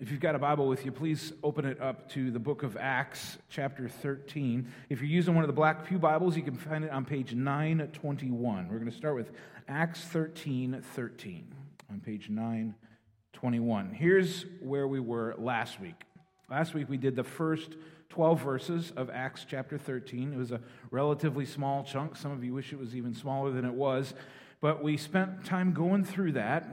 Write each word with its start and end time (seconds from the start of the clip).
If 0.00 0.10
you've 0.10 0.20
got 0.20 0.34
a 0.34 0.38
Bible 0.38 0.66
with 0.66 0.86
you, 0.86 0.92
please 0.92 1.34
open 1.42 1.66
it 1.66 1.78
up 1.78 2.08
to 2.12 2.30
the 2.30 2.38
book 2.38 2.62
of 2.62 2.74
Acts, 2.78 3.36
chapter 3.50 3.86
13. 3.86 4.66
If 4.88 5.02
you're 5.02 5.10
using 5.10 5.34
one 5.34 5.44
of 5.44 5.48
the 5.48 5.52
Black 5.52 5.86
Pew 5.86 5.98
Bibles, 5.98 6.38
you 6.38 6.42
can 6.42 6.56
find 6.56 6.84
it 6.84 6.90
on 6.90 7.04
page 7.04 7.34
921. 7.34 8.68
We're 8.68 8.78
going 8.78 8.90
to 8.90 8.96
start 8.96 9.14
with 9.14 9.30
Acts 9.68 10.00
13 10.04 10.82
13 10.94 11.54
on 11.90 12.00
page 12.00 12.30
921. 12.30 13.92
Here's 13.92 14.46
where 14.62 14.88
we 14.88 15.00
were 15.00 15.34
last 15.36 15.78
week. 15.78 16.02
Last 16.48 16.72
week 16.72 16.88
we 16.88 16.96
did 16.96 17.14
the 17.14 17.22
first 17.22 17.76
12 18.08 18.40
verses 18.40 18.92
of 18.96 19.10
Acts 19.10 19.44
chapter 19.46 19.76
13. 19.76 20.32
It 20.32 20.38
was 20.38 20.50
a 20.50 20.62
relatively 20.90 21.44
small 21.44 21.84
chunk. 21.84 22.16
Some 22.16 22.32
of 22.32 22.42
you 22.42 22.54
wish 22.54 22.72
it 22.72 22.78
was 22.78 22.96
even 22.96 23.14
smaller 23.14 23.50
than 23.50 23.66
it 23.66 23.74
was. 23.74 24.14
But 24.62 24.82
we 24.82 24.96
spent 24.96 25.44
time 25.44 25.74
going 25.74 26.04
through 26.04 26.32
that 26.32 26.72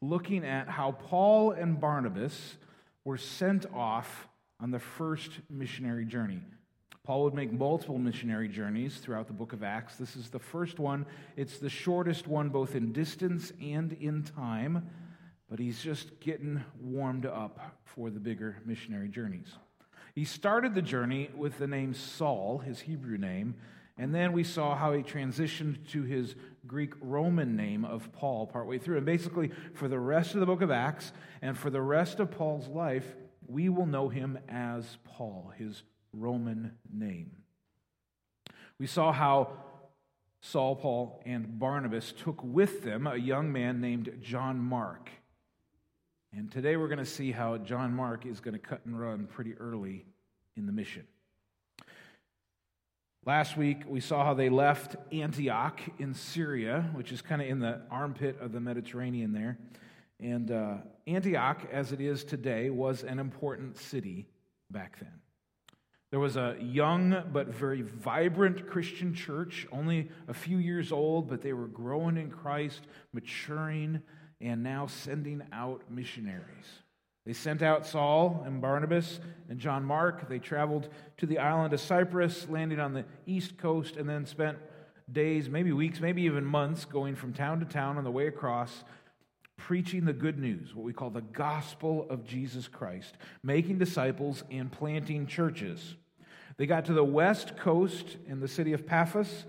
looking 0.00 0.44
at 0.44 0.68
how 0.68 0.92
Paul 0.92 1.52
and 1.52 1.80
Barnabas 1.80 2.56
were 3.04 3.16
sent 3.16 3.66
off 3.74 4.28
on 4.60 4.70
the 4.70 4.78
first 4.78 5.30
missionary 5.50 6.04
journey. 6.04 6.40
Paul 7.04 7.24
would 7.24 7.34
make 7.34 7.52
multiple 7.52 7.98
missionary 7.98 8.48
journeys 8.48 8.98
throughout 8.98 9.28
the 9.28 9.32
book 9.32 9.54
of 9.54 9.62
Acts. 9.62 9.96
This 9.96 10.14
is 10.14 10.28
the 10.28 10.38
first 10.38 10.78
one. 10.78 11.06
It's 11.36 11.58
the 11.58 11.70
shortest 11.70 12.26
one, 12.26 12.50
both 12.50 12.74
in 12.74 12.92
distance 12.92 13.50
and 13.62 13.94
in 13.94 14.24
time, 14.24 14.90
but 15.48 15.58
he's 15.58 15.82
just 15.82 16.20
getting 16.20 16.62
warmed 16.80 17.24
up 17.24 17.78
for 17.84 18.10
the 18.10 18.20
bigger 18.20 18.58
missionary 18.66 19.08
journeys. 19.08 19.54
He 20.14 20.26
started 20.26 20.74
the 20.74 20.82
journey 20.82 21.30
with 21.34 21.58
the 21.58 21.66
name 21.66 21.94
Saul, 21.94 22.58
his 22.58 22.80
Hebrew 22.80 23.16
name, 23.16 23.54
and 23.98 24.14
then 24.14 24.32
we 24.32 24.44
saw 24.44 24.76
how 24.76 24.92
he 24.92 25.02
transitioned 25.02 25.88
to 25.90 26.04
his 26.04 26.36
Greek 26.66 26.92
Roman 27.00 27.56
name 27.56 27.84
of 27.84 28.12
Paul 28.12 28.46
partway 28.46 28.78
through. 28.78 28.98
And 28.98 29.06
basically, 29.06 29.50
for 29.74 29.88
the 29.88 29.98
rest 29.98 30.34
of 30.34 30.40
the 30.40 30.46
book 30.46 30.62
of 30.62 30.70
Acts 30.70 31.12
and 31.42 31.58
for 31.58 31.68
the 31.68 31.82
rest 31.82 32.20
of 32.20 32.30
Paul's 32.30 32.68
life, 32.68 33.16
we 33.48 33.68
will 33.68 33.86
know 33.86 34.08
him 34.08 34.38
as 34.48 34.98
Paul, 35.04 35.52
his 35.56 35.82
Roman 36.12 36.72
name. 36.92 37.32
We 38.78 38.86
saw 38.86 39.12
how 39.12 39.52
Saul, 40.40 40.76
Paul, 40.76 41.20
and 41.26 41.58
Barnabas 41.58 42.12
took 42.12 42.42
with 42.44 42.84
them 42.84 43.08
a 43.08 43.16
young 43.16 43.50
man 43.50 43.80
named 43.80 44.18
John 44.22 44.60
Mark. 44.60 45.10
And 46.32 46.52
today 46.52 46.76
we're 46.76 46.88
going 46.88 46.98
to 46.98 47.06
see 47.06 47.32
how 47.32 47.56
John 47.56 47.92
Mark 47.92 48.26
is 48.26 48.38
going 48.38 48.54
to 48.54 48.60
cut 48.60 48.82
and 48.84 48.98
run 48.98 49.26
pretty 49.26 49.54
early 49.54 50.04
in 50.56 50.66
the 50.66 50.72
mission. 50.72 51.06
Last 53.26 53.56
week, 53.56 53.82
we 53.86 54.00
saw 54.00 54.24
how 54.24 54.34
they 54.34 54.48
left 54.48 54.96
Antioch 55.12 55.80
in 55.98 56.14
Syria, 56.14 56.88
which 56.94 57.12
is 57.12 57.20
kind 57.20 57.42
of 57.42 57.48
in 57.48 57.58
the 57.58 57.82
armpit 57.90 58.40
of 58.40 58.52
the 58.52 58.60
Mediterranean 58.60 59.32
there. 59.32 59.58
And 60.20 60.50
uh, 60.50 60.74
Antioch, 61.06 61.66
as 61.70 61.92
it 61.92 62.00
is 62.00 62.24
today, 62.24 62.70
was 62.70 63.02
an 63.02 63.18
important 63.18 63.76
city 63.76 64.28
back 64.70 64.98
then. 64.98 65.20
There 66.10 66.20
was 66.20 66.36
a 66.36 66.56
young 66.58 67.24
but 67.32 67.48
very 67.48 67.82
vibrant 67.82 68.66
Christian 68.66 69.12
church, 69.14 69.66
only 69.70 70.10
a 70.26 70.32
few 70.32 70.56
years 70.56 70.90
old, 70.90 71.28
but 71.28 71.42
they 71.42 71.52
were 71.52 71.68
growing 71.68 72.16
in 72.16 72.30
Christ, 72.30 72.80
maturing, 73.12 74.00
and 74.40 74.62
now 74.62 74.86
sending 74.86 75.42
out 75.52 75.82
missionaries. 75.90 76.82
They 77.28 77.34
sent 77.34 77.60
out 77.60 77.84
Saul 77.84 78.42
and 78.46 78.62
Barnabas 78.62 79.20
and 79.50 79.58
John 79.58 79.84
Mark. 79.84 80.30
They 80.30 80.38
traveled 80.38 80.88
to 81.18 81.26
the 81.26 81.40
island 81.40 81.74
of 81.74 81.80
Cyprus, 81.80 82.48
landing 82.48 82.80
on 82.80 82.94
the 82.94 83.04
east 83.26 83.58
coast, 83.58 83.98
and 83.98 84.08
then 84.08 84.24
spent 84.24 84.56
days, 85.12 85.50
maybe 85.50 85.70
weeks, 85.70 86.00
maybe 86.00 86.22
even 86.22 86.42
months 86.42 86.86
going 86.86 87.16
from 87.16 87.34
town 87.34 87.60
to 87.60 87.66
town 87.66 87.98
on 87.98 88.04
the 88.04 88.10
way 88.10 88.28
across, 88.28 88.82
preaching 89.58 90.06
the 90.06 90.14
good 90.14 90.38
news, 90.38 90.74
what 90.74 90.86
we 90.86 90.94
call 90.94 91.10
the 91.10 91.20
gospel 91.20 92.06
of 92.08 92.24
Jesus 92.24 92.66
Christ, 92.66 93.18
making 93.42 93.76
disciples 93.76 94.42
and 94.50 94.72
planting 94.72 95.26
churches. 95.26 95.96
They 96.56 96.64
got 96.64 96.86
to 96.86 96.94
the 96.94 97.04
west 97.04 97.58
coast 97.58 98.16
in 98.26 98.40
the 98.40 98.48
city 98.48 98.72
of 98.72 98.86
Paphos. 98.86 99.44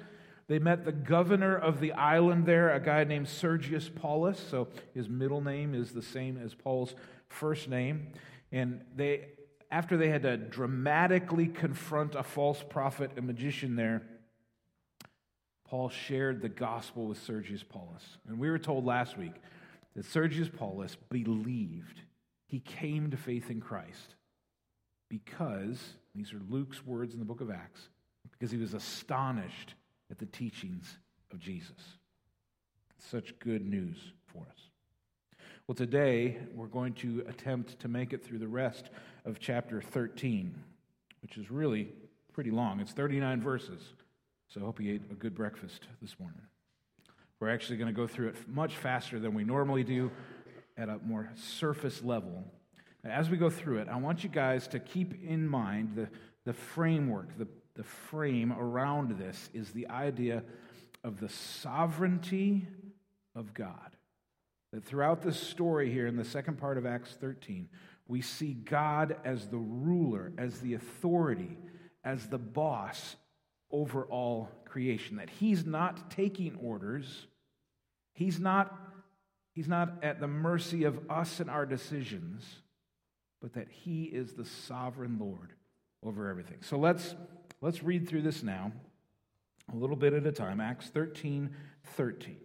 They 0.50 0.60
met 0.60 0.84
the 0.84 0.92
governor 0.92 1.56
of 1.56 1.80
the 1.80 1.94
island 1.94 2.46
there, 2.46 2.74
a 2.74 2.82
guy 2.82 3.06
named 3.06 3.30
Sergius 3.30 3.88
Paulus. 3.88 4.38
So 4.38 4.68
his 4.94 5.08
middle 5.08 5.40
name 5.40 5.74
is 5.74 5.92
the 5.92 6.02
same 6.02 6.38
as 6.44 6.54
Paul's 6.54 6.94
first 7.30 7.70
name. 7.70 8.14
And 8.52 8.82
they, 8.96 9.30
after 9.72 9.98
they 9.98 10.10
had 10.10 10.24
to 10.24 10.38
dramatically 10.38 11.48
confront 11.48 12.16
a 12.16 12.24
false 12.24 12.64
prophet, 12.68 13.12
a 13.18 13.22
magician 13.22 13.76
there, 13.76 14.04
Paul 15.68 15.90
shared 15.90 16.42
the 16.42 16.50
gospel 16.50 17.06
with 17.06 17.22
Sergius 17.22 17.64
Paulus. 17.64 18.04
And 18.28 18.40
we 18.40 18.50
were 18.50 18.58
told 18.58 18.86
last 18.86 19.18
week 19.18 19.36
that 19.96 20.06
Sergius 20.06 20.50
Paulus 20.50 20.98
believed. 21.10 22.02
He 22.48 22.60
came 22.60 23.12
to 23.12 23.18
faith 23.18 23.52
in 23.52 23.62
Christ 23.62 24.16
because, 25.08 25.80
these 26.16 26.34
are 26.34 26.42
Luke's 26.50 26.84
words 26.84 27.14
in 27.14 27.20
the 27.20 27.26
book 27.26 27.42
of 27.42 27.52
Acts, 27.52 27.90
because 28.32 28.50
he 28.50 28.58
was 28.58 28.74
astonished 28.74 29.76
at 30.10 30.18
the 30.18 30.26
teachings 30.26 30.98
of 31.32 31.40
Jesus. 31.40 31.98
Such 32.98 33.38
good 33.38 33.66
news 33.66 33.98
for 34.26 34.48
us. 34.50 34.69
Well, 35.70 35.76
today 35.76 36.36
we're 36.56 36.66
going 36.66 36.94
to 36.94 37.24
attempt 37.28 37.78
to 37.82 37.88
make 37.88 38.12
it 38.12 38.26
through 38.26 38.40
the 38.40 38.48
rest 38.48 38.90
of 39.24 39.38
chapter 39.40 39.84
13, 39.84 40.56
which 41.22 41.38
is 41.38 41.52
really 41.52 41.90
pretty 42.34 42.50
long. 42.50 42.80
It's 42.80 42.92
39 42.92 43.40
verses, 43.40 43.80
so 44.48 44.62
I 44.62 44.64
hope 44.64 44.82
you 44.82 44.96
ate 44.96 45.04
a 45.12 45.14
good 45.14 45.36
breakfast 45.36 45.86
this 46.02 46.20
morning. 46.20 46.42
We're 47.40 47.52
actually 47.52 47.78
going 47.78 47.94
to 47.94 47.96
go 47.96 48.08
through 48.08 48.30
it 48.30 48.36
much 48.48 48.78
faster 48.78 49.20
than 49.20 49.36
we 49.36 49.44
normally 49.44 49.84
do 49.84 50.10
at 50.76 50.90
a 50.90 50.98
more 51.06 51.30
surface 51.36 52.02
level. 52.02 52.44
As 53.04 53.30
we 53.30 53.38
go 53.38 53.52
through 53.52 53.78
it, 53.78 53.90
I 53.90 53.98
want 53.98 54.24
you 54.24 54.30
guys 54.32 54.68
to 54.70 54.80
keep 54.80 55.24
in 55.24 55.48
mind 55.48 55.92
the, 55.94 56.10
the 56.46 56.54
framework, 56.54 57.38
the, 57.38 57.48
the 57.76 57.84
frame 57.84 58.54
around 58.54 59.20
this 59.20 59.52
is 59.54 59.70
the 59.70 59.88
idea 59.90 60.42
of 61.04 61.20
the 61.20 61.30
sovereignty 61.30 62.66
of 63.36 63.54
God. 63.54 63.92
That 64.72 64.86
throughout 64.86 65.22
this 65.22 65.40
story 65.40 65.92
here 65.92 66.06
in 66.06 66.16
the 66.16 66.26
second 66.26 66.60
part 66.60 66.78
of 66.78 66.86
Acts 66.86 67.16
13, 67.20 67.70
we 68.08 68.22
see 68.22 68.54
God 68.54 69.18
as 69.24 69.48
the 69.48 69.58
ruler, 69.58 70.32
as 70.38 70.60
the 70.60 70.74
authority, 70.74 71.58
as 72.04 72.28
the 72.28 72.38
boss 72.38 73.16
over 73.72 74.04
all 74.06 74.50
creation. 74.66 75.18
That 75.18 75.30
He's 75.30 75.66
not 75.66 76.12
taking 76.12 76.56
orders, 76.62 77.28
He's 78.14 78.40
not, 78.40 78.78
he's 79.54 79.68
not 79.68 80.04
at 80.04 80.20
the 80.20 80.28
mercy 80.28 80.84
of 80.84 81.00
us 81.10 81.40
and 81.40 81.50
our 81.50 81.66
decisions, 81.66 82.44
but 83.42 83.54
that 83.54 83.70
He 83.70 84.04
is 84.04 84.34
the 84.34 84.46
sovereign 84.46 85.18
Lord 85.20 85.54
over 86.04 86.30
everything. 86.30 86.58
So 86.62 86.78
let's, 86.78 87.16
let's 87.62 87.84
read 87.84 88.08
through 88.08 88.24
this 88.24 88.44
now, 88.44 88.72
a 89.72 89.76
little 89.76 89.96
bit 89.96 90.14
at 90.14 90.26
a 90.26 90.32
time. 90.32 90.60
Acts 90.60 90.88
13 90.90 91.50
13. 91.96 92.38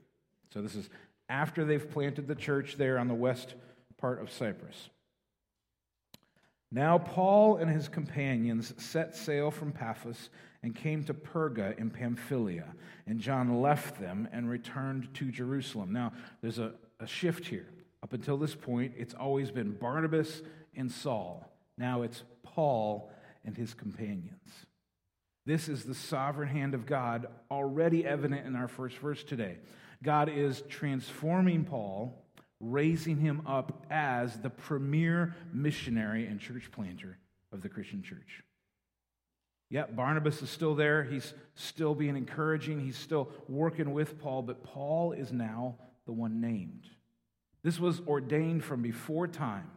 So 0.53 0.62
this 0.62 0.77
is 0.77 0.89
after 1.29 1.65
they've 1.65 1.91
planted 1.91 2.27
the 2.27 2.35
church 2.35 2.77
there 2.77 2.99
on 2.99 3.09
the 3.09 3.15
west 3.15 3.55
part 3.99 4.21
of 4.21 4.31
Cyprus. 4.31 4.91
Now, 6.71 6.99
Paul 6.99 7.57
and 7.57 7.71
his 7.71 7.89
companions 7.89 8.75
set 8.83 9.15
sail 9.15 9.51
from 9.51 9.73
Paphos 9.73 10.29
and 10.62 10.75
came 10.75 11.05
to 11.05 11.15
Perga 11.15 11.79
in 11.79 11.91
Pamphylia, 11.91 12.75
and 13.07 13.21
John 13.21 13.61
left 13.61 14.01
them 14.01 14.29
and 14.33 14.51
returned 14.51 15.15
to 15.15 15.31
Jerusalem. 15.31 15.93
Now, 15.93 16.12
there's 16.41 16.59
a, 16.59 16.73
a 16.99 17.07
shift 17.07 17.47
here. 17.47 17.69
Up 18.03 18.12
until 18.12 18.37
this 18.37 18.55
point, 18.55 18.93
it's 18.99 19.15
always 19.15 19.51
been 19.51 19.73
Barnabas 19.73 20.43
and 20.77 20.91
Saul. 20.91 21.51
Now 21.79 22.03
it's 22.03 22.23
Paul 22.43 23.11
and 23.45 23.56
his 23.56 23.73
companions. 23.73 24.51
This 25.47 25.69
is 25.69 25.85
the 25.85 25.95
sovereign 25.95 26.49
hand 26.49 26.75
of 26.75 26.87
God 26.87 27.27
already 27.51 28.05
evident 28.05 28.47
in 28.47 28.56
our 28.56 28.69
first 28.69 28.99
verse 28.99 29.23
today. 29.23 29.59
God 30.05 30.29
is 30.29 30.63
transforming 30.69 31.65
Paul, 31.65 32.23
raising 32.61 33.17
him 33.17 33.43
up 33.47 33.87
as 33.91 34.39
the 34.39 34.51
premier 34.51 35.35
missionary 35.53 36.27
and 36.27 36.39
church 36.39 36.71
planter 36.71 37.19
of 37.51 37.62
the 37.62 37.71
Christian 37.71 38.03
church. 38.03 38.43
Yet 39.71 39.97
Barnabas 39.97 40.43
is 40.43 40.51
still 40.51 40.75
there. 40.75 41.03
He's 41.03 41.33
still 41.55 41.95
being 41.95 42.17
encouraging. 42.17 42.81
He's 42.81 42.99
still 42.99 43.31
working 43.49 43.93
with 43.93 44.21
Paul, 44.21 44.43
but 44.43 44.62
Paul 44.62 45.12
is 45.12 45.33
now 45.33 45.77
the 46.05 46.12
one 46.12 46.41
named. 46.41 46.87
This 47.62 47.81
was 47.81 48.03
ordained 48.07 48.62
from 48.62 48.83
before 48.83 49.27
time. 49.27 49.71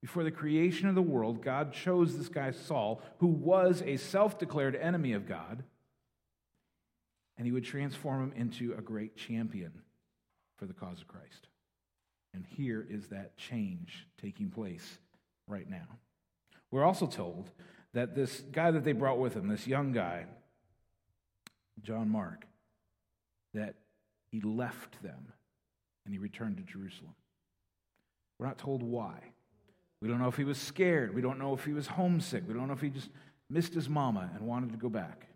Before 0.00 0.24
the 0.24 0.30
creation 0.30 0.88
of 0.88 0.94
the 0.94 1.02
world, 1.02 1.42
God 1.42 1.72
chose 1.72 2.16
this 2.16 2.28
guy, 2.28 2.50
Saul, 2.50 3.02
who 3.18 3.28
was 3.28 3.82
a 3.82 3.98
self 3.98 4.38
declared 4.38 4.74
enemy 4.74 5.12
of 5.12 5.28
God 5.28 5.62
and 7.40 7.46
he 7.46 7.52
would 7.52 7.64
transform 7.64 8.22
him 8.22 8.32
into 8.36 8.74
a 8.76 8.82
great 8.82 9.16
champion 9.16 9.72
for 10.58 10.66
the 10.66 10.74
cause 10.74 11.00
of 11.00 11.08
Christ. 11.08 11.48
And 12.34 12.44
here 12.44 12.86
is 12.90 13.06
that 13.06 13.38
change 13.38 14.06
taking 14.20 14.50
place 14.50 14.98
right 15.48 15.66
now. 15.66 15.88
We're 16.70 16.84
also 16.84 17.06
told 17.06 17.50
that 17.94 18.14
this 18.14 18.42
guy 18.52 18.70
that 18.72 18.84
they 18.84 18.92
brought 18.92 19.18
with 19.18 19.32
him, 19.32 19.48
this 19.48 19.66
young 19.66 19.92
guy, 19.92 20.26
John 21.82 22.10
Mark, 22.10 22.44
that 23.54 23.76
he 24.30 24.42
left 24.42 25.02
them 25.02 25.32
and 26.04 26.12
he 26.12 26.18
returned 26.18 26.58
to 26.58 26.62
Jerusalem. 26.62 27.14
We're 28.38 28.48
not 28.48 28.58
told 28.58 28.82
why. 28.82 29.18
We 30.02 30.08
don't 30.08 30.18
know 30.18 30.28
if 30.28 30.36
he 30.36 30.44
was 30.44 30.58
scared. 30.58 31.14
We 31.14 31.22
don't 31.22 31.38
know 31.38 31.54
if 31.54 31.64
he 31.64 31.72
was 31.72 31.86
homesick. 31.86 32.44
We 32.46 32.52
don't 32.52 32.66
know 32.66 32.74
if 32.74 32.82
he 32.82 32.90
just 32.90 33.08
missed 33.48 33.72
his 33.72 33.88
mama 33.88 34.28
and 34.34 34.46
wanted 34.46 34.72
to 34.72 34.76
go 34.76 34.90
back. 34.90 35.26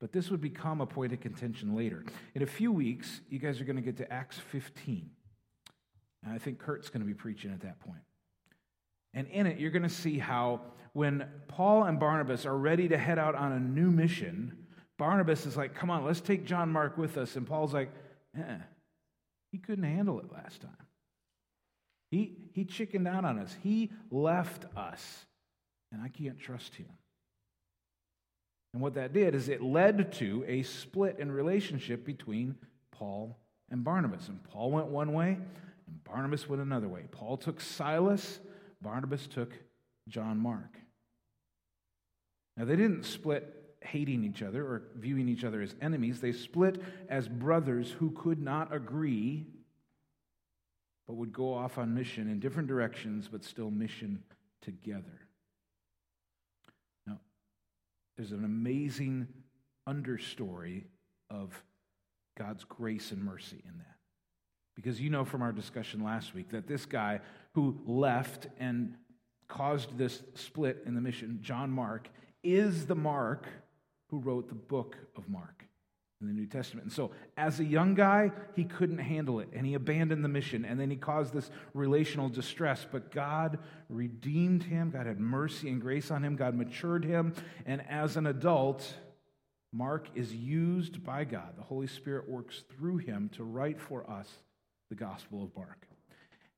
But 0.00 0.12
this 0.12 0.30
would 0.30 0.40
become 0.40 0.80
a 0.80 0.86
point 0.86 1.12
of 1.12 1.20
contention 1.20 1.76
later. 1.76 2.04
In 2.34 2.42
a 2.42 2.46
few 2.46 2.72
weeks, 2.72 3.20
you 3.28 3.38
guys 3.38 3.60
are 3.60 3.64
going 3.64 3.76
to 3.76 3.82
get 3.82 3.98
to 3.98 4.12
Acts 4.12 4.38
15. 4.38 5.10
And 6.24 6.32
I 6.32 6.38
think 6.38 6.58
Kurt's 6.58 6.88
going 6.88 7.02
to 7.02 7.06
be 7.06 7.14
preaching 7.14 7.52
at 7.52 7.60
that 7.60 7.80
point. 7.80 8.02
And 9.12 9.26
in 9.28 9.46
it, 9.46 9.58
you're 9.58 9.70
going 9.70 9.82
to 9.82 9.88
see 9.88 10.18
how 10.18 10.60
when 10.92 11.26
Paul 11.48 11.84
and 11.84 12.00
Barnabas 12.00 12.46
are 12.46 12.56
ready 12.56 12.88
to 12.88 12.98
head 12.98 13.18
out 13.18 13.34
on 13.34 13.52
a 13.52 13.60
new 13.60 13.90
mission, 13.90 14.66
Barnabas 14.98 15.46
is 15.46 15.56
like, 15.56 15.74
come 15.74 15.90
on, 15.90 16.04
let's 16.04 16.20
take 16.20 16.44
John 16.44 16.70
Mark 16.70 16.96
with 16.96 17.16
us. 17.16 17.36
And 17.36 17.46
Paul's 17.46 17.74
like, 17.74 17.90
eh, 18.36 18.58
he 19.52 19.58
couldn't 19.58 19.84
handle 19.84 20.18
it 20.20 20.32
last 20.32 20.60
time. 20.60 20.70
He, 22.10 22.36
he 22.54 22.64
chickened 22.64 23.06
out 23.06 23.24
on 23.24 23.38
us. 23.38 23.56
He 23.62 23.90
left 24.10 24.64
us, 24.76 25.26
and 25.92 26.02
I 26.02 26.08
can't 26.08 26.38
trust 26.38 26.74
him. 26.74 26.88
And 28.72 28.82
what 28.82 28.94
that 28.94 29.12
did 29.12 29.34
is 29.34 29.48
it 29.48 29.62
led 29.62 30.12
to 30.14 30.44
a 30.46 30.62
split 30.62 31.18
in 31.18 31.32
relationship 31.32 32.04
between 32.04 32.56
Paul 32.92 33.36
and 33.70 33.82
Barnabas. 33.82 34.28
And 34.28 34.42
Paul 34.44 34.70
went 34.70 34.86
one 34.86 35.12
way, 35.12 35.38
and 35.86 36.04
Barnabas 36.04 36.48
went 36.48 36.62
another 36.62 36.88
way. 36.88 37.02
Paul 37.10 37.36
took 37.36 37.60
Silas, 37.60 38.38
Barnabas 38.80 39.26
took 39.26 39.52
John 40.08 40.38
Mark. 40.38 40.76
Now, 42.56 42.64
they 42.64 42.76
didn't 42.76 43.04
split 43.04 43.56
hating 43.82 44.24
each 44.24 44.42
other 44.42 44.64
or 44.64 44.82
viewing 44.96 45.28
each 45.28 45.44
other 45.44 45.62
as 45.62 45.74
enemies, 45.80 46.20
they 46.20 46.32
split 46.32 46.82
as 47.08 47.28
brothers 47.28 47.90
who 47.90 48.10
could 48.10 48.40
not 48.40 48.74
agree 48.74 49.46
but 51.10 51.16
would 51.16 51.32
go 51.32 51.52
off 51.52 51.76
on 51.76 51.92
mission 51.92 52.30
in 52.30 52.38
different 52.38 52.68
directions, 52.68 53.26
but 53.26 53.42
still 53.42 53.68
mission 53.68 54.22
together. 54.60 55.26
There's 58.20 58.32
an 58.32 58.44
amazing 58.44 59.28
understory 59.88 60.84
of 61.30 61.64
God's 62.36 62.64
grace 62.64 63.12
and 63.12 63.24
mercy 63.24 63.62
in 63.64 63.78
that. 63.78 63.96
Because 64.76 65.00
you 65.00 65.08
know 65.08 65.24
from 65.24 65.40
our 65.40 65.52
discussion 65.52 66.04
last 66.04 66.34
week 66.34 66.50
that 66.50 66.66
this 66.66 66.84
guy 66.84 67.20
who 67.54 67.80
left 67.86 68.48
and 68.58 68.96
caused 69.48 69.96
this 69.96 70.22
split 70.34 70.82
in 70.84 70.94
the 70.94 71.00
mission, 71.00 71.38
John 71.40 71.70
Mark, 71.70 72.10
is 72.42 72.84
the 72.84 72.94
Mark 72.94 73.46
who 74.08 74.18
wrote 74.18 74.50
the 74.50 74.54
book 74.54 74.98
of 75.16 75.26
Mark 75.30 75.64
in 76.20 76.26
the 76.26 76.32
New 76.32 76.46
Testament. 76.46 76.84
And 76.84 76.92
so, 76.92 77.12
as 77.36 77.60
a 77.60 77.64
young 77.64 77.94
guy, 77.94 78.30
he 78.54 78.64
couldn't 78.64 78.98
handle 78.98 79.40
it 79.40 79.48
and 79.54 79.66
he 79.66 79.74
abandoned 79.74 80.22
the 80.22 80.28
mission 80.28 80.64
and 80.64 80.78
then 80.78 80.90
he 80.90 80.96
caused 80.96 81.32
this 81.32 81.50
relational 81.72 82.28
distress. 82.28 82.86
But 82.90 83.10
God 83.10 83.58
redeemed 83.88 84.62
him, 84.62 84.90
God 84.90 85.06
had 85.06 85.18
mercy 85.18 85.70
and 85.70 85.80
grace 85.80 86.10
on 86.10 86.22
him, 86.22 86.36
God 86.36 86.54
matured 86.54 87.04
him. 87.04 87.32
And 87.64 87.82
as 87.88 88.16
an 88.16 88.26
adult, 88.26 88.94
Mark 89.72 90.08
is 90.14 90.34
used 90.34 91.02
by 91.04 91.24
God. 91.24 91.56
The 91.56 91.62
Holy 91.62 91.86
Spirit 91.86 92.28
works 92.28 92.64
through 92.76 92.98
him 92.98 93.30
to 93.36 93.44
write 93.44 93.80
for 93.80 94.08
us 94.10 94.28
the 94.90 94.96
Gospel 94.96 95.44
of 95.44 95.56
Mark. 95.56 95.86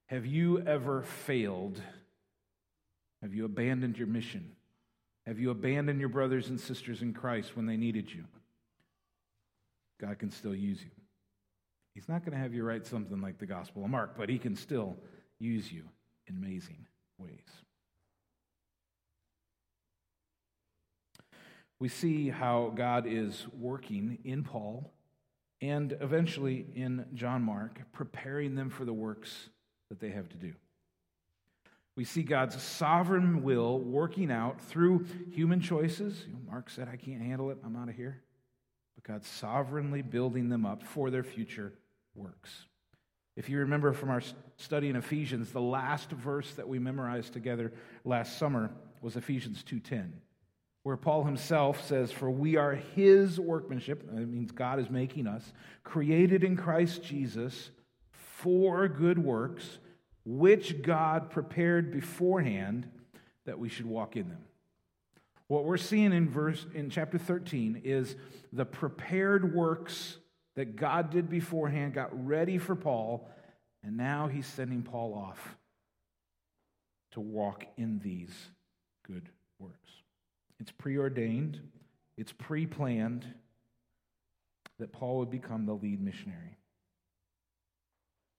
Have 0.06 0.26
you 0.26 0.60
ever 0.60 1.02
failed? 1.02 1.80
Have 3.22 3.34
you 3.34 3.44
abandoned 3.44 3.96
your 3.96 4.08
mission? 4.08 4.52
Have 5.26 5.38
you 5.38 5.50
abandoned 5.50 6.00
your 6.00 6.08
brothers 6.08 6.48
and 6.48 6.58
sisters 6.58 7.02
in 7.02 7.14
Christ 7.14 7.56
when 7.56 7.66
they 7.66 7.76
needed 7.76 8.12
you? 8.12 8.24
God 10.02 10.18
can 10.18 10.30
still 10.30 10.54
use 10.54 10.82
you. 10.82 10.90
He's 11.94 12.08
not 12.08 12.24
going 12.24 12.32
to 12.32 12.38
have 12.38 12.52
you 12.52 12.64
write 12.64 12.86
something 12.86 13.20
like 13.20 13.38
the 13.38 13.46
Gospel 13.46 13.84
of 13.84 13.90
Mark, 13.90 14.16
but 14.16 14.28
he 14.28 14.38
can 14.38 14.56
still 14.56 14.96
use 15.38 15.70
you 15.70 15.84
in 16.26 16.36
amazing 16.36 16.86
ways. 17.18 17.46
We 21.78 21.88
see 21.88 22.30
how 22.30 22.72
God 22.74 23.06
is 23.06 23.46
working 23.56 24.18
in 24.24 24.42
Paul 24.42 24.92
and 25.60 25.96
eventually 26.00 26.66
in 26.74 27.06
John 27.14 27.42
Mark, 27.42 27.80
preparing 27.92 28.56
them 28.56 28.70
for 28.70 28.84
the 28.84 28.92
works 28.92 29.50
that 29.88 30.00
they 30.00 30.10
have 30.10 30.28
to 30.30 30.36
do. 30.36 30.54
We 31.96 32.04
see 32.04 32.22
God's 32.22 32.60
sovereign 32.60 33.44
will 33.44 33.78
working 33.78 34.32
out 34.32 34.60
through 34.60 35.06
human 35.30 35.60
choices. 35.60 36.24
Mark 36.48 36.70
said, 36.70 36.88
I 36.92 36.96
can't 36.96 37.22
handle 37.22 37.50
it. 37.50 37.58
I'm 37.64 37.76
out 37.76 37.88
of 37.88 37.94
here 37.94 38.22
but 39.02 39.12
God 39.12 39.24
sovereignly 39.24 40.02
building 40.02 40.48
them 40.48 40.64
up 40.64 40.82
for 40.82 41.10
their 41.10 41.22
future 41.22 41.72
works. 42.14 42.66
If 43.36 43.48
you 43.48 43.58
remember 43.58 43.92
from 43.92 44.10
our 44.10 44.22
study 44.56 44.90
in 44.90 44.96
Ephesians, 44.96 45.52
the 45.52 45.60
last 45.60 46.10
verse 46.10 46.52
that 46.54 46.68
we 46.68 46.78
memorized 46.78 47.32
together 47.32 47.72
last 48.04 48.38
summer 48.38 48.70
was 49.00 49.16
Ephesians 49.16 49.62
2:10, 49.64 50.20
where 50.82 50.96
Paul 50.98 51.24
himself 51.24 51.82
says, 51.82 52.12
"For 52.12 52.30
we 52.30 52.56
are 52.56 52.74
his 52.74 53.40
workmanship, 53.40 54.06
that 54.06 54.26
means 54.26 54.52
God 54.52 54.78
is 54.78 54.90
making 54.90 55.26
us, 55.26 55.52
created 55.82 56.44
in 56.44 56.56
Christ 56.56 57.02
Jesus 57.02 57.70
for 58.10 58.86
good 58.86 59.18
works, 59.18 59.78
which 60.24 60.82
God 60.82 61.30
prepared 61.30 61.90
beforehand 61.90 62.88
that 63.44 63.58
we 63.58 63.68
should 63.68 63.86
walk 63.86 64.16
in 64.16 64.28
them." 64.28 64.44
What 65.52 65.66
we're 65.66 65.76
seeing 65.76 66.14
in 66.14 66.30
verse 66.30 66.64
in 66.72 66.88
chapter 66.88 67.18
13 67.18 67.82
is 67.84 68.16
the 68.54 68.64
prepared 68.64 69.54
works 69.54 70.16
that 70.56 70.76
God 70.76 71.10
did 71.10 71.28
beforehand 71.28 71.92
got 71.92 72.08
ready 72.26 72.56
for 72.56 72.74
Paul, 72.74 73.28
and 73.82 73.94
now 73.98 74.28
he's 74.28 74.46
sending 74.46 74.82
Paul 74.82 75.12
off 75.12 75.58
to 77.10 77.20
walk 77.20 77.66
in 77.76 77.98
these 77.98 78.30
good 79.06 79.28
works. 79.58 79.90
It's 80.58 80.72
preordained, 80.72 81.60
it's 82.16 82.32
pre-planned 82.32 83.26
that 84.78 84.90
Paul 84.90 85.18
would 85.18 85.30
become 85.30 85.66
the 85.66 85.74
lead 85.74 86.00
missionary. 86.02 86.56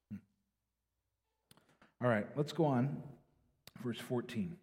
Hmm. 0.09 0.17
All 2.03 2.09
right, 2.09 2.25
let's 2.35 2.53
go 2.53 2.65
on. 2.65 3.03
Verse 3.83 3.99
14. 3.99 4.57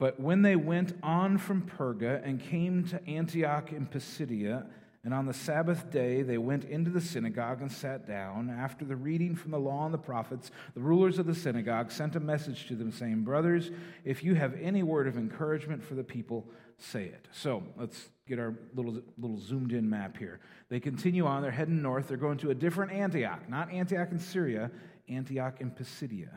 But 0.00 0.18
when 0.18 0.40
they 0.40 0.56
went 0.56 0.94
on 1.02 1.36
from 1.36 1.60
Perga 1.60 2.26
and 2.26 2.40
came 2.40 2.84
to 2.84 3.06
Antioch 3.06 3.70
in 3.70 3.84
Pisidia, 3.84 4.66
and 5.04 5.12
on 5.12 5.26
the 5.26 5.34
Sabbath 5.34 5.90
day 5.90 6.22
they 6.22 6.38
went 6.38 6.64
into 6.64 6.90
the 6.90 7.02
synagogue 7.02 7.60
and 7.60 7.70
sat 7.70 8.06
down. 8.06 8.48
After 8.48 8.86
the 8.86 8.96
reading 8.96 9.36
from 9.36 9.50
the 9.50 9.58
law 9.58 9.84
and 9.84 9.92
the 9.92 9.98
prophets, 9.98 10.50
the 10.72 10.80
rulers 10.80 11.18
of 11.18 11.26
the 11.26 11.34
synagogue 11.34 11.92
sent 11.92 12.16
a 12.16 12.20
message 12.20 12.66
to 12.68 12.76
them, 12.76 12.90
saying, 12.90 13.24
Brothers, 13.24 13.70
if 14.02 14.24
you 14.24 14.34
have 14.34 14.54
any 14.58 14.82
word 14.82 15.06
of 15.06 15.18
encouragement 15.18 15.84
for 15.84 15.94
the 15.94 16.04
people, 16.04 16.48
say 16.78 17.04
it. 17.04 17.28
So 17.32 17.62
let's 17.76 18.08
get 18.26 18.38
our 18.38 18.54
little, 18.74 19.02
little 19.18 19.38
zoomed 19.38 19.72
in 19.72 19.88
map 19.88 20.16
here. 20.16 20.40
They 20.70 20.80
continue 20.80 21.26
on, 21.26 21.42
they're 21.42 21.50
heading 21.50 21.82
north, 21.82 22.08
they're 22.08 22.16
going 22.16 22.38
to 22.38 22.48
a 22.48 22.54
different 22.54 22.92
Antioch, 22.92 23.50
not 23.50 23.70
Antioch 23.70 24.10
in 24.12 24.18
Syria, 24.18 24.70
Antioch 25.10 25.60
in 25.60 25.70
Pisidia. 25.70 26.30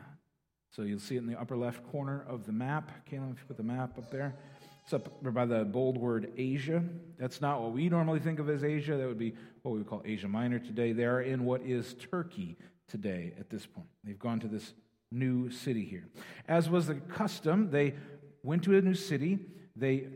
So 0.74 0.82
you'll 0.82 0.98
see 0.98 1.14
it 1.14 1.18
in 1.18 1.26
the 1.26 1.40
upper 1.40 1.56
left 1.56 1.88
corner 1.92 2.24
of 2.28 2.46
the 2.46 2.52
map. 2.52 3.06
Caleb, 3.06 3.30
if 3.34 3.38
you 3.38 3.44
put 3.46 3.56
the 3.56 3.62
map 3.62 3.96
up 3.96 4.10
there. 4.10 4.34
It's 4.82 4.92
up 4.92 5.22
by 5.22 5.46
the 5.46 5.64
bold 5.64 5.96
word 5.96 6.32
Asia. 6.36 6.82
That's 7.16 7.40
not 7.40 7.62
what 7.62 7.70
we 7.70 7.88
normally 7.88 8.18
think 8.18 8.40
of 8.40 8.50
as 8.50 8.64
Asia. 8.64 8.96
That 8.96 9.06
would 9.06 9.18
be 9.18 9.34
what 9.62 9.72
we 9.72 9.78
would 9.78 9.86
call 9.86 10.02
Asia 10.04 10.26
Minor 10.26 10.58
today. 10.58 10.92
They 10.92 11.04
are 11.04 11.22
in 11.22 11.44
what 11.44 11.62
is 11.62 11.94
Turkey 11.94 12.56
today 12.88 13.34
at 13.38 13.50
this 13.50 13.64
point. 13.66 13.86
They've 14.02 14.18
gone 14.18 14.40
to 14.40 14.48
this 14.48 14.74
new 15.12 15.48
city 15.48 15.84
here. 15.84 16.08
As 16.48 16.68
was 16.68 16.88
the 16.88 16.96
custom, 16.96 17.70
they 17.70 17.94
went 18.42 18.64
to 18.64 18.76
a 18.76 18.82
new 18.82 18.94
city. 18.94 19.38
They 19.76 20.08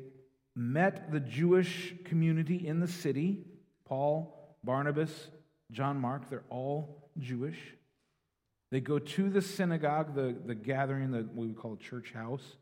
met 0.57 1.13
the 1.13 1.21
Jewish 1.21 1.95
community 2.05 2.67
in 2.67 2.81
the 2.81 2.89
city. 2.89 3.45
Paul, 3.85 4.57
Barnabas, 4.65 5.29
John 5.71 6.01
Mark, 6.01 6.29
they're 6.29 6.43
all 6.51 7.11
Jewish. 7.17 7.59
They 8.71 8.81
go 8.81 8.99
to 8.99 9.31
the 9.31 9.41
synagogue, 9.41 10.15
the, 10.15 10.35
the 10.45 10.55
gathering, 10.55 11.11
the, 11.11 11.21
what 11.21 11.49
we 11.49 11.55
call 11.55 11.77
church 11.77 12.13
house, 12.13 12.57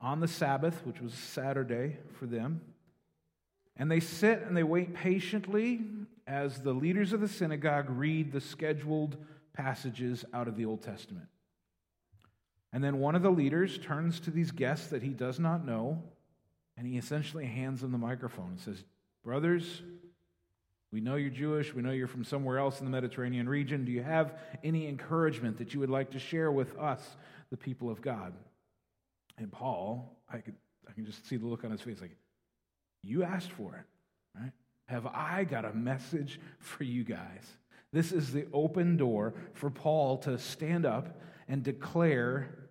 on 0.00 0.20
the 0.20 0.28
Sabbath, 0.28 0.84
which 0.84 1.00
was 1.00 1.12
Saturday 1.14 1.96
for 2.18 2.26
them. 2.26 2.60
And 3.76 3.90
they 3.90 4.00
sit 4.00 4.42
and 4.42 4.56
they 4.56 4.62
wait 4.62 4.94
patiently 4.94 5.80
as 6.26 6.60
the 6.60 6.72
leaders 6.72 7.12
of 7.12 7.20
the 7.20 7.28
synagogue 7.28 7.86
read 7.90 8.32
the 8.32 8.40
scheduled 8.40 9.16
passages 9.52 10.24
out 10.32 10.46
of 10.46 10.56
the 10.56 10.64
Old 10.64 10.82
Testament. 10.82 11.26
And 12.72 12.82
then 12.82 12.98
one 12.98 13.14
of 13.14 13.22
the 13.22 13.30
leaders 13.30 13.78
turns 13.78 14.20
to 14.20 14.30
these 14.30 14.50
guests 14.50 14.88
that 14.88 15.02
he 15.02 15.10
does 15.10 15.38
not 15.38 15.64
know, 15.64 16.02
and 16.76 16.86
he 16.86 16.98
essentially 16.98 17.46
hands 17.46 17.80
them 17.80 17.92
the 17.92 17.98
microphone 17.98 18.50
and 18.50 18.60
says, 18.60 18.84
Brothers, 19.22 19.82
we 20.94 21.00
know 21.00 21.16
you're 21.16 21.28
Jewish. 21.28 21.74
We 21.74 21.82
know 21.82 21.90
you're 21.90 22.06
from 22.06 22.22
somewhere 22.22 22.56
else 22.56 22.78
in 22.78 22.84
the 22.84 22.90
Mediterranean 22.90 23.48
region. 23.48 23.84
Do 23.84 23.90
you 23.90 24.04
have 24.04 24.38
any 24.62 24.86
encouragement 24.86 25.58
that 25.58 25.74
you 25.74 25.80
would 25.80 25.90
like 25.90 26.12
to 26.12 26.20
share 26.20 26.52
with 26.52 26.78
us, 26.78 27.16
the 27.50 27.56
people 27.56 27.90
of 27.90 28.00
God? 28.00 28.32
And 29.36 29.50
Paul, 29.50 30.16
I, 30.32 30.38
could, 30.38 30.54
I 30.88 30.92
can 30.92 31.04
just 31.04 31.26
see 31.26 31.36
the 31.36 31.46
look 31.46 31.64
on 31.64 31.72
his 31.72 31.80
face 31.80 32.00
like, 32.00 32.16
You 33.02 33.24
asked 33.24 33.50
for 33.50 33.74
it, 33.74 34.40
right? 34.40 34.52
Have 34.86 35.04
I 35.08 35.42
got 35.42 35.64
a 35.64 35.72
message 35.72 36.38
for 36.60 36.84
you 36.84 37.02
guys 37.02 37.44
This 37.92 38.12
is 38.12 38.32
the 38.32 38.46
open 38.52 38.96
door 38.96 39.34
for 39.52 39.70
Paul 39.70 40.18
to 40.18 40.38
stand 40.38 40.86
up 40.86 41.20
and 41.48 41.64
declare 41.64 42.68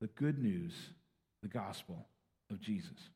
the 0.00 0.06
good 0.06 0.38
news, 0.38 0.72
the 1.42 1.48
gospel 1.48 2.06
of 2.48 2.60
Jesus. 2.60 3.10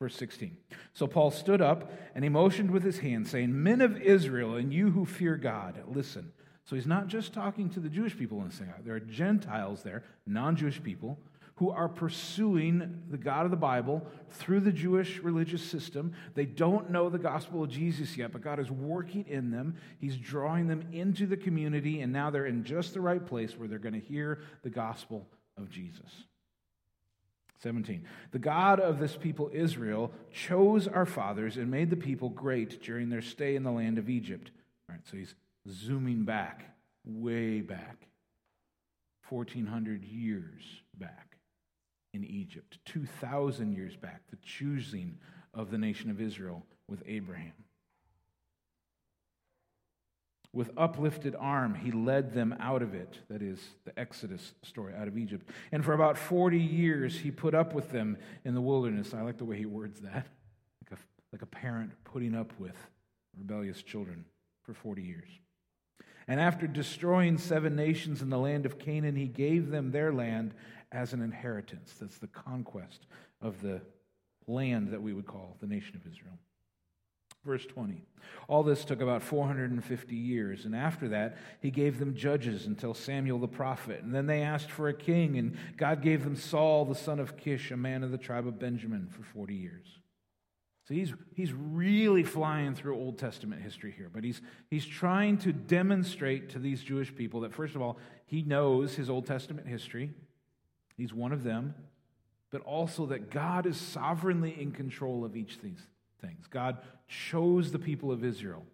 Verse 0.00 0.16
16. 0.16 0.56
So 0.94 1.06
Paul 1.06 1.30
stood 1.30 1.60
up 1.60 1.92
and 2.14 2.24
he 2.24 2.30
motioned 2.30 2.70
with 2.70 2.82
his 2.82 2.98
hand, 2.98 3.28
saying, 3.28 3.62
Men 3.62 3.82
of 3.82 4.00
Israel, 4.00 4.54
and 4.54 4.72
you 4.72 4.90
who 4.90 5.04
fear 5.04 5.36
God, 5.36 5.82
listen. 5.86 6.32
So 6.64 6.74
he's 6.74 6.86
not 6.86 7.08
just 7.08 7.34
talking 7.34 7.68
to 7.70 7.80
the 7.80 7.88
Jewish 7.88 8.16
people 8.16 8.38
in 8.40 8.48
the 8.48 8.54
synagogue. 8.54 8.84
There 8.84 8.94
are 8.94 9.00
Gentiles 9.00 9.82
there, 9.82 10.04
non 10.26 10.56
Jewish 10.56 10.82
people, 10.82 11.18
who 11.56 11.68
are 11.68 11.88
pursuing 11.88 13.02
the 13.10 13.18
God 13.18 13.44
of 13.44 13.50
the 13.50 13.56
Bible 13.58 14.06
through 14.30 14.60
the 14.60 14.72
Jewish 14.72 15.18
religious 15.18 15.62
system. 15.62 16.14
They 16.34 16.46
don't 16.46 16.88
know 16.88 17.10
the 17.10 17.18
gospel 17.18 17.64
of 17.64 17.68
Jesus 17.68 18.16
yet, 18.16 18.32
but 18.32 18.40
God 18.40 18.58
is 18.58 18.70
working 18.70 19.26
in 19.28 19.50
them. 19.50 19.76
He's 19.98 20.16
drawing 20.16 20.68
them 20.68 20.88
into 20.92 21.26
the 21.26 21.36
community, 21.36 22.00
and 22.00 22.10
now 22.10 22.30
they're 22.30 22.46
in 22.46 22.64
just 22.64 22.94
the 22.94 23.02
right 23.02 23.24
place 23.24 23.58
where 23.58 23.68
they're 23.68 23.78
going 23.78 24.00
to 24.00 24.00
hear 24.00 24.40
the 24.62 24.70
gospel 24.70 25.28
of 25.58 25.68
Jesus. 25.68 26.24
17. 27.62 28.04
The 28.32 28.38
God 28.38 28.80
of 28.80 28.98
this 28.98 29.16
people, 29.16 29.50
Israel, 29.52 30.12
chose 30.32 30.88
our 30.88 31.06
fathers 31.06 31.56
and 31.56 31.70
made 31.70 31.90
the 31.90 31.96
people 31.96 32.30
great 32.30 32.82
during 32.82 33.10
their 33.10 33.22
stay 33.22 33.54
in 33.54 33.62
the 33.62 33.70
land 33.70 33.98
of 33.98 34.08
Egypt. 34.08 34.50
All 34.88 34.94
right, 34.94 35.06
so 35.10 35.16
he's 35.16 35.34
zooming 35.68 36.24
back, 36.24 36.74
way 37.04 37.60
back, 37.60 38.08
1,400 39.28 40.04
years 40.04 40.62
back 40.96 41.36
in 42.12 42.24
Egypt, 42.24 42.78
2,000 42.86 43.72
years 43.72 43.94
back, 43.96 44.22
the 44.30 44.38
choosing 44.42 45.18
of 45.54 45.70
the 45.70 45.78
nation 45.78 46.10
of 46.10 46.20
Israel 46.20 46.64
with 46.88 47.02
Abraham. 47.06 47.52
With 50.52 50.70
uplifted 50.76 51.36
arm, 51.38 51.74
he 51.76 51.92
led 51.92 52.34
them 52.34 52.56
out 52.58 52.82
of 52.82 52.92
it. 52.94 53.18
That 53.28 53.40
is 53.40 53.60
the 53.84 53.96
Exodus 53.98 54.52
story 54.62 54.94
out 54.94 55.06
of 55.06 55.16
Egypt. 55.16 55.48
And 55.70 55.84
for 55.84 55.92
about 55.92 56.18
40 56.18 56.58
years, 56.58 57.16
he 57.16 57.30
put 57.30 57.54
up 57.54 57.72
with 57.72 57.90
them 57.90 58.18
in 58.44 58.54
the 58.54 58.60
wilderness. 58.60 59.14
I 59.14 59.22
like 59.22 59.38
the 59.38 59.44
way 59.44 59.56
he 59.56 59.66
words 59.66 60.00
that. 60.00 60.26
Like 60.82 60.98
a, 60.98 61.02
like 61.32 61.42
a 61.42 61.46
parent 61.46 61.92
putting 62.04 62.34
up 62.34 62.52
with 62.58 62.74
rebellious 63.38 63.80
children 63.82 64.24
for 64.64 64.74
40 64.74 65.02
years. 65.02 65.28
And 66.26 66.40
after 66.40 66.66
destroying 66.66 67.38
seven 67.38 67.76
nations 67.76 68.20
in 68.20 68.30
the 68.30 68.38
land 68.38 68.66
of 68.66 68.78
Canaan, 68.78 69.16
he 69.16 69.26
gave 69.26 69.70
them 69.70 69.92
their 69.92 70.12
land 70.12 70.54
as 70.92 71.12
an 71.12 71.22
inheritance. 71.22 71.94
That's 72.00 72.18
the 72.18 72.26
conquest 72.26 73.06
of 73.40 73.60
the 73.62 73.80
land 74.46 74.88
that 74.90 75.02
we 75.02 75.12
would 75.12 75.26
call 75.26 75.56
the 75.60 75.66
nation 75.66 75.94
of 75.96 76.12
Israel. 76.12 76.38
Verse 77.44 77.64
20. 77.64 78.04
All 78.48 78.62
this 78.62 78.84
took 78.84 79.00
about 79.00 79.22
450 79.22 80.14
years, 80.14 80.66
and 80.66 80.76
after 80.76 81.08
that, 81.08 81.38
he 81.60 81.70
gave 81.70 81.98
them 81.98 82.14
judges 82.14 82.66
until 82.66 82.92
Samuel 82.92 83.38
the 83.38 83.48
prophet. 83.48 84.02
And 84.02 84.14
then 84.14 84.26
they 84.26 84.42
asked 84.42 84.70
for 84.70 84.88
a 84.88 84.94
king, 84.94 85.38
and 85.38 85.56
God 85.76 86.02
gave 86.02 86.22
them 86.22 86.36
Saul 86.36 86.84
the 86.84 86.94
son 86.94 87.18
of 87.18 87.38
Kish, 87.38 87.70
a 87.70 87.76
man 87.76 88.02
of 88.02 88.10
the 88.10 88.18
tribe 88.18 88.46
of 88.46 88.58
Benjamin, 88.58 89.08
for 89.08 89.22
40 89.22 89.54
years. 89.54 89.86
So 90.86 90.94
he's, 90.94 91.14
he's 91.34 91.52
really 91.52 92.24
flying 92.24 92.74
through 92.74 92.96
Old 92.96 93.18
Testament 93.18 93.62
history 93.62 93.94
here, 93.96 94.10
but 94.12 94.24
he's, 94.24 94.42
he's 94.68 94.84
trying 94.84 95.38
to 95.38 95.52
demonstrate 95.52 96.50
to 96.50 96.58
these 96.58 96.82
Jewish 96.82 97.14
people 97.14 97.40
that, 97.40 97.54
first 97.54 97.74
of 97.74 97.80
all, 97.80 97.96
he 98.26 98.42
knows 98.42 98.96
his 98.96 99.08
Old 99.08 99.24
Testament 99.24 99.66
history, 99.66 100.10
he's 100.96 101.14
one 101.14 101.32
of 101.32 101.44
them, 101.44 101.74
but 102.50 102.60
also 102.62 103.06
that 103.06 103.30
God 103.30 103.64
is 103.64 103.76
sovereignly 103.76 104.60
in 104.60 104.72
control 104.72 105.24
of 105.24 105.36
each 105.36 105.56
of 105.56 105.62
these 105.62 105.86
things. 106.20 106.46
God 106.48 106.78
chose 107.08 107.72
the 107.72 107.78
people 107.78 108.12
of 108.12 108.24
Israel. 108.24 108.64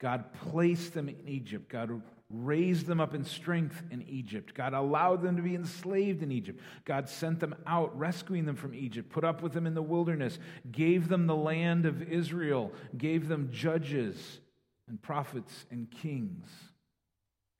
God 0.00 0.32
placed 0.32 0.94
them 0.94 1.08
in 1.08 1.16
Egypt. 1.26 1.68
God 1.68 2.02
raised 2.28 2.86
them 2.86 3.00
up 3.00 3.14
in 3.14 3.24
strength 3.24 3.82
in 3.90 4.02
Egypt. 4.02 4.54
God 4.54 4.72
allowed 4.72 5.22
them 5.22 5.36
to 5.36 5.42
be 5.42 5.54
enslaved 5.54 6.22
in 6.22 6.32
Egypt. 6.32 6.60
God 6.84 7.08
sent 7.08 7.38
them 7.40 7.54
out, 7.66 7.96
rescuing 7.96 8.44
them 8.46 8.56
from 8.56 8.74
Egypt, 8.74 9.10
put 9.10 9.22
up 9.22 9.42
with 9.42 9.52
them 9.52 9.66
in 9.66 9.74
the 9.74 9.82
wilderness, 9.82 10.38
gave 10.70 11.08
them 11.08 11.26
the 11.26 11.36
land 11.36 11.86
of 11.86 12.02
Israel, 12.02 12.72
gave 12.96 13.28
them 13.28 13.50
judges 13.52 14.40
and 14.88 15.00
prophets 15.00 15.66
and 15.70 15.90
kings. 15.90 16.46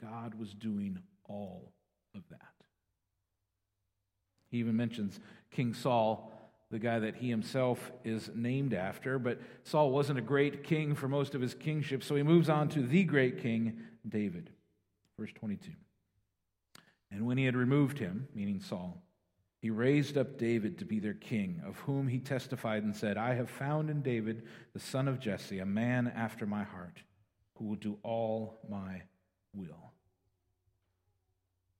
God 0.00 0.34
was 0.34 0.52
doing 0.54 0.98
all 1.28 1.72
of 2.14 2.22
that. 2.30 2.38
He 4.50 4.58
even 4.58 4.76
mentions 4.76 5.20
King 5.50 5.74
Saul 5.74 6.31
the 6.72 6.78
guy 6.78 6.98
that 6.98 7.16
he 7.16 7.28
himself 7.28 7.92
is 8.02 8.30
named 8.34 8.72
after. 8.72 9.18
But 9.18 9.38
Saul 9.62 9.90
wasn't 9.90 10.18
a 10.18 10.22
great 10.22 10.64
king 10.64 10.94
for 10.94 11.06
most 11.06 11.34
of 11.34 11.42
his 11.42 11.54
kingship, 11.54 12.02
so 12.02 12.16
he 12.16 12.22
moves 12.22 12.48
on 12.48 12.70
to 12.70 12.80
the 12.80 13.04
great 13.04 13.42
king, 13.42 13.78
David. 14.08 14.48
Verse 15.18 15.30
22. 15.34 15.70
And 17.10 17.26
when 17.26 17.36
he 17.36 17.44
had 17.44 17.56
removed 17.56 17.98
him, 17.98 18.26
meaning 18.34 18.58
Saul, 18.58 19.02
he 19.60 19.68
raised 19.68 20.16
up 20.16 20.38
David 20.38 20.78
to 20.78 20.86
be 20.86 20.98
their 20.98 21.12
king, 21.12 21.60
of 21.64 21.76
whom 21.80 22.08
he 22.08 22.18
testified 22.18 22.82
and 22.82 22.96
said, 22.96 23.18
I 23.18 23.34
have 23.34 23.50
found 23.50 23.90
in 23.90 24.00
David, 24.00 24.42
the 24.72 24.80
son 24.80 25.08
of 25.08 25.20
Jesse, 25.20 25.58
a 25.58 25.66
man 25.66 26.10
after 26.16 26.46
my 26.46 26.64
heart, 26.64 27.02
who 27.58 27.66
will 27.66 27.76
do 27.76 27.98
all 28.02 28.58
my 28.68 29.02
will. 29.54 29.92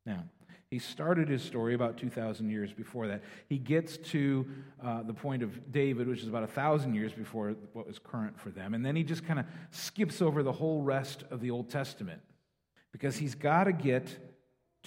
Now, 0.04 0.25
he 0.73 0.79
started 0.79 1.29
his 1.29 1.43
story 1.43 1.75
about 1.75 1.99
2,000 1.99 2.49
years 2.49 2.73
before 2.73 3.07
that. 3.07 3.23
He 3.47 3.59
gets 3.59 3.99
to 3.99 4.49
uh, 4.83 5.02
the 5.02 5.12
point 5.12 5.43
of 5.43 5.71
David, 5.71 6.09
which 6.09 6.23
is 6.23 6.29
about 6.29 6.45
1,000 6.45 6.95
years 6.95 7.12
before 7.12 7.55
what 7.75 7.87
was 7.87 7.99
current 7.99 8.41
for 8.41 8.49
them. 8.49 8.73
And 8.73 8.83
then 8.83 8.97
he 8.97 9.05
just 9.05 9.23
kind 9.26 9.38
of 9.38 9.45
skips 9.71 10.23
over 10.23 10.43
the 10.43 10.50
whole 10.50 10.81
rest 10.81 11.25
of 11.31 11.43
the 11.43 11.50
Old 11.50 11.69
Testament 11.69 12.23
because 12.91 13.19
he's 13.19 13.35
got 13.35 13.64
to 13.64 13.75
get 13.75 14.17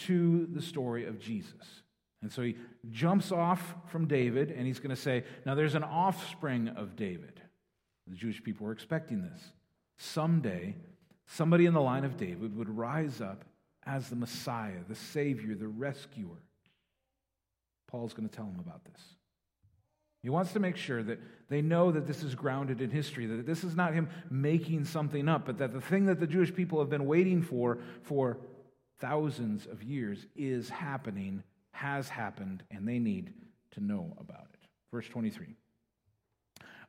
to 0.07 0.47
the 0.47 0.61
story 0.61 1.05
of 1.05 1.19
Jesus. 1.19 1.83
And 2.23 2.33
so 2.33 2.41
he 2.41 2.55
jumps 2.89 3.31
off 3.31 3.75
from 3.85 4.07
David 4.07 4.49
and 4.49 4.65
he's 4.65 4.79
going 4.79 4.89
to 4.89 4.99
say, 4.99 5.23
Now 5.45 5.53
there's 5.53 5.75
an 5.75 5.83
offspring 5.83 6.67
of 6.69 6.95
David. 6.95 7.39
The 8.07 8.15
Jewish 8.15 8.43
people 8.43 8.65
were 8.65 8.73
expecting 8.73 9.21
this. 9.21 9.51
Someday, 9.97 10.77
somebody 11.27 11.67
in 11.67 11.75
the 11.75 11.81
line 11.81 12.05
of 12.05 12.17
David 12.17 12.57
would 12.57 12.75
rise 12.75 13.21
up 13.21 13.45
as 13.85 14.09
the 14.09 14.15
Messiah, 14.15 14.83
the 14.87 14.95
Savior, 14.95 15.55
the 15.55 15.67
rescuer. 15.67 16.41
Paul's 17.87 18.13
going 18.13 18.27
to 18.27 18.35
tell 18.35 18.45
them 18.45 18.59
about 18.59 18.83
this. 18.85 19.01
He 20.25 20.29
wants 20.29 20.53
to 20.53 20.59
make 20.59 20.75
sure 20.75 21.03
that 21.03 21.19
they 21.49 21.61
know 21.61 21.91
that 21.91 22.07
this 22.07 22.23
is 22.23 22.33
grounded 22.33 22.81
in 22.81 22.89
history, 22.89 23.27
that 23.27 23.45
this 23.45 23.63
is 23.63 23.75
not 23.75 23.93
him 23.93 24.09
making 24.31 24.85
something 24.85 25.29
up, 25.29 25.45
but 25.45 25.59
that 25.59 25.71
the 25.71 25.81
thing 25.81 26.05
that 26.05 26.19
the 26.19 26.25
Jewish 26.25 26.53
people 26.53 26.79
have 26.79 26.89
been 26.89 27.05
waiting 27.05 27.43
for 27.43 27.77
for 28.01 28.39
thousands 28.99 29.67
of 29.67 29.83
years 29.83 30.25
is 30.35 30.67
happening, 30.67 31.43
has 31.71 32.09
happened, 32.09 32.63
and 32.71 32.87
they 32.87 32.97
need 32.97 33.33
to 33.73 33.81
know 33.81 34.15
about 34.19 34.47
it. 34.51 34.67
Verse 34.91 35.07
23 35.09 35.55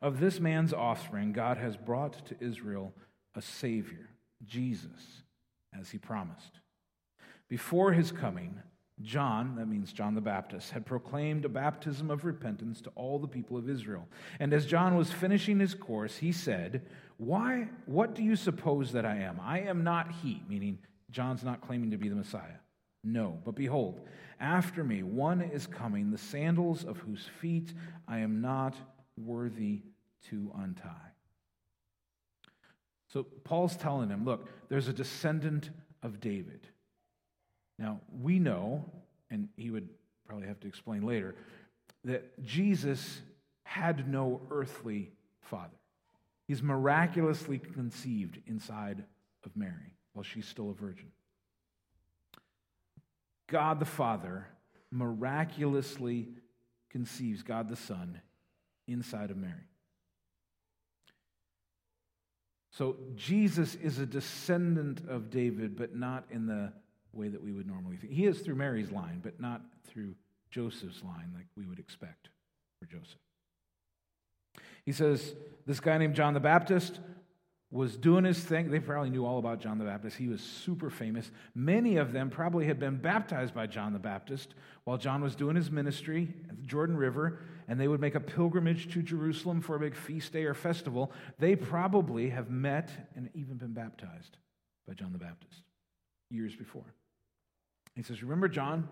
Of 0.01 0.19
this 0.19 0.41
man's 0.41 0.73
offspring, 0.73 1.33
God 1.33 1.59
has 1.59 1.77
brought 1.77 2.27
to 2.29 2.37
Israel 2.41 2.95
a 3.35 3.43
Savior, 3.43 4.09
Jesus, 4.47 5.23
as 5.79 5.91
he 5.91 5.99
promised. 5.99 6.61
Before 7.49 7.93
his 7.93 8.11
coming, 8.11 8.61
John, 9.03 9.57
that 9.57 9.69
means 9.69 9.93
John 9.93 10.15
the 10.15 10.21
Baptist, 10.21 10.71
had 10.71 10.87
proclaimed 10.87 11.45
a 11.45 11.51
baptism 11.51 12.11
of 12.11 12.25
repentance 12.25 12.81
to 12.83 12.91
all 12.95 13.19
the 13.19 13.29
people 13.29 13.57
of 13.57 13.69
Israel. 13.69 14.09
And 14.41 14.53
as 14.53 14.65
John 14.65 14.97
was 14.97 15.13
finishing 15.13 15.61
his 15.61 15.75
course, 15.75 16.17
he 16.17 16.33
said, 16.33 16.87
Why, 17.19 17.69
what 17.85 18.15
do 18.15 18.23
you 18.23 18.37
suppose 18.37 18.93
that 18.93 19.05
I 19.05 19.17
am? 19.17 19.39
I 19.43 19.61
am 19.61 19.85
not 19.85 20.11
he, 20.23 20.43
meaning 20.49 20.79
John's 21.11 21.45
not 21.45 21.61
claiming 21.61 21.91
to 21.91 21.99
be 21.99 22.09
the 22.09 22.17
Messiah. 22.17 22.59
No, 23.05 23.39
but 23.45 23.55
behold, 23.55 24.01
after 24.41 24.83
me 24.83 25.03
one 25.03 25.43
is 25.43 25.67
coming, 25.67 26.11
the 26.11 26.19
sandals 26.19 26.85
of 26.85 26.97
whose 26.99 27.29
feet 27.41 27.75
I 28.09 28.19
am 28.19 28.41
not 28.41 28.75
worthy 29.17 29.83
to 30.31 30.51
untie. 30.59 30.91
So 33.09 33.23
Paul's 33.23 33.77
telling 33.77 34.09
him, 34.09 34.25
Look, 34.25 34.49
there's 34.69 34.89
a 34.89 34.93
descendant 34.93 35.71
of 36.03 36.19
David. 36.19 36.67
Now, 37.79 38.01
we 38.21 38.39
know, 38.39 38.85
and 39.31 39.49
he 39.57 39.71
would 39.71 39.89
probably 40.27 40.49
have 40.49 40.61
to 40.61 40.69
explain 40.69 41.03
later, 41.03 41.35
that 42.05 42.43
Jesus 42.45 43.21
had 43.65 44.09
no 44.09 44.41
earthly 44.51 45.11
father. 45.41 45.77
He's 46.47 46.63
miraculously 46.63 47.59
conceived 47.59 48.41
inside 48.47 49.05
of 49.45 49.57
Mary 49.57 49.97
while 50.13 50.23
she's 50.23 50.47
still 50.47 50.71
a 50.71 50.75
virgin. 50.75 51.11
God 53.49 53.81
the 53.81 53.85
Father 53.85 54.47
miraculously 54.91 56.29
conceives 56.91 57.43
God 57.43 57.69
the 57.69 57.77
Son 57.77 58.21
inside 58.89 59.31
of 59.31 59.37
Mary. 59.37 59.53
So 62.71 62.97
Jesus 63.15 63.75
is 63.75 63.99
a 63.99 64.07
descendant 64.07 65.03
of 65.09 65.31
David, 65.31 65.77
but 65.77 65.97
not 65.97 66.25
in 66.31 66.47
the 66.47 66.73
way 67.17 67.29
that 67.29 67.43
we 67.43 67.53
would 67.53 67.67
normally 67.67 67.97
think. 67.97 68.13
He 68.13 68.27
is 68.27 68.41
through 68.41 68.57
Mary's 68.57 68.91
line, 68.91 69.21
but 69.23 69.41
not 69.41 69.63
through 69.87 70.15
Joseph's 70.51 71.03
line 71.03 71.33
like 71.35 71.47
we 71.57 71.67
would 71.67 71.79
expect 71.79 72.29
for 72.79 72.87
Joseph. 72.87 73.19
He 74.85 74.93
says, 74.93 75.35
This 75.67 75.81
guy 75.81 75.99
named 75.99 76.15
John 76.15 76.35
the 76.35 76.41
Baptist, 76.41 77.01
was 77.71 77.97
doing 77.97 78.25
his 78.25 78.39
thing. 78.39 78.71
They 78.71 78.79
probably 78.79 79.11
knew 79.11 79.27
all 79.27 79.39
about 79.39 79.61
John 79.61 79.79
the 79.79 79.85
Baptist. 79.85 80.17
He 80.17 80.29
was 80.29 80.41
super 80.41 80.89
famous. 80.89 81.31
Many 81.55 81.97
of 81.97 82.13
them 82.13 82.31
probably 82.31 82.67
had 82.67 82.79
been 82.79 82.97
baptized 82.97 83.55
by 83.55 83.67
John 83.67 83.93
the 83.93 83.99
Baptist 83.99 84.55
while 84.85 84.97
John 84.97 85.21
was 85.21 85.35
doing 85.35 85.57
his 85.57 85.71
ministry 85.71 86.33
at 86.49 86.57
the 86.57 86.67
Jordan 86.67 86.97
River, 86.97 87.41
and 87.67 87.81
they 87.81 87.89
would 87.89 88.01
make 88.01 88.15
a 88.15 88.21
pilgrimage 88.21 88.93
to 88.93 89.03
Jerusalem 89.03 89.61
for 89.61 89.75
a 89.75 89.81
big 89.81 89.97
feast 89.97 90.33
day 90.33 90.45
or 90.45 90.55
festival. 90.55 91.13
They 91.39 91.57
probably 91.57 92.31
have 92.31 92.51
met 92.51 92.91
and 93.17 93.31
even 93.35 93.57
been 93.57 93.73
baptized 93.73 94.37
by 94.87 94.95
John 94.95 95.13
the 95.13 95.19
Baptist 95.19 95.63
years 96.31 96.55
before. 96.55 96.95
He 97.97 98.03
says, 98.03 98.23
Remember 98.23 98.49
John? 98.49 98.89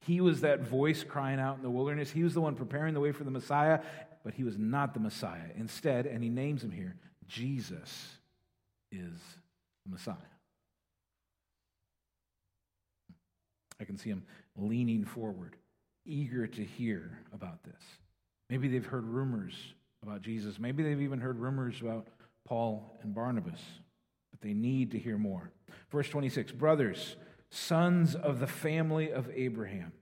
He 0.00 0.20
was 0.20 0.42
that 0.42 0.60
voice 0.60 1.04
crying 1.04 1.40
out 1.40 1.56
in 1.56 1.62
the 1.62 1.70
wilderness. 1.70 2.10
He 2.10 2.22
was 2.22 2.34
the 2.34 2.40
one 2.40 2.54
preparing 2.54 2.92
the 2.92 3.00
way 3.00 3.12
for 3.12 3.24
the 3.24 3.30
Messiah, 3.30 3.80
but 4.24 4.34
he 4.34 4.44
was 4.44 4.58
not 4.58 4.94
the 4.94 5.00
Messiah. 5.00 5.50
Instead, 5.56 6.06
and 6.06 6.22
he 6.22 6.28
names 6.28 6.62
him 6.62 6.72
here, 6.72 6.96
Jesus 7.28 8.16
is 8.90 9.18
the 9.84 9.92
Messiah. 9.92 10.16
I 13.80 13.84
can 13.84 13.96
see 13.96 14.10
him 14.10 14.24
leaning 14.56 15.04
forward, 15.04 15.56
eager 16.04 16.46
to 16.46 16.64
hear 16.64 17.18
about 17.32 17.62
this. 17.64 17.80
Maybe 18.50 18.68
they've 18.68 18.84
heard 18.84 19.06
rumors 19.06 19.54
about 20.02 20.22
Jesus. 20.22 20.58
Maybe 20.58 20.82
they've 20.82 21.00
even 21.00 21.20
heard 21.20 21.38
rumors 21.38 21.80
about 21.80 22.08
Paul 22.44 22.98
and 23.02 23.14
Barnabas, 23.14 23.60
but 24.30 24.40
they 24.40 24.52
need 24.52 24.90
to 24.92 24.98
hear 24.98 25.16
more. 25.16 25.50
Verse 25.90 26.08
26 26.08 26.52
Brothers, 26.52 27.16
sons 27.54 28.14
of 28.14 28.40
the 28.40 28.46
family 28.46 29.12
of 29.12 29.28
Abraham, 29.34 29.92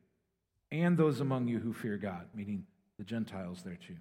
and 0.71 0.97
those 0.97 1.21
among 1.21 1.49
you 1.49 1.59
who 1.59 1.73
fear 1.73 1.97
God, 1.97 2.26
meaning 2.33 2.64
the 2.97 3.04
Gentiles 3.04 3.62
there 3.64 3.76
too. 3.87 3.97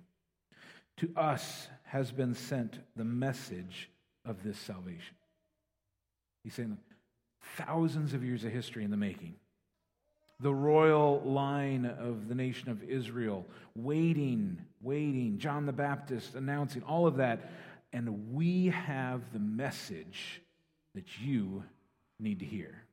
To 0.98 1.20
us 1.20 1.68
has 1.86 2.12
been 2.12 2.36
sent 2.36 2.78
the 2.96 3.04
message 3.04 3.90
of 4.24 4.44
this 4.44 4.60
salvation. 4.60 5.16
He's 6.44 6.54
saying 6.54 6.78
thousands 7.58 8.14
of 8.14 8.24
years 8.24 8.44
of 8.44 8.52
history 8.52 8.84
in 8.84 8.92
the 8.92 8.98
making. 8.98 9.34
The 10.40 10.54
royal 10.54 11.22
line 11.22 11.86
of 11.86 12.28
the 12.28 12.36
nation 12.36 12.70
of 12.70 12.84
Israel, 12.84 13.48
waiting, 13.76 14.60
waiting, 14.80 15.40
John 15.40 15.66
the 15.66 15.74
Baptist 15.74 16.36
announcing 16.36 16.84
all 16.84 17.08
of 17.08 17.18
that. 17.18 17.52
And 17.92 18.32
we 18.32 18.68
have 18.68 19.34
the 19.34 19.40
message 19.40 20.42
that 20.94 21.20
you 21.20 21.64
need 22.20 22.40
to 22.40 22.46
hear. 22.46 22.84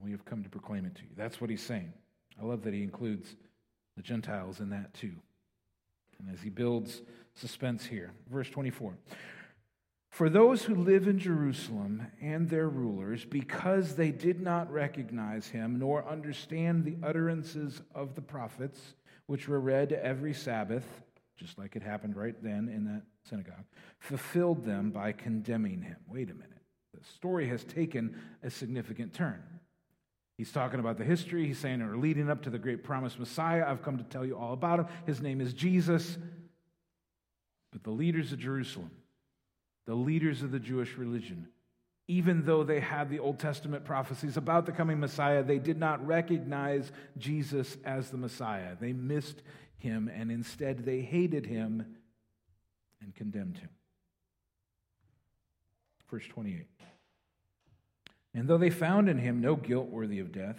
We 0.00 0.12
have 0.12 0.24
come 0.24 0.42
to 0.42 0.48
proclaim 0.48 0.84
it 0.84 0.94
to 0.96 1.02
you. 1.02 1.10
That's 1.16 1.40
what 1.40 1.50
he's 1.50 1.62
saying. 1.62 1.92
I 2.40 2.44
love 2.44 2.62
that 2.62 2.74
he 2.74 2.82
includes 2.82 3.34
the 3.96 4.02
Gentiles 4.02 4.60
in 4.60 4.70
that 4.70 4.94
too. 4.94 5.14
And 6.18 6.32
as 6.32 6.40
he 6.40 6.50
builds 6.50 7.02
suspense 7.34 7.84
here, 7.84 8.12
verse 8.30 8.48
24 8.50 8.96
For 10.10 10.28
those 10.28 10.64
who 10.64 10.74
live 10.74 11.08
in 11.08 11.18
Jerusalem 11.18 12.06
and 12.20 12.48
their 12.48 12.68
rulers, 12.68 13.24
because 13.24 13.94
they 13.94 14.10
did 14.10 14.40
not 14.40 14.72
recognize 14.72 15.48
him 15.48 15.78
nor 15.78 16.08
understand 16.08 16.84
the 16.84 16.96
utterances 17.06 17.82
of 17.94 18.14
the 18.14 18.22
prophets, 18.22 18.80
which 19.26 19.48
were 19.48 19.60
read 19.60 19.92
every 19.92 20.34
Sabbath, 20.34 20.86
just 21.36 21.58
like 21.58 21.76
it 21.76 21.82
happened 21.82 22.16
right 22.16 22.40
then 22.42 22.68
in 22.68 22.84
that 22.84 23.02
synagogue, 23.28 23.64
fulfilled 24.00 24.64
them 24.64 24.90
by 24.90 25.12
condemning 25.12 25.82
him. 25.82 25.96
Wait 26.08 26.30
a 26.30 26.34
minute. 26.34 26.50
The 26.94 27.04
story 27.04 27.48
has 27.48 27.62
taken 27.64 28.20
a 28.42 28.50
significant 28.50 29.12
turn. 29.12 29.42
He's 30.38 30.52
talking 30.52 30.78
about 30.78 30.98
the 30.98 31.04
history. 31.04 31.46
He's 31.46 31.58
saying, 31.58 31.80
we're 31.84 31.96
leading 31.96 32.30
up 32.30 32.42
to 32.44 32.50
the 32.50 32.58
great 32.58 32.84
promised 32.84 33.18
Messiah. 33.18 33.64
I've 33.66 33.82
come 33.82 33.98
to 33.98 34.04
tell 34.04 34.24
you 34.24 34.38
all 34.38 34.52
about 34.52 34.78
him. 34.78 34.86
His 35.04 35.20
name 35.20 35.40
is 35.40 35.52
Jesus. 35.52 36.16
But 37.72 37.82
the 37.82 37.90
leaders 37.90 38.32
of 38.32 38.38
Jerusalem, 38.38 38.92
the 39.86 39.96
leaders 39.96 40.42
of 40.42 40.52
the 40.52 40.60
Jewish 40.60 40.96
religion, 40.96 41.48
even 42.06 42.46
though 42.46 42.62
they 42.62 42.78
had 42.78 43.10
the 43.10 43.18
Old 43.18 43.40
Testament 43.40 43.84
prophecies 43.84 44.36
about 44.36 44.64
the 44.64 44.72
coming 44.72 45.00
Messiah, 45.00 45.42
they 45.42 45.58
did 45.58 45.76
not 45.76 46.06
recognize 46.06 46.90
Jesus 47.18 47.76
as 47.84 48.10
the 48.10 48.16
Messiah. 48.16 48.76
They 48.80 48.92
missed 48.92 49.42
him, 49.76 50.08
and 50.14 50.30
instead 50.30 50.84
they 50.84 51.00
hated 51.00 51.46
him 51.46 51.96
and 53.02 53.14
condemned 53.14 53.58
him. 53.58 53.70
Verse 56.08 56.26
28. 56.28 56.64
And 58.34 58.48
though 58.48 58.58
they 58.58 58.70
found 58.70 59.08
in 59.08 59.18
him 59.18 59.40
no 59.40 59.56
guilt 59.56 59.88
worthy 59.88 60.20
of 60.20 60.32
death, 60.32 60.58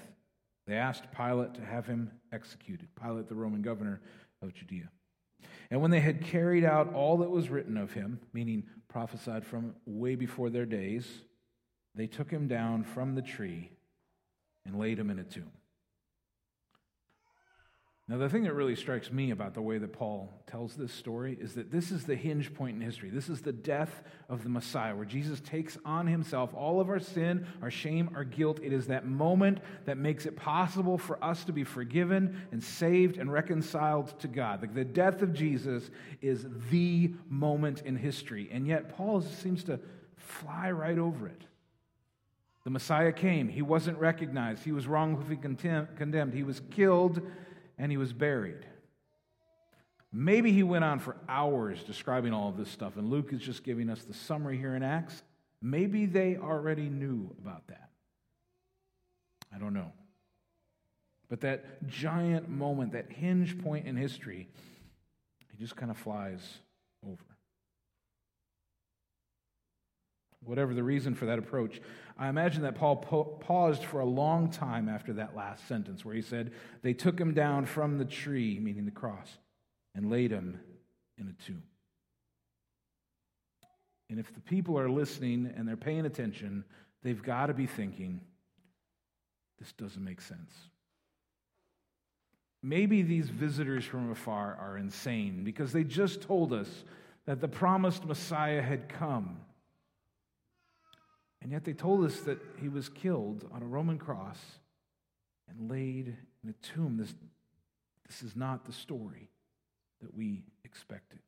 they 0.68 0.76
asked 0.76 1.12
Pilate 1.12 1.54
to 1.56 1.62
have 1.62 1.86
him 1.86 2.12
executed, 2.32 2.88
Pilate, 3.02 3.28
the 3.28 3.36
Roman 3.36 3.62
governor 3.62 4.02
of 4.42 4.54
Judea. 4.54 4.90
And 5.72 5.82
when 5.82 5.92
they 5.92 6.00
had 6.00 6.22
carried 6.22 6.64
out 6.64 6.94
all 6.94 7.18
that 7.18 7.30
was 7.30 7.50
written 7.50 7.78
of 7.78 7.94
him, 7.94 8.20
meaning 8.34 8.64
prophesied 8.88 9.46
from 9.46 9.76
way 9.86 10.16
before 10.16 10.50
their 10.50 10.66
days, 10.66 11.08
they 11.96 12.08
took 12.08 12.30
him 12.30 12.48
down 12.48 12.84
from 12.84 13.16
the 13.16 13.22
tree 13.22 13.72
and 14.66 14.78
laid 14.78 15.00
him 15.00 15.10
in 15.10 15.20
a 15.20 15.24
tomb. 15.24 15.52
Now, 18.10 18.18
the 18.18 18.28
thing 18.28 18.42
that 18.46 18.56
really 18.56 18.76
strikes 18.76 19.12
me 19.12 19.30
about 19.30 19.54
the 19.54 19.62
way 19.62 19.78
that 19.78 19.94
Paul 19.94 20.34
tells 20.48 20.76
this 20.76 20.92
story 20.92 21.38
is 21.40 21.54
that 21.54 21.72
this 21.72 21.92
is 21.92 22.06
the 22.06 22.16
hinge 22.16 22.52
point 22.56 22.76
in 22.76 22.82
history. 22.82 23.12
This 23.12 23.30
is 23.30 23.42
the 23.42 23.52
death 23.52 24.02
of 24.28 24.42
the 24.42 24.50
Messiah, 24.50 24.96
where 24.96 25.06
Jesus 25.06 25.40
takes 25.42 25.78
on 25.86 26.08
himself 26.08 26.52
all 26.56 26.82
of 26.82 26.90
our 26.90 27.00
sin, 27.00 27.46
our 27.62 27.70
shame, 27.70 28.10
our 28.16 28.24
guilt. 28.24 28.60
It 28.64 28.74
is 28.74 28.88
that 28.88 29.06
moment 29.06 29.60
that 29.86 30.00
makes 30.00 30.26
it 30.26 30.36
possible 30.36 30.98
for 30.98 31.24
us 31.24 31.44
to 31.44 31.52
be 31.54 31.64
forgiven 31.64 32.36
and 32.52 32.64
saved 32.64 33.18
and 33.18 33.32
reconciled 33.32 34.20
to 34.22 34.28
God. 34.28 34.68
The 34.74 34.84
death 34.84 35.22
of 35.22 35.32
Jesus 35.32 35.92
is 36.20 36.48
the 36.72 37.14
moment 37.30 37.84
in 37.84 37.96
history. 37.96 38.50
And 38.52 38.66
yet, 38.66 38.90
Paul 38.90 39.22
seems 39.22 39.64
to 39.66 39.80
fly 40.18 40.72
right 40.72 40.98
over 40.98 41.28
it. 41.28 41.44
The 42.64 42.72
Messiah 42.72 43.12
came, 43.12 43.50
he 43.50 43.62
wasn't 43.62 44.00
recognized, 44.00 44.64
he 44.64 44.72
was 44.72 44.86
wrongfully 44.86 45.38
condemned, 45.38 46.34
he 46.34 46.44
was 46.44 46.62
killed 46.72 47.22
and 47.80 47.92
he 47.92 47.98
was 47.98 48.14
buried. 48.14 48.66
Maybe 50.12 50.52
he 50.52 50.64
went 50.64 50.84
on 50.84 51.00
for 51.00 51.16
hours 51.28 51.82
describing 51.84 52.34
all 52.34 52.50
of 52.50 52.58
this 52.58 52.70
stuff, 52.70 52.98
and 52.98 53.10
Luke 53.10 53.32
is 53.32 53.42
just 53.42 53.64
giving 53.64 53.90
us 53.90 54.04
the 54.04 54.14
summary 54.14 54.58
here 54.58 54.76
in 54.76 54.84
Acts. 54.84 55.24
Maybe 55.62 56.06
they 56.06 56.36
already 56.38 56.90
knew 56.90 57.36
about 57.42 57.68
that. 57.68 57.90
I 59.54 59.58
don't 59.58 59.74
know. 59.74 59.92
But 61.30 61.42
that 61.42 61.88
giant 61.88 62.50
moment, 62.50 62.94
that 62.94 63.12
hinge 63.12 63.60
point 63.60 63.86
in 63.86 63.96
history, 63.96 64.50
he 65.52 65.58
just 65.58 65.76
kind 65.76 65.92
of 65.92 65.98
flies 65.98 66.42
over. 67.06 67.29
Whatever 70.44 70.74
the 70.74 70.84
reason 70.84 71.16
for 71.16 71.26
that 71.26 71.40
approach, 71.40 71.82
I 72.18 72.30
imagine 72.30 72.64
that 72.64 72.76
Paul 72.76 72.98
po- 72.98 73.24
paused 73.42 73.84
for 73.84 74.00
a 74.00 74.06
long 74.06 74.50
time 74.50 74.88
after 74.88 75.14
that 75.14 75.36
last 75.36 75.68
sentence 75.68 76.04
where 76.06 76.16
he 76.16 76.22
said, 76.22 76.52
They 76.82 76.94
took 76.94 77.20
him 77.20 77.34
down 77.34 77.66
from 77.66 77.98
the 77.98 78.06
tree, 78.06 78.60
meaning 78.60 78.86
the 78.86 78.92
cross, 78.92 79.30
and 79.96 80.10
laid 80.10 80.32
him 80.32 80.60
in 81.18 81.28
a 81.28 81.44
tomb. 81.44 81.64
And 84.10 84.20
if 84.20 84.34
the 84.34 84.40
people 84.40 84.80
are 84.80 84.90
listening 84.90 85.54
and 85.56 85.68
they're 85.68 85.78
paying 85.78 86.06
attention, 86.06 86.64
they've 87.04 87.22
got 87.22 87.48
to 87.48 87.54
be 87.54 87.68
thinking, 87.68 88.22
This 89.60 89.72
doesn't 89.74 90.04
make 90.04 90.22
sense. 90.22 90.52
Maybe 92.62 93.02
these 93.02 93.30
visitors 93.30 93.86
from 93.86 94.12
afar 94.12 94.58
are 94.60 94.78
insane 94.78 95.44
because 95.44 95.72
they 95.72 95.84
just 95.84 96.22
told 96.22 96.52
us 96.52 96.68
that 97.26 97.40
the 97.40 97.48
promised 97.48 98.06
Messiah 98.06 98.62
had 98.62 98.90
come. 98.90 99.38
And 101.42 101.52
yet 101.52 101.64
they 101.64 101.74
told 101.74 102.06
us 102.06 102.20
that 102.22 102.40
he 102.62 102.70
was 102.70 102.90
killed 102.90 103.46
on 103.52 103.62
a 103.62 103.66
Roman 103.66 103.98
cross 103.98 104.38
and 105.48 105.70
laid 105.70 106.16
in 106.44 106.50
a 106.50 106.54
tomb. 106.66 106.98
This, 106.98 107.14
this 108.08 108.24
is 108.24 108.36
not 108.36 108.66
the 108.66 108.74
story 108.74 109.30
that 110.02 110.14
we 110.16 110.44
expected. 110.64 111.20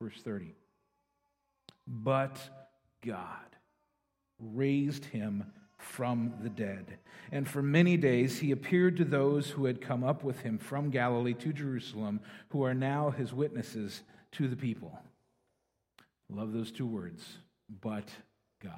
Verse 0.00 0.20
30. 0.22 0.54
But 1.86 2.38
God 3.04 3.56
raised 4.38 5.06
him 5.06 5.44
from 5.78 6.34
the 6.42 6.48
dead. 6.48 6.98
And 7.30 7.48
for 7.48 7.62
many 7.62 7.96
days 7.96 8.38
he 8.38 8.50
appeared 8.50 8.96
to 8.96 9.04
those 9.04 9.50
who 9.50 9.66
had 9.66 9.80
come 9.80 10.02
up 10.02 10.24
with 10.24 10.40
him 10.40 10.58
from 10.58 10.90
Galilee 10.90 11.34
to 11.34 11.52
Jerusalem, 11.52 12.20
who 12.48 12.64
are 12.64 12.74
now 12.74 13.10
his 13.10 13.32
witnesses 13.32 14.02
to 14.32 14.48
the 14.48 14.56
people. 14.56 14.98
Love 16.30 16.52
those 16.52 16.72
two 16.72 16.86
words. 16.86 17.38
But 17.80 18.08
God. 18.64 18.72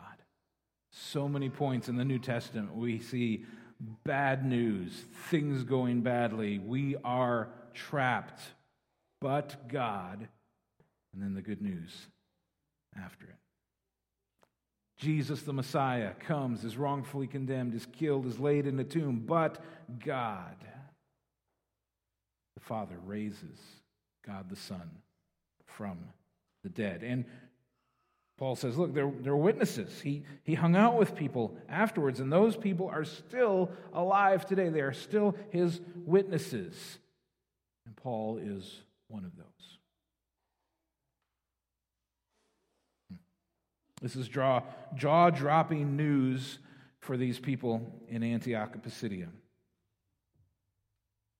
So 0.90 1.28
many 1.28 1.48
points 1.48 1.88
in 1.88 1.96
the 1.96 2.04
New 2.04 2.18
Testament 2.18 2.74
we 2.74 2.98
see 2.98 3.44
bad 4.04 4.44
news, 4.44 5.04
things 5.30 5.62
going 5.62 6.02
badly. 6.02 6.58
We 6.58 6.96
are 7.04 7.48
trapped, 7.74 8.40
but 9.20 9.68
God. 9.68 10.28
And 11.12 11.22
then 11.22 11.34
the 11.34 11.42
good 11.42 11.62
news 11.62 11.94
after 13.02 13.26
it. 13.26 13.36
Jesus, 14.98 15.42
the 15.42 15.52
Messiah, 15.52 16.12
comes, 16.14 16.64
is 16.64 16.78
wrongfully 16.78 17.26
condemned, 17.26 17.74
is 17.74 17.86
killed, 17.86 18.26
is 18.26 18.38
laid 18.38 18.66
in 18.66 18.78
a 18.80 18.84
tomb, 18.84 19.22
but 19.26 19.62
God, 20.04 20.56
the 22.54 22.62
Father, 22.62 22.96
raises 23.04 23.58
God 24.26 24.48
the 24.48 24.56
Son 24.56 24.90
from 25.66 25.98
the 26.62 26.70
dead. 26.70 27.02
And 27.02 27.26
Paul 28.38 28.54
says, 28.54 28.76
look, 28.76 28.92
they're, 28.92 29.12
they're 29.20 29.36
witnesses. 29.36 30.00
He, 30.02 30.22
he 30.44 30.54
hung 30.54 30.76
out 30.76 30.98
with 30.98 31.14
people 31.14 31.56
afterwards, 31.68 32.20
and 32.20 32.30
those 32.30 32.54
people 32.54 32.88
are 32.88 33.04
still 33.04 33.70
alive 33.94 34.44
today. 34.44 34.68
They 34.68 34.82
are 34.82 34.92
still 34.92 35.34
his 35.50 35.80
witnesses. 36.04 36.98
And 37.86 37.96
Paul 37.96 38.38
is 38.38 38.82
one 39.08 39.24
of 39.24 39.34
those. 39.36 39.78
Hmm. 43.10 43.16
This 44.02 44.16
is 44.16 44.28
jaw 44.28 45.30
dropping 45.30 45.96
news 45.96 46.58
for 47.00 47.16
these 47.16 47.38
people 47.38 47.80
in 48.08 48.22
Antioch 48.22 48.74
of 48.74 48.82
Pisidia. 48.82 49.28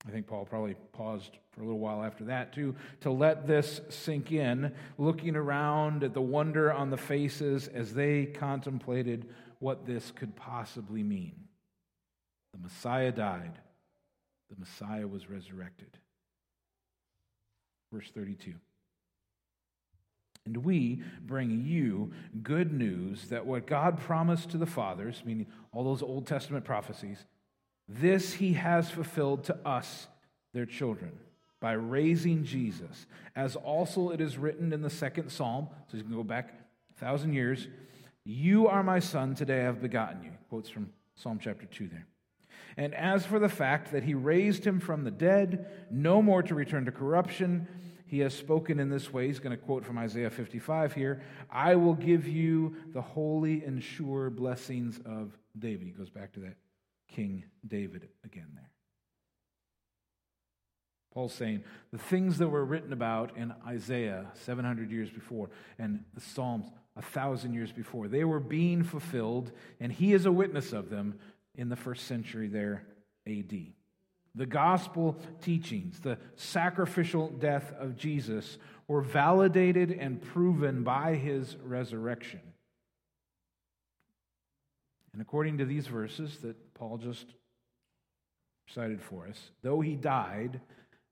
I 0.06 0.10
think 0.10 0.26
Paul 0.26 0.44
probably 0.44 0.74
paused 0.92 1.38
for 1.50 1.62
a 1.62 1.64
little 1.64 1.80
while 1.80 2.04
after 2.04 2.24
that, 2.24 2.52
too, 2.52 2.76
to 3.00 3.10
let 3.10 3.46
this 3.46 3.80
sink 3.88 4.30
in, 4.30 4.72
looking 4.98 5.34
around 5.34 6.04
at 6.04 6.14
the 6.14 6.20
wonder 6.20 6.72
on 6.72 6.90
the 6.90 6.96
faces 6.96 7.66
as 7.68 7.92
they 7.92 8.26
contemplated 8.26 9.28
what 9.58 9.86
this 9.86 10.12
could 10.12 10.36
possibly 10.36 11.02
mean. 11.02 11.34
The 12.52 12.60
Messiah 12.60 13.10
died, 13.10 13.58
the 14.48 14.56
Messiah 14.58 15.08
was 15.08 15.28
resurrected. 15.28 15.98
Verse 17.92 18.10
32. 18.14 18.54
And 20.44 20.58
we 20.58 21.02
bring 21.22 21.64
you 21.66 22.12
good 22.42 22.72
news 22.72 23.28
that 23.28 23.44
what 23.44 23.66
God 23.66 23.98
promised 23.98 24.50
to 24.50 24.58
the 24.58 24.66
fathers, 24.66 25.22
meaning 25.24 25.46
all 25.72 25.82
those 25.82 26.02
Old 26.02 26.26
Testament 26.26 26.64
prophecies, 26.64 27.26
this 27.88 28.34
he 28.34 28.54
has 28.54 28.90
fulfilled 28.90 29.44
to 29.44 29.56
us, 29.66 30.08
their 30.52 30.66
children, 30.66 31.12
by 31.60 31.72
raising 31.72 32.44
Jesus, 32.44 33.06
as 33.34 33.56
also 33.56 34.10
it 34.10 34.20
is 34.20 34.36
written 34.36 34.72
in 34.72 34.82
the 34.82 34.90
second 34.90 35.30
psalm. 35.30 35.68
So 35.90 35.96
you 35.96 36.02
can 36.02 36.14
go 36.14 36.24
back 36.24 36.52
a 36.96 37.00
thousand 37.00 37.32
years. 37.32 37.68
You 38.24 38.68
are 38.68 38.82
my 38.82 38.98
son, 38.98 39.34
today 39.34 39.60
I 39.60 39.64
have 39.64 39.80
begotten 39.80 40.24
you. 40.24 40.32
Quotes 40.48 40.68
from 40.68 40.90
Psalm 41.14 41.38
chapter 41.40 41.66
2 41.66 41.88
there. 41.88 42.06
And 42.76 42.94
as 42.94 43.24
for 43.24 43.38
the 43.38 43.48
fact 43.48 43.92
that 43.92 44.02
he 44.02 44.14
raised 44.14 44.66
him 44.66 44.80
from 44.80 45.04
the 45.04 45.10
dead, 45.10 45.66
no 45.90 46.20
more 46.20 46.42
to 46.42 46.54
return 46.54 46.84
to 46.84 46.92
corruption, 46.92 47.66
he 48.06 48.18
has 48.20 48.34
spoken 48.34 48.78
in 48.78 48.90
this 48.90 49.12
way. 49.12 49.26
He's 49.26 49.38
going 49.38 49.56
to 49.56 49.62
quote 49.62 49.84
from 49.84 49.98
Isaiah 49.98 50.30
55 50.30 50.92
here 50.92 51.22
I 51.50 51.76
will 51.76 51.94
give 51.94 52.28
you 52.28 52.76
the 52.92 53.00
holy 53.00 53.64
and 53.64 53.82
sure 53.82 54.28
blessings 54.30 55.00
of 55.06 55.36
David. 55.58 55.86
He 55.86 55.92
goes 55.92 56.10
back 56.10 56.32
to 56.34 56.40
that 56.40 56.56
King 57.16 57.44
David 57.66 58.08
again 58.24 58.48
there. 58.54 58.70
Paul's 61.14 61.32
saying 61.32 61.64
the 61.90 61.98
things 61.98 62.36
that 62.38 62.48
were 62.48 62.64
written 62.64 62.92
about 62.92 63.38
in 63.38 63.54
Isaiah 63.66 64.26
700 64.34 64.90
years 64.90 65.08
before 65.08 65.48
and 65.78 66.04
the 66.12 66.20
Psalms 66.20 66.70
a 66.94 67.00
thousand 67.00 67.54
years 67.54 67.72
before, 67.72 68.06
they 68.08 68.24
were 68.24 68.40
being 68.40 68.82
fulfilled, 68.82 69.52
and 69.80 69.90
he 69.90 70.12
is 70.12 70.26
a 70.26 70.32
witness 70.32 70.74
of 70.74 70.90
them 70.90 71.18
in 71.54 71.70
the 71.70 71.76
first 71.76 72.06
century 72.06 72.48
there, 72.48 72.86
AD. 73.26 73.54
The 74.34 74.46
gospel 74.46 75.18
teachings, 75.40 76.00
the 76.00 76.18
sacrificial 76.34 77.28
death 77.28 77.72
of 77.78 77.96
Jesus, 77.96 78.58
were 78.88 79.02
validated 79.02 79.90
and 79.90 80.20
proven 80.20 80.84
by 80.84 81.14
his 81.14 81.56
resurrection. 81.62 82.40
And 85.16 85.22
according 85.22 85.56
to 85.56 85.64
these 85.64 85.86
verses 85.86 86.36
that 86.42 86.74
Paul 86.74 86.98
just 86.98 87.24
cited 88.68 89.00
for 89.00 89.26
us, 89.26 89.50
though 89.62 89.80
he 89.80 89.96
died, 89.96 90.60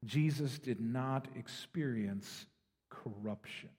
Jesus 0.04 0.58
did 0.58 0.78
not 0.78 1.26
experience 1.38 2.44
corruption. 2.90 3.70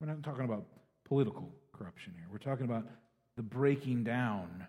We're 0.00 0.08
not 0.08 0.24
talking 0.24 0.44
about 0.44 0.64
political 1.04 1.54
corruption 1.72 2.12
here. 2.16 2.26
We're 2.28 2.38
talking 2.38 2.64
about 2.64 2.88
the 3.36 3.44
breaking 3.44 4.02
down 4.02 4.66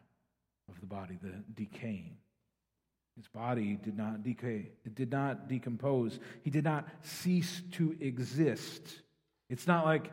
of 0.69 0.79
the 0.79 0.85
body, 0.85 1.17
the 1.23 1.33
decaying. 1.55 2.17
His 3.17 3.27
body 3.29 3.79
did 3.81 3.97
not 3.97 4.21
decay, 4.21 4.69
it 4.85 4.93
did 4.93 5.09
not 5.09 5.49
decompose. 5.49 6.19
He 6.43 6.51
did 6.51 6.65
not 6.65 6.87
cease 7.01 7.63
to 7.71 7.97
exist. 7.99 8.83
It's 9.49 9.65
not 9.65 9.85
like 9.85 10.11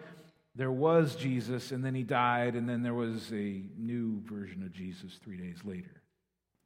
there 0.58 0.72
was 0.72 1.14
Jesus 1.14 1.70
and 1.70 1.84
then 1.84 1.94
he 1.94 2.02
died, 2.02 2.56
and 2.56 2.68
then 2.68 2.82
there 2.82 2.92
was 2.92 3.32
a 3.32 3.62
new 3.78 4.20
version 4.24 4.64
of 4.64 4.72
Jesus 4.72 5.12
three 5.22 5.36
days 5.36 5.58
later. 5.64 6.02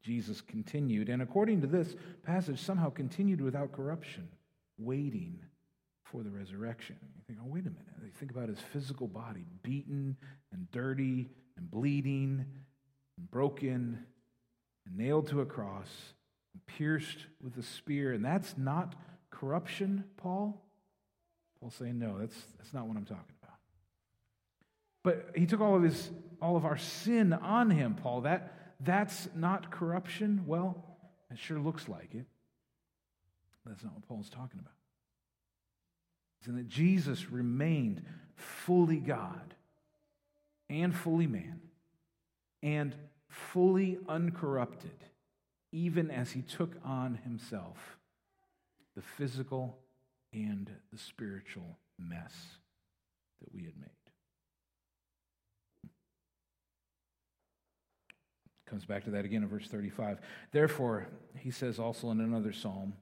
Jesus 0.03 0.41
continued, 0.41 1.11
and 1.11 1.21
according 1.21 1.61
to 1.61 1.67
this 1.67 1.95
passage, 2.25 2.59
somehow 2.59 2.89
continued 2.89 3.43
without 3.43 3.71
corruption, 3.71 4.27
waiting 4.79 5.39
for 6.05 6.23
the 6.23 6.31
resurrection. 6.31 6.97
You 7.15 7.23
think, 7.27 7.39
oh, 7.43 7.49
wait 7.49 7.67
a 7.67 7.71
minute. 7.71 7.87
They 8.03 8.09
think 8.09 8.31
about 8.31 8.49
his 8.49 8.59
physical 8.73 9.07
body, 9.07 9.45
beaten 9.63 10.17
and 10.53 10.71
dirty 10.71 11.29
and 11.59 11.71
bleeding 11.71 12.47
and 13.19 13.31
broken 13.31 14.05
and 14.87 14.97
nailed 14.97 15.29
to 15.29 15.43
a 15.43 15.47
cross 15.47 15.89
and 16.55 16.67
pierced 16.79 17.27
with 17.43 17.59
a 17.59 17.63
spear. 17.63 18.13
And 18.13 18.25
that's 18.25 18.57
not 18.57 18.95
corruption, 19.31 20.05
Paul? 20.17 20.65
Paul's 21.61 21.75
saying, 21.75 21.99
no, 21.99 22.19
that's, 22.19 22.37
that's 22.59 22.73
not 22.73 22.87
what 22.89 22.97
I'm 22.97 23.05
talking. 23.05 23.32
But 25.03 25.31
he 25.35 25.47
took 25.47 25.61
all 25.61 25.77
of 25.77 25.83
his 25.83 26.11
all 26.41 26.57
of 26.57 26.65
our 26.65 26.77
sin 26.77 27.33
on 27.33 27.71
him, 27.71 27.95
Paul. 27.95 28.23
That 28.23 28.75
that's 28.81 29.29
not 29.35 29.71
corruption. 29.71 30.43
Well, 30.47 30.85
it 31.31 31.39
sure 31.39 31.59
looks 31.59 31.89
like 31.89 32.15
it. 32.15 32.27
That's 33.65 33.85
not 33.85 33.95
what 33.95 34.09
Paul's 34.09 34.29
talking 34.29 34.59
about. 34.59 34.73
It's 36.41 36.49
in 36.49 36.57
that 36.57 36.69
Jesus 36.69 37.31
remained 37.31 38.03
fully 38.35 38.97
God 38.97 39.55
and 40.69 40.95
fully 40.95 41.29
man 41.29 41.61
and 42.63 42.95
fully 43.29 43.99
uncorrupted, 44.09 45.05
even 45.71 46.11
as 46.11 46.33
he 46.33 46.43
took 46.43 46.75
on 46.85 47.21
himself 47.23 47.99
the 48.97 49.03
physical 49.03 49.79
and 50.33 50.71
the 50.93 50.99
spiritual 50.99 51.79
mess 51.99 52.35
that 53.41 53.55
we 53.55 53.63
had 53.63 53.77
made. 53.79 54.02
Comes 58.73 58.87
back 58.87 59.05
to 59.05 59.11
that 59.11 59.27
again 59.27 59.43
in 59.43 59.51
verse 59.51 59.69
35. 59.69 60.19
Therefore, 60.51 61.07
he 61.37 61.51
says 61.51 61.79
also 61.79 62.11
in 62.11 62.21
another 62.21 62.55
psalm, 62.55 62.95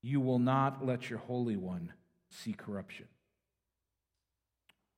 You 0.00 0.18
will 0.18 0.38
not 0.38 0.82
let 0.82 1.10
your 1.10 1.18
Holy 1.18 1.58
One 1.58 1.92
see 2.30 2.54
corruption. 2.54 3.04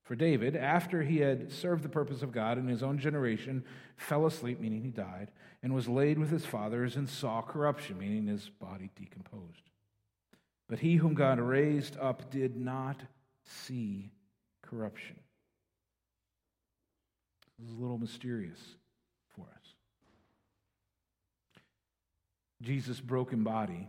For 0.05 0.15
David, 0.15 0.55
after 0.55 1.03
he 1.03 1.19
had 1.19 1.51
served 1.51 1.83
the 1.83 1.89
purpose 1.89 2.23
of 2.23 2.31
God 2.31 2.57
in 2.57 2.69
his 2.69 2.85
own 2.85 3.01
generation, 3.01 3.65
fell 3.97 4.27
asleep, 4.27 4.61
meaning 4.61 4.81
he 4.85 4.91
died, 4.91 5.33
and 5.61 5.75
was 5.75 5.89
laid 5.89 6.21
with 6.21 6.31
his 6.31 6.47
fathers 6.47 6.95
and 6.95 7.09
saw 7.09 7.43
corruption, 7.43 7.99
meaning 7.99 8.29
his 8.29 8.49
body 8.49 8.91
decomposed. 8.95 9.71
But 10.69 10.79
he 10.79 10.95
whom 10.95 11.15
God 11.15 11.41
raised 11.41 11.97
up 11.97 12.31
did 12.31 12.57
not 12.57 13.01
see 13.43 14.13
corruption. 14.63 15.17
This 17.59 17.67
is 17.67 17.75
a 17.75 17.81
little 17.81 17.99
mysterious 17.99 18.61
Jesus' 22.63 23.01
broken 23.01 23.45
body, 23.45 23.89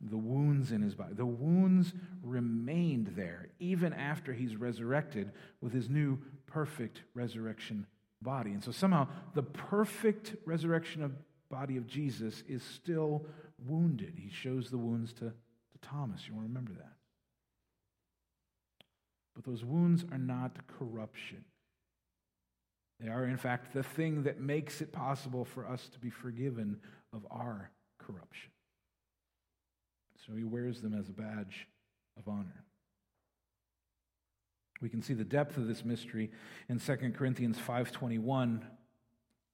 the 0.00 0.16
wounds 0.16 0.72
in 0.72 0.82
his 0.82 0.94
body, 0.94 1.14
the 1.14 1.26
wounds 1.26 1.92
remained 2.22 3.12
there 3.16 3.48
even 3.58 3.92
after 3.92 4.32
he's 4.32 4.56
resurrected 4.56 5.30
with 5.60 5.72
his 5.72 5.88
new 5.88 6.18
perfect 6.46 7.02
resurrection 7.14 7.86
body. 8.22 8.50
And 8.50 8.64
so 8.64 8.72
somehow 8.72 9.08
the 9.34 9.42
perfect 9.42 10.36
resurrection 10.46 11.02
of 11.02 11.12
body 11.50 11.76
of 11.76 11.86
Jesus 11.86 12.42
is 12.48 12.62
still 12.62 13.26
wounded. 13.66 14.14
He 14.16 14.30
shows 14.30 14.70
the 14.70 14.78
wounds 14.78 15.12
to, 15.14 15.24
to 15.24 15.78
Thomas. 15.82 16.26
You 16.26 16.34
want 16.34 16.46
to 16.46 16.48
remember 16.48 16.72
that. 16.72 16.92
But 19.34 19.44
those 19.44 19.64
wounds 19.64 20.04
are 20.10 20.18
not 20.18 20.56
corruption. 20.66 21.44
They 23.00 23.08
are, 23.08 23.24
in 23.24 23.36
fact, 23.36 23.72
the 23.72 23.82
thing 23.82 24.24
that 24.24 24.40
makes 24.40 24.80
it 24.80 24.92
possible 24.92 25.44
for 25.44 25.66
us 25.66 25.88
to 25.88 25.98
be 25.98 26.10
forgiven 26.10 26.78
of 27.12 27.26
our 27.30 27.70
corruption. 28.06 28.50
So 30.26 30.34
he 30.34 30.44
wears 30.44 30.80
them 30.80 30.94
as 30.94 31.08
a 31.08 31.12
badge 31.12 31.66
of 32.16 32.28
honor. 32.28 32.64
We 34.80 34.88
can 34.88 35.02
see 35.02 35.14
the 35.14 35.24
depth 35.24 35.56
of 35.56 35.66
this 35.66 35.84
mystery 35.84 36.30
in 36.68 36.78
2 36.78 37.14
Corinthians 37.14 37.58
5:21. 37.58 38.66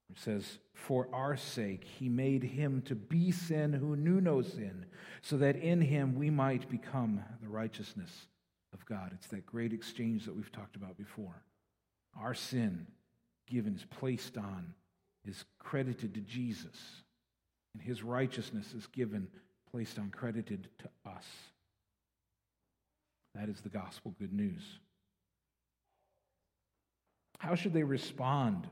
It 0.08 0.18
says, 0.18 0.60
"For 0.72 1.12
our 1.12 1.36
sake 1.36 1.82
he 1.82 2.08
made 2.08 2.44
him 2.44 2.82
to 2.82 2.94
be 2.94 3.32
sin 3.32 3.72
who 3.72 3.96
knew 3.96 4.20
no 4.20 4.40
sin, 4.40 4.86
so 5.22 5.36
that 5.38 5.56
in 5.56 5.80
him 5.80 6.14
we 6.14 6.30
might 6.30 6.68
become 6.68 7.24
the 7.40 7.48
righteousness 7.48 8.28
of 8.72 8.84
God." 8.86 9.12
It's 9.12 9.26
that 9.28 9.46
great 9.46 9.72
exchange 9.72 10.24
that 10.26 10.34
we've 10.34 10.52
talked 10.52 10.76
about 10.76 10.96
before. 10.96 11.42
Our 12.14 12.34
sin 12.34 12.86
given, 13.46 13.74
is 13.74 13.84
placed 13.84 14.36
on, 14.36 14.74
is 15.24 15.44
credited 15.58 16.14
to 16.14 16.20
Jesus. 16.20 17.02
And 17.76 17.82
his 17.82 18.02
righteousness 18.02 18.72
is 18.72 18.86
given, 18.86 19.28
placed 19.70 19.98
on, 19.98 20.08
credited 20.08 20.66
to 20.78 21.10
us. 21.10 21.26
That 23.34 23.50
is 23.50 23.60
the 23.60 23.68
gospel 23.68 24.14
good 24.18 24.32
news. 24.32 24.62
How 27.38 27.54
should 27.54 27.74
they 27.74 27.82
respond 27.82 28.66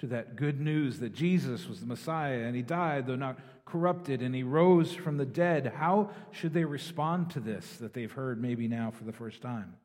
to 0.00 0.08
that 0.08 0.34
good 0.34 0.60
news 0.60 0.98
that 0.98 1.14
Jesus 1.14 1.68
was 1.68 1.78
the 1.78 1.86
Messiah 1.86 2.40
and 2.40 2.56
he 2.56 2.62
died, 2.62 3.06
though 3.06 3.14
not 3.14 3.38
corrupted, 3.64 4.22
and 4.22 4.34
he 4.34 4.42
rose 4.42 4.92
from 4.92 5.18
the 5.18 5.24
dead? 5.24 5.72
How 5.76 6.10
should 6.32 6.52
they 6.52 6.64
respond 6.64 7.30
to 7.30 7.40
this 7.40 7.76
that 7.76 7.94
they've 7.94 8.10
heard 8.10 8.42
maybe 8.42 8.66
now 8.66 8.90
for 8.90 9.04
the 9.04 9.12
first 9.12 9.40
time? 9.40 9.76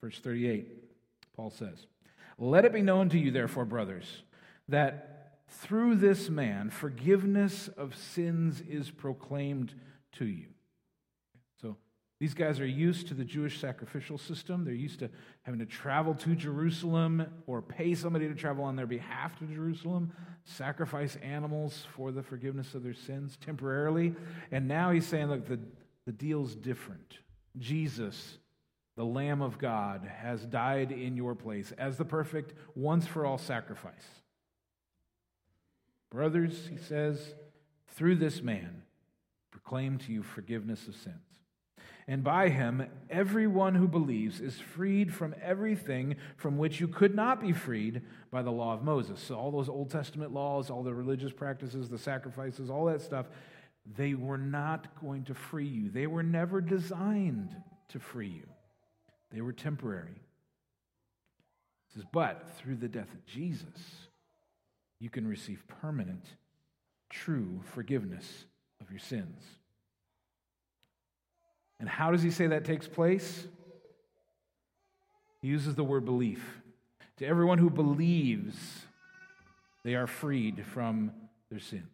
Verse 0.00 0.20
38, 0.20 0.68
Paul 1.34 1.50
says, 1.50 1.88
Let 2.38 2.64
it 2.64 2.72
be 2.72 2.82
known 2.82 3.08
to 3.08 3.18
you, 3.18 3.32
therefore, 3.32 3.64
brothers, 3.64 4.22
that 4.68 5.17
through 5.48 5.96
this 5.96 6.28
man 6.28 6.70
forgiveness 6.70 7.68
of 7.68 7.96
sins 7.96 8.62
is 8.68 8.90
proclaimed 8.90 9.74
to 10.12 10.26
you. 10.26 10.48
So 11.60 11.76
these 12.20 12.34
guys 12.34 12.60
are 12.60 12.66
used 12.66 13.08
to 13.08 13.14
the 13.14 13.24
Jewish 13.24 13.60
sacrificial 13.60 14.18
system. 14.18 14.64
They're 14.64 14.74
used 14.74 15.00
to 15.00 15.10
having 15.42 15.60
to 15.60 15.66
travel 15.66 16.14
to 16.16 16.34
Jerusalem 16.34 17.26
or 17.46 17.62
pay 17.62 17.94
somebody 17.94 18.28
to 18.28 18.34
travel 18.34 18.64
on 18.64 18.76
their 18.76 18.86
behalf 18.86 19.38
to 19.38 19.46
Jerusalem, 19.46 20.12
sacrifice 20.44 21.16
animals 21.22 21.86
for 21.94 22.12
the 22.12 22.22
forgiveness 22.22 22.74
of 22.74 22.82
their 22.82 22.94
sins 22.94 23.38
temporarily. 23.40 24.14
And 24.50 24.68
now 24.68 24.90
he's 24.90 25.06
saying, 25.06 25.28
look, 25.28 25.46
the, 25.46 25.60
the 26.06 26.12
deal's 26.12 26.54
different. 26.54 27.18
Jesus, 27.58 28.38
the 28.96 29.04
Lamb 29.04 29.40
of 29.40 29.58
God, 29.58 30.10
has 30.20 30.44
died 30.44 30.92
in 30.92 31.16
your 31.16 31.34
place 31.34 31.72
as 31.78 31.96
the 31.96 32.04
perfect, 32.04 32.54
once 32.74 33.06
for 33.06 33.24
all 33.24 33.38
sacrifice. 33.38 34.04
Brothers, 36.10 36.68
he 36.70 36.78
says, 36.78 37.34
through 37.88 38.16
this 38.16 38.42
man, 38.42 38.82
proclaim 39.50 39.98
to 39.98 40.12
you 40.12 40.22
forgiveness 40.22 40.88
of 40.88 40.94
sins. 40.94 41.16
And 42.06 42.24
by 42.24 42.48
him, 42.48 42.88
everyone 43.10 43.74
who 43.74 43.86
believes 43.86 44.40
is 44.40 44.58
freed 44.58 45.12
from 45.12 45.34
everything 45.42 46.16
from 46.38 46.56
which 46.56 46.80
you 46.80 46.88
could 46.88 47.14
not 47.14 47.38
be 47.38 47.52
freed 47.52 48.00
by 48.30 48.40
the 48.40 48.50
law 48.50 48.72
of 48.72 48.82
Moses. 48.82 49.20
So, 49.20 49.34
all 49.34 49.50
those 49.50 49.68
Old 49.68 49.90
Testament 49.90 50.32
laws, 50.32 50.70
all 50.70 50.82
the 50.82 50.94
religious 50.94 51.32
practices, 51.32 51.90
the 51.90 51.98
sacrifices, 51.98 52.70
all 52.70 52.86
that 52.86 53.02
stuff, 53.02 53.26
they 53.96 54.14
were 54.14 54.38
not 54.38 54.98
going 55.02 55.24
to 55.24 55.34
free 55.34 55.66
you. 55.66 55.90
They 55.90 56.06
were 56.06 56.22
never 56.22 56.62
designed 56.62 57.54
to 57.88 57.98
free 57.98 58.28
you, 58.28 58.46
they 59.30 59.42
were 59.42 59.52
temporary. 59.52 60.22
It 61.88 61.94
says, 61.94 62.04
but 62.10 62.50
through 62.56 62.76
the 62.76 62.88
death 62.88 63.12
of 63.12 63.26
Jesus, 63.26 64.07
you 65.00 65.10
can 65.10 65.26
receive 65.26 65.62
permanent, 65.80 66.24
true 67.10 67.60
forgiveness 67.72 68.44
of 68.80 68.90
your 68.90 69.00
sins. 69.00 69.42
And 71.80 71.88
how 71.88 72.10
does 72.10 72.22
he 72.22 72.30
say 72.30 72.48
that 72.48 72.64
takes 72.64 72.88
place? 72.88 73.46
He 75.40 75.48
uses 75.48 75.74
the 75.74 75.84
word 75.84 76.04
belief. 76.04 76.60
To 77.18 77.26
everyone 77.26 77.58
who 77.58 77.70
believes, 77.70 78.56
they 79.84 79.94
are 79.94 80.06
freed 80.06 80.64
from 80.66 81.12
their 81.50 81.60
sins. 81.60 81.84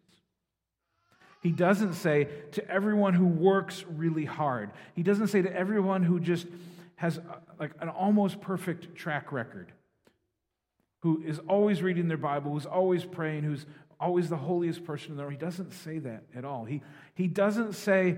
He 1.41 1.51
doesn't 1.51 1.93
say 1.93 2.27
to 2.53 2.67
everyone 2.69 3.13
who 3.13 3.27
works 3.27 3.85
really 3.87 4.25
hard. 4.25 4.71
He 4.95 5.03
doesn't 5.03 5.27
say 5.27 5.43
to 5.43 5.55
everyone 5.55 6.01
who 6.01 6.19
just 6.19 6.47
has 6.95 7.19
uh, 7.19 7.35
like 7.59 7.71
an 7.81 7.89
almost 7.89 8.41
perfect 8.41 8.95
track 8.95 9.31
record, 9.31 9.71
who 11.05 11.21
is 11.23 11.37
always 11.47 11.83
reading 11.83 12.07
their 12.07 12.17
Bible, 12.17 12.51
who's 12.51 12.65
always 12.65 13.05
praying, 13.05 13.43
who's 13.43 13.67
always 13.99 14.27
the 14.27 14.37
holiest 14.37 14.83
person 14.83 15.11
in 15.11 15.17
the 15.17 15.21
world. 15.21 15.33
He 15.33 15.37
doesn't 15.37 15.71
say 15.71 15.99
that 15.99 16.23
at 16.35 16.43
all. 16.43 16.65
He, 16.65 16.81
he 17.13 17.27
doesn't 17.27 17.73
say 17.73 18.17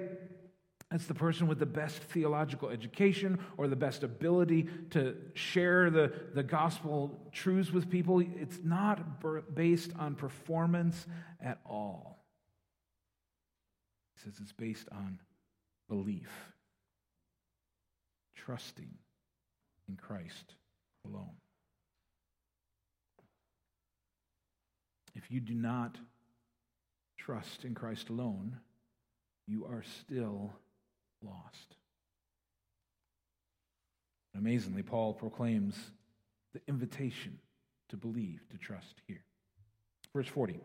it's 0.94 1.06
the 1.06 1.14
person 1.14 1.48
with 1.48 1.60
the 1.60 1.66
best 1.66 1.98
theological 1.98 2.70
education 2.70 3.40
or 3.58 3.68
the 3.68 3.76
best 3.76 4.04
ability 4.04 4.70
to 4.92 5.18
share 5.34 5.90
the, 5.90 6.14
the 6.34 6.44
gospel 6.44 7.30
truths 7.34 7.74
with 7.74 7.90
people. 7.90 8.22
It's 8.22 8.60
not 8.64 9.54
based 9.54 9.92
on 10.00 10.16
performance 10.16 11.08
at 11.42 11.60
all. 11.66 12.24
He 14.16 14.22
says 14.24 14.40
it's 14.42 14.54
based 14.54 14.88
on 14.94 15.20
belief, 15.90 16.30
trusting 18.38 18.94
in 19.90 19.98
Christ 19.98 20.54
alone. 21.06 21.36
If 25.18 25.32
you 25.32 25.40
do 25.40 25.56
not 25.56 25.98
trust 27.18 27.66
in 27.66 27.74
Christ 27.74 28.10
alone, 28.10 28.58
you 29.48 29.66
are 29.66 29.84
still 30.02 30.54
lost. 31.24 31.76
Amazingly, 34.38 34.84
Paul 34.84 35.14
proclaims 35.14 35.76
the 36.54 36.62
invitation 36.68 37.40
to 37.90 37.98
believe, 37.98 38.42
to 38.52 38.58
trust 38.60 39.02
here. 39.08 39.24
Verse 40.14 40.28
40 40.28 40.60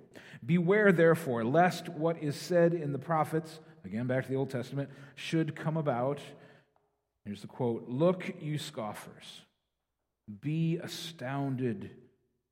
Beware, 0.45 0.93
therefore, 0.93 1.45
lest 1.45 1.89
what 1.89 2.23
is 2.23 2.37
said 2.37 2.75
in 2.75 2.93
the 2.93 2.99
prophets, 2.99 3.59
again 3.87 4.07
back 4.07 4.25
to 4.25 4.31
the 4.31 4.37
Old 4.37 4.51
Testament, 4.51 4.91
should 5.15 5.57
come 5.57 5.79
about. 5.79 6.21
Here's 7.25 7.41
the 7.41 7.47
quote 7.47 7.89
Look, 7.89 8.35
you 8.39 8.59
scoffers, 8.59 9.41
be 10.43 10.77
astounded 10.77 11.91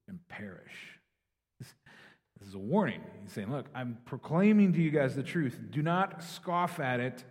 and 0.09 0.27
perish. 0.29 1.00
This, 2.41 2.49
is 2.49 2.55
a 2.55 2.59
warning. 2.59 3.01
He's 3.23 3.33
saying, 3.33 3.51
Look, 3.51 3.67
I'm 3.75 3.99
proclaiming 4.07 4.73
to 4.73 4.81
you 4.81 4.91
guys 4.91 5.15
the 5.15 5.23
truth. 5.23 5.61
Do 5.71 5.83
not 5.83 6.23
scoff 6.23 6.81
at 6.81 7.01
it 7.01 7.25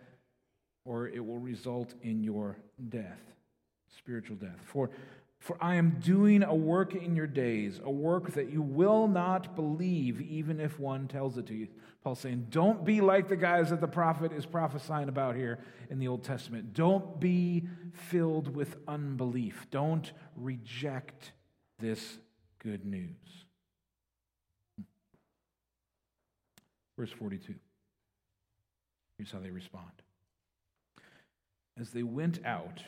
or 0.85 1.07
it 1.07 1.23
will 1.23 1.37
result 1.37 1.93
in 2.01 2.23
your 2.23 2.57
death, 2.89 3.21
spiritual 3.95 4.35
death. 4.35 4.59
For, 4.65 4.89
for 5.39 5.55
I 5.61 5.75
am 5.75 5.99
doing 5.99 6.41
a 6.41 6.55
work 6.55 6.95
in 6.95 7.15
your 7.15 7.27
days, 7.27 7.79
a 7.83 7.91
work 7.91 8.33
that 8.33 8.51
you 8.51 8.61
will 8.61 9.07
not 9.07 9.55
believe, 9.55 10.19
even 10.21 10.59
if 10.59 10.79
one 10.79 11.07
tells 11.07 11.37
it 11.37 11.45
to 11.47 11.53
you. 11.53 11.67
Paul's 12.03 12.19
saying, 12.19 12.47
don't 12.49 12.85
be 12.85 13.01
like 13.01 13.27
the 13.27 13.35
guys 13.35 13.69
that 13.69 13.81
the 13.81 13.87
prophet 13.87 14.31
is 14.31 14.45
prophesying 14.45 15.09
about 15.09 15.35
here 15.35 15.59
in 15.89 15.99
the 15.99 16.07
Old 16.07 16.23
Testament. 16.23 16.73
Don't 16.73 17.19
be 17.19 17.67
filled 17.93 18.55
with 18.55 18.77
unbelief. 18.87 19.67
Don't 19.69 20.11
reject 20.35 21.33
this 21.77 22.17
good 22.59 22.85
news. 22.85 23.45
Verse 26.99 27.11
42. 27.11 27.55
Here's 29.17 29.31
how 29.31 29.39
they 29.39 29.51
respond 29.51 29.91
as 31.79 31.91
they 31.91 32.03
went 32.03 32.45
out, 32.45 32.83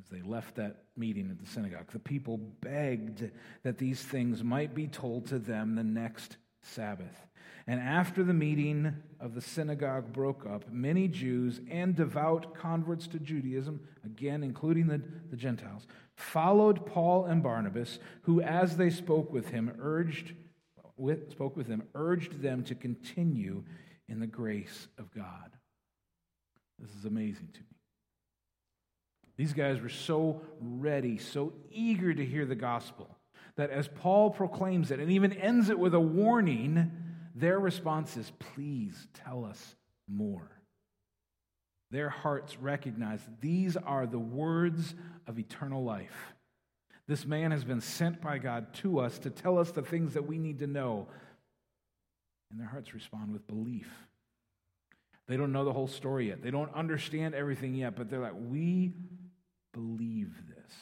as 0.00 0.08
they 0.08 0.22
left 0.22 0.54
that 0.54 0.84
meeting 0.96 1.28
at 1.28 1.44
the 1.44 1.50
synagogue, 1.50 1.90
the 1.90 1.98
people 1.98 2.38
begged 2.60 3.28
that 3.64 3.76
these 3.76 4.00
things 4.00 4.44
might 4.44 4.72
be 4.72 4.86
told 4.86 5.26
to 5.26 5.40
them 5.40 5.74
the 5.74 5.82
next 5.82 6.36
Sabbath. 6.62 7.26
And 7.66 7.80
after 7.80 8.22
the 8.22 8.32
meeting 8.32 8.94
of 9.18 9.34
the 9.34 9.40
synagogue 9.40 10.12
broke 10.12 10.46
up, 10.46 10.70
many 10.70 11.08
Jews 11.08 11.60
and 11.68 11.96
devout 11.96 12.54
converts 12.54 13.08
to 13.08 13.18
Judaism, 13.18 13.80
again 14.04 14.44
including 14.44 14.86
the, 14.86 15.02
the 15.28 15.36
Gentiles, 15.36 15.88
followed 16.14 16.86
Paul 16.86 17.24
and 17.24 17.42
Barnabas, 17.42 17.98
who, 18.22 18.40
as 18.40 18.76
they 18.76 18.90
spoke 18.90 19.32
with 19.32 19.48
him, 19.48 19.72
urged 19.80 20.34
with, 20.98 21.30
spoke 21.30 21.56
with 21.56 21.66
them, 21.66 21.82
urged 21.94 22.40
them 22.40 22.64
to 22.64 22.74
continue 22.74 23.64
in 24.08 24.20
the 24.20 24.26
grace 24.26 24.88
of 24.98 25.12
God. 25.14 25.50
This 26.78 26.90
is 26.94 27.04
amazing 27.04 27.48
to 27.52 27.60
me. 27.60 27.66
These 29.36 29.52
guys 29.52 29.80
were 29.80 29.88
so 29.88 30.42
ready, 30.60 31.18
so 31.18 31.52
eager 31.70 32.12
to 32.12 32.24
hear 32.24 32.44
the 32.44 32.56
gospel, 32.56 33.08
that 33.56 33.70
as 33.70 33.88
Paul 33.88 34.30
proclaims 34.30 34.90
it 34.90 35.00
and 35.00 35.10
even 35.10 35.32
ends 35.32 35.70
it 35.70 35.78
with 35.78 35.94
a 35.94 36.00
warning, 36.00 36.90
their 37.34 37.60
response 37.60 38.16
is, 38.16 38.32
Please 38.38 39.06
tell 39.14 39.44
us 39.44 39.76
more. 40.08 40.50
Their 41.90 42.10
hearts 42.10 42.58
recognize 42.58 43.20
these 43.40 43.76
are 43.76 44.06
the 44.06 44.18
words 44.18 44.94
of 45.26 45.38
eternal 45.38 45.84
life. 45.84 46.34
This 47.08 47.24
man 47.24 47.52
has 47.52 47.64
been 47.64 47.80
sent 47.80 48.20
by 48.20 48.36
God 48.36 48.74
to 48.74 49.00
us 49.00 49.18
to 49.20 49.30
tell 49.30 49.58
us 49.58 49.70
the 49.70 49.82
things 49.82 50.12
that 50.12 50.26
we 50.26 50.36
need 50.38 50.58
to 50.58 50.66
know. 50.66 51.08
And 52.50 52.60
their 52.60 52.68
hearts 52.68 52.92
respond 52.92 53.32
with 53.32 53.46
belief. 53.46 53.90
They 55.26 55.38
don't 55.38 55.52
know 55.52 55.64
the 55.64 55.72
whole 55.72 55.88
story 55.88 56.28
yet. 56.28 56.42
They 56.42 56.50
don't 56.50 56.72
understand 56.74 57.34
everything 57.34 57.74
yet, 57.74 57.96
but 57.96 58.10
they're 58.10 58.20
like, 58.20 58.34
we 58.36 58.92
believe 59.72 60.34
this. 60.48 60.72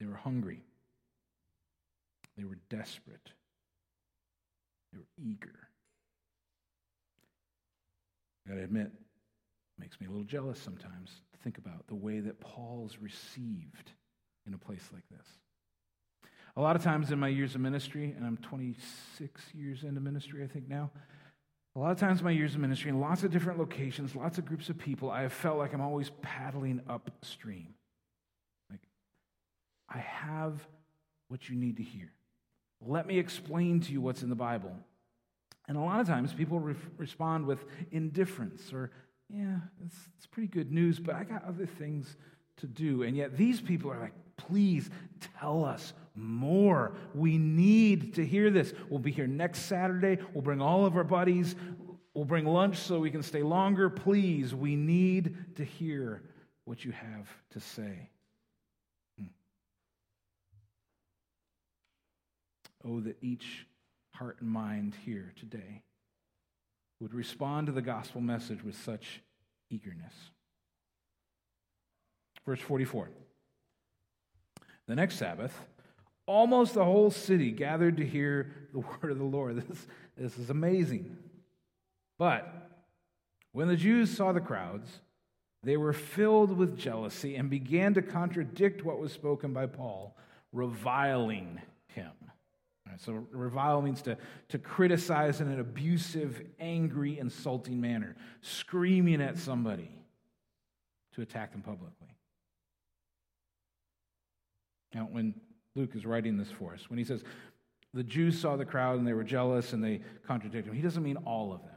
They 0.00 0.06
were 0.06 0.16
hungry. 0.16 0.62
They 2.36 2.44
were 2.44 2.58
desperate. 2.68 3.30
They 4.92 4.98
were 4.98 5.08
eager. 5.16 5.68
I 8.44 8.50
gotta 8.50 8.64
admit, 8.64 8.86
it 8.86 9.80
makes 9.80 10.00
me 10.00 10.06
a 10.06 10.10
little 10.10 10.24
jealous 10.24 10.58
sometimes 10.58 11.10
to 11.32 11.38
think 11.42 11.58
about 11.58 11.86
the 11.86 11.94
way 11.94 12.20
that 12.20 12.40
Paul's 12.40 12.98
received 13.00 13.92
in 14.46 14.54
a 14.54 14.58
place 14.58 14.88
like 14.92 15.04
this. 15.10 15.26
A 16.56 16.60
lot 16.60 16.76
of 16.76 16.82
times 16.82 17.10
in 17.10 17.18
my 17.18 17.28
years 17.28 17.54
of 17.54 17.60
ministry, 17.60 18.14
and 18.16 18.26
I'm 18.26 18.36
26 18.38 19.42
years 19.54 19.84
into 19.84 20.00
ministry, 20.00 20.44
I 20.44 20.46
think 20.46 20.68
now, 20.68 20.90
a 21.74 21.78
lot 21.78 21.92
of 21.92 21.98
times 21.98 22.18
in 22.18 22.26
my 22.26 22.32
years 22.32 22.54
of 22.54 22.60
ministry, 22.60 22.90
in 22.90 23.00
lots 23.00 23.22
of 23.22 23.30
different 23.30 23.58
locations, 23.58 24.14
lots 24.14 24.36
of 24.36 24.44
groups 24.44 24.68
of 24.68 24.76
people, 24.76 25.10
I 25.10 25.22
have 25.22 25.32
felt 25.32 25.56
like 25.56 25.72
I'm 25.72 25.80
always 25.80 26.10
paddling 26.20 26.82
upstream. 26.88 27.68
Like, 28.70 28.82
I 29.88 29.98
have 29.98 30.60
what 31.28 31.48
you 31.48 31.56
need 31.56 31.78
to 31.78 31.82
hear. 31.82 32.12
Let 32.82 33.06
me 33.06 33.18
explain 33.18 33.80
to 33.80 33.92
you 33.92 34.02
what's 34.02 34.22
in 34.22 34.28
the 34.28 34.34
Bible. 34.34 34.76
And 35.68 35.76
a 35.76 35.80
lot 35.80 36.00
of 36.00 36.06
times 36.06 36.32
people 36.32 36.58
re- 36.58 36.74
respond 36.96 37.46
with 37.46 37.64
indifference 37.90 38.72
or, 38.72 38.90
yeah, 39.28 39.58
it's, 39.84 39.96
it's 40.16 40.26
pretty 40.26 40.48
good 40.48 40.72
news, 40.72 40.98
but 40.98 41.14
I 41.14 41.24
got 41.24 41.44
other 41.44 41.66
things 41.66 42.16
to 42.58 42.66
do. 42.66 43.02
And 43.02 43.16
yet 43.16 43.36
these 43.36 43.60
people 43.60 43.90
are 43.90 44.00
like, 44.00 44.14
please 44.36 44.90
tell 45.38 45.64
us 45.64 45.92
more. 46.14 46.94
We 47.14 47.38
need 47.38 48.14
to 48.14 48.26
hear 48.26 48.50
this. 48.50 48.74
We'll 48.90 48.98
be 48.98 49.12
here 49.12 49.26
next 49.26 49.60
Saturday. 49.60 50.18
We'll 50.34 50.42
bring 50.42 50.60
all 50.60 50.84
of 50.84 50.96
our 50.96 51.04
buddies. 51.04 51.54
We'll 52.14 52.24
bring 52.24 52.44
lunch 52.44 52.76
so 52.78 52.98
we 52.98 53.10
can 53.10 53.22
stay 53.22 53.42
longer. 53.42 53.88
Please, 53.88 54.54
we 54.54 54.76
need 54.76 55.56
to 55.56 55.64
hear 55.64 56.22
what 56.64 56.84
you 56.84 56.92
have 56.92 57.28
to 57.50 57.60
say. 57.60 58.10
Hmm. 59.18 59.26
Oh, 62.84 63.00
that 63.00 63.16
each 63.22 63.66
heart 64.12 64.36
and 64.40 64.50
mind 64.50 64.94
here 65.04 65.32
today 65.38 65.82
would 67.00 67.14
respond 67.14 67.66
to 67.66 67.72
the 67.72 67.82
gospel 67.82 68.20
message 68.20 68.62
with 68.62 68.76
such 68.76 69.20
eagerness. 69.70 70.14
Verse 72.46 72.60
44. 72.60 73.10
The 74.86 74.94
next 74.94 75.16
Sabbath, 75.16 75.58
almost 76.26 76.74
the 76.74 76.84
whole 76.84 77.10
city 77.10 77.50
gathered 77.50 77.96
to 77.96 78.06
hear 78.06 78.52
the 78.72 78.78
word 79.02 79.10
of 79.10 79.18
the 79.18 79.24
Lord. 79.24 79.56
This, 79.56 79.86
this 80.16 80.38
is 80.38 80.50
amazing. 80.50 81.16
But 82.18 82.52
when 83.52 83.68
the 83.68 83.76
Jews 83.76 84.16
saw 84.16 84.32
the 84.32 84.40
crowds, 84.40 85.00
they 85.62 85.76
were 85.76 85.92
filled 85.92 86.56
with 86.56 86.78
jealousy 86.78 87.36
and 87.36 87.48
began 87.48 87.94
to 87.94 88.02
contradict 88.02 88.84
what 88.84 88.98
was 88.98 89.12
spoken 89.12 89.52
by 89.52 89.66
Paul, 89.66 90.16
reviling 90.52 91.60
him. 91.86 92.10
So, 92.98 93.26
revile 93.30 93.82
means 93.82 94.02
to, 94.02 94.16
to 94.48 94.58
criticize 94.58 95.40
in 95.40 95.48
an 95.48 95.60
abusive, 95.60 96.42
angry, 96.60 97.18
insulting 97.18 97.80
manner, 97.80 98.16
screaming 98.40 99.20
at 99.20 99.38
somebody 99.38 99.90
to 101.14 101.22
attack 101.22 101.52
them 101.52 101.62
publicly. 101.62 102.08
Now, 104.94 105.08
when 105.10 105.34
Luke 105.74 105.94
is 105.94 106.04
writing 106.04 106.36
this 106.36 106.50
for 106.50 106.74
us, 106.74 106.88
when 106.88 106.98
he 106.98 107.04
says 107.04 107.22
the 107.94 108.02
Jews 108.02 108.38
saw 108.38 108.56
the 108.56 108.64
crowd 108.64 108.98
and 108.98 109.06
they 109.06 109.12
were 109.12 109.24
jealous 109.24 109.72
and 109.72 109.82
they 109.82 110.00
contradicted 110.26 110.70
him, 110.70 110.76
he 110.76 110.82
doesn't 110.82 111.02
mean 111.02 111.16
all 111.18 111.52
of 111.52 111.62
them. 111.62 111.70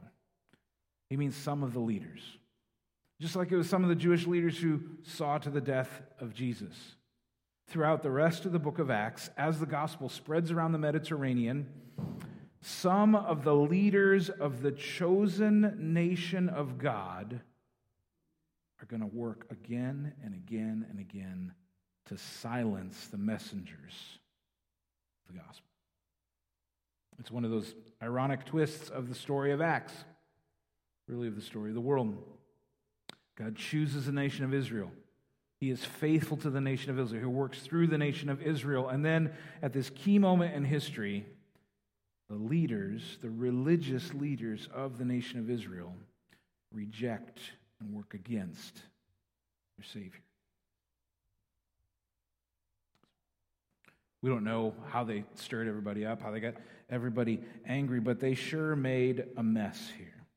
He 1.10 1.17
means 1.17 1.36
some 1.36 1.63
of 1.63 1.73
the 1.73 1.80
leaders. 1.80 2.21
Just 3.21 3.36
like 3.36 3.51
it 3.51 3.58
was 3.58 3.69
some 3.69 3.84
of 3.84 3.89
the 3.89 3.95
Jewish 3.95 4.28
leaders 4.28 4.58
who 4.58 4.82
saw 5.04 5.38
to 5.38 5.49
the 5.49 5.62
death 5.62 6.01
of 6.19 6.34
Jesus. 6.34 6.73
Throughout 7.67 8.04
the 8.04 8.12
rest 8.12 8.45
of 8.45 8.51
the 8.51 8.60
book 8.60 8.80
of 8.80 8.89
Acts, 8.91 9.30
as 9.38 9.60
the 9.60 9.65
gospel 9.65 10.08
spreads 10.08 10.51
around 10.51 10.71
the 10.71 10.78
Mediterranean, 10.78 11.67
some 12.62 13.15
of 13.15 13.43
the 13.43 13.56
leaders 13.56 14.30
of 14.30 14.62
the 14.62 14.71
chosen 14.71 15.93
nation 15.93 16.49
of 16.49 16.78
God 16.78 17.41
are 18.82 18.86
going 18.86 19.01
to 19.01 19.15
work 19.15 19.47
again 19.51 20.13
and 20.23 20.34
again 20.34 20.86
and 20.89 20.99
again 20.99 21.54
to 22.06 22.17
silence 22.17 23.08
the 23.08 23.17
messengers 23.17 24.19
of 25.28 25.34
the 25.34 25.39
gospel. 25.39 25.65
It's 27.19 27.32
one 27.32 27.45
of 27.45 27.51
those 27.51 27.73
ironic 28.01 28.45
twists 28.45 28.89
of 28.89 29.10
the 29.10 29.15
story 29.15 29.51
of 29.51 29.62
Acts, 29.62 29.93
really, 31.08 31.28
of 31.28 31.36
the 31.36 31.41
story 31.41 31.69
of 31.69 31.75
the 31.75 31.82
world. 31.82 32.15
God 33.36 33.56
chooses 33.56 34.06
the 34.06 34.12
nation 34.12 34.45
of 34.45 34.54
Israel. 34.54 34.91
He 35.65 35.71
is 35.71 35.84
faithful 35.84 36.38
to 36.38 36.51
the 36.51 36.62
nation 36.62 36.91
of 36.91 36.99
Israel, 36.99 37.21
He 37.21 37.25
works 37.25 37.62
through 37.62 37.88
the 37.88 37.97
nation 37.97 38.30
of 38.30 38.39
Israel. 38.39 38.88
And 38.88 39.04
then 39.04 39.34
at 39.63 39.73
this 39.73 39.89
key 39.89 40.19
moment 40.19 40.54
in 40.54 40.63
history, 40.63 41.25
the 42.30 42.36
leaders, 42.36 43.17
the 43.23 43.32
religious 43.32 44.13
leaders 44.13 44.69
of 44.71 44.99
the 44.99 45.06
nation 45.06 45.39
of 45.39 45.49
Israel, 45.49 45.95
reject 46.71 47.39
and 47.80 47.95
work 47.95 48.13
against 48.13 48.75
their 48.75 49.88
Savior. 49.91 50.21
We 54.21 54.30
don't 54.30 54.43
know 54.43 54.75
how 54.89 55.04
they 55.04 55.23
stirred 55.34 55.67
everybody 55.67 56.06
up, 56.06 56.21
how 56.21 56.30
they 56.30 56.41
got 56.41 56.54
everybody 56.91 57.41
angry, 57.65 57.99
but 57.99 58.19
they 58.19 58.36
sure 58.36 58.75
made 58.75 59.25
a 59.36 59.41
mess 59.41 59.91
here. 59.97 60.28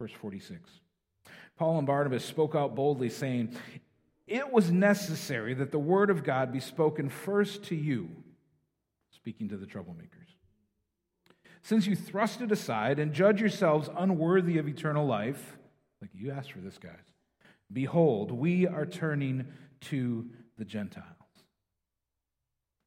Verse 0.00 0.10
46. 0.20 0.68
Paul 1.56 1.78
and 1.78 1.86
Barnabas 1.86 2.24
spoke 2.24 2.56
out 2.56 2.74
boldly, 2.74 3.08
saying, 3.08 3.56
It 4.26 4.52
was 4.52 4.72
necessary 4.72 5.54
that 5.54 5.70
the 5.70 5.78
word 5.78 6.10
of 6.10 6.24
God 6.24 6.52
be 6.52 6.60
spoken 6.60 7.08
first 7.08 7.64
to 7.64 7.76
you, 7.76 8.10
speaking 9.10 9.48
to 9.50 9.56
the 9.56 9.66
troublemakers. 9.66 10.34
Since 11.62 11.86
you 11.86 11.96
thrust 11.96 12.40
it 12.40 12.52
aside 12.52 12.98
and 12.98 13.12
judge 13.12 13.40
yourselves 13.40 13.88
unworthy 13.96 14.58
of 14.58 14.68
eternal 14.68 15.06
life, 15.06 15.56
like 16.00 16.10
you 16.14 16.30
asked 16.30 16.52
for 16.52 16.60
this, 16.60 16.78
guys, 16.78 16.92
behold, 17.72 18.30
we 18.30 18.66
are 18.66 18.86
turning 18.86 19.46
to 19.82 20.28
the 20.58 20.64
Gentiles. 20.64 21.06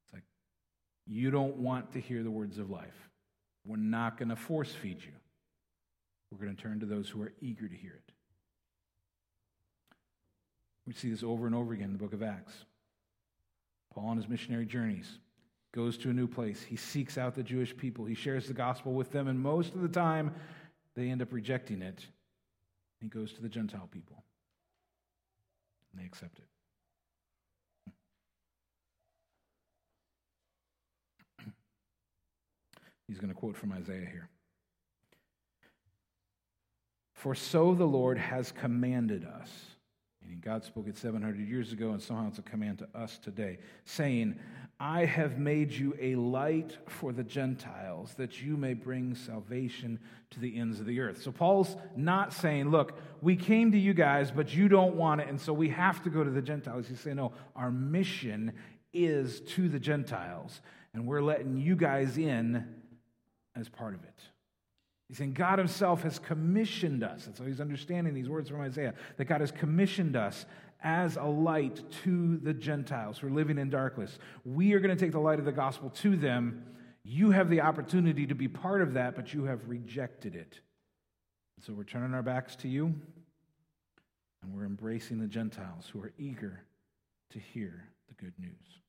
It's 0.06 0.14
like, 0.14 0.24
you 1.08 1.32
don't 1.32 1.58
want 1.58 1.94
to 1.94 2.00
hear 2.00 2.24
the 2.24 2.32
words 2.32 2.58
of 2.58 2.70
life. 2.70 3.10
We're 3.66 3.78
not 3.78 4.18
going 4.18 4.30
to 4.30 4.36
force 4.36 4.72
feed 4.72 5.04
you. 5.04 5.12
We're 6.32 6.46
going 6.46 6.56
to 6.56 6.62
turn 6.62 6.80
to 6.80 6.86
those 6.86 7.10
who 7.10 7.22
are 7.22 7.34
eager 7.42 7.68
to 7.68 7.76
hear 7.76 7.94
it. 7.94 8.14
We 10.90 10.96
see 10.96 11.12
this 11.12 11.22
over 11.22 11.46
and 11.46 11.54
over 11.54 11.72
again 11.72 11.86
in 11.86 11.94
the 11.94 12.00
book 12.00 12.14
of 12.14 12.24
Acts. 12.24 12.66
Paul 13.94 14.08
on 14.08 14.18
his 14.18 14.28
missionary 14.28 14.66
journeys 14.66 15.20
goes 15.72 16.00
to 16.00 16.10
a 16.10 16.14
new 16.14 16.26
place. 16.26 16.64
He 16.64 16.78
seeks 16.78 17.16
out 17.16 17.36
the 17.36 17.44
Jewish 17.44 17.78
people. 17.78 18.06
He 18.06 18.16
shares 18.16 18.48
the 18.48 18.56
gospel 18.56 18.94
with 18.94 19.12
them, 19.12 19.28
and 19.28 19.40
most 19.40 19.76
of 19.76 19.84
the 19.84 19.88
time, 19.88 20.34
they 20.96 21.12
end 21.12 21.22
up 21.22 21.32
rejecting 21.32 21.84
it. 21.84 22.04
He 23.02 23.08
goes 23.08 23.34
to 23.34 23.42
the 23.44 23.50
Gentile 23.50 23.88
people, 23.92 24.24
and 25.92 26.02
they 26.02 26.08
accept 26.08 26.40
it. 26.40 26.48
He's 33.08 33.20
going 33.20 33.32
to 33.32 33.36
quote 33.36 33.56
from 33.56 33.74
Isaiah 33.74 34.10
here. 34.12 34.28
For 37.14 37.36
so 37.36 37.76
the 37.76 37.86
Lord 37.86 38.18
has 38.18 38.52
commanded 38.52 39.24
us. 39.24 39.52
God 40.36 40.64
spoke 40.64 40.88
it 40.88 40.98
700 40.98 41.40
years 41.48 41.72
ago, 41.72 41.92
and 41.92 42.02
somehow 42.02 42.28
it's 42.28 42.40
a 42.40 42.44
command 42.44 42.80
to 42.80 42.88
us 42.94 43.18
today, 43.18 43.58
saying, 43.86 44.40
I 44.80 45.04
have 45.06 45.38
made 45.38 45.74
you 45.74 45.96
a 46.00 46.16
light 46.16 46.78
for 46.88 47.12
the 47.12 47.24
Gentiles, 47.24 48.14
that 48.18 48.42
you 48.42 48.56
may 48.56 48.74
bring 48.74 49.14
salvation 49.14 50.00
to 50.32 50.40
the 50.40 50.58
ends 50.58 50.80
of 50.80 50.86
the 50.86 51.02
earth. 51.02 51.22
So 51.22 51.32
Paul's 51.32 51.76
not 51.98 52.32
saying, 52.32 52.70
Look, 52.70 52.98
we 53.22 53.36
came 53.36 53.72
to 53.74 53.78
you 53.78 53.94
guys, 53.94 54.32
but 54.32 54.56
you 54.56 54.70
don't 54.70 54.96
want 54.96 55.20
it, 55.20 55.28
and 55.28 55.40
so 55.40 55.52
we 55.52 55.70
have 55.70 56.02
to 56.04 56.10
go 56.10 56.24
to 56.24 56.32
the 56.32 56.42
Gentiles. 56.42 56.88
He's 56.88 57.02
saying, 57.02 57.18
No, 57.18 57.34
our 57.56 57.72
mission 57.72 58.54
is 58.94 59.42
to 59.42 59.68
the 59.68 59.80
Gentiles, 59.80 60.62
and 60.94 61.06
we're 61.06 61.22
letting 61.22 61.58
you 61.58 61.76
guys 61.76 62.18
in 62.18 62.66
as 63.56 63.68
part 63.68 63.96
of 63.96 64.04
it. 64.04 64.22
He's 65.10 65.18
saying 65.18 65.34
God 65.34 65.58
Himself 65.58 66.04
has 66.04 66.20
commissioned 66.20 67.04
us. 67.04 67.26
And 67.26 67.36
so 67.36 67.44
he's 67.44 67.60
understanding 67.60 68.14
these 68.14 68.30
words 68.30 68.50
from 68.50 68.62
Isaiah 68.62 68.94
that 69.18 69.26
God 69.26 69.42
has 69.42 69.52
commissioned 69.52 70.16
us 70.16 70.46
as 70.82 71.18
a 71.18 71.24
light 71.24 71.82
to 72.04 72.38
the 72.38 72.54
Gentiles 72.54 73.18
who 73.18 73.28
are 73.28 73.32
living 73.32 73.58
in 73.58 73.70
darkness. 73.70 74.18
We 74.46 74.74
are 74.74 74.80
going 74.80 74.96
to 74.96 75.04
take 75.04 75.12
the 75.12 75.20
light 75.20 75.40
of 75.40 75.46
the 75.46 75.52
gospel 75.52 75.90
to 75.90 76.16
them. 76.16 76.64
You 77.04 77.32
have 77.32 77.50
the 77.50 77.62
opportunity 77.62 78.28
to 78.28 78.36
be 78.36 78.48
part 78.48 78.82
of 78.82 78.94
that, 78.94 79.16
but 79.16 79.34
you 79.34 79.46
have 79.46 79.68
rejected 79.68 80.36
it. 80.36 80.60
So 81.66 81.74
we're 81.74 81.84
turning 81.84 82.14
our 82.14 82.24
backs 82.24 82.56
to 82.58 82.70
you, 82.70 82.94
and 84.42 84.54
we're 84.54 84.66
embracing 84.66 85.20
the 85.20 85.28
Gentiles 85.28 85.90
who 85.92 86.02
are 86.02 86.14
eager 86.18 86.64
to 87.32 87.40
hear 87.40 87.90
the 88.08 88.14
good 88.14 88.34
news. 88.40 88.80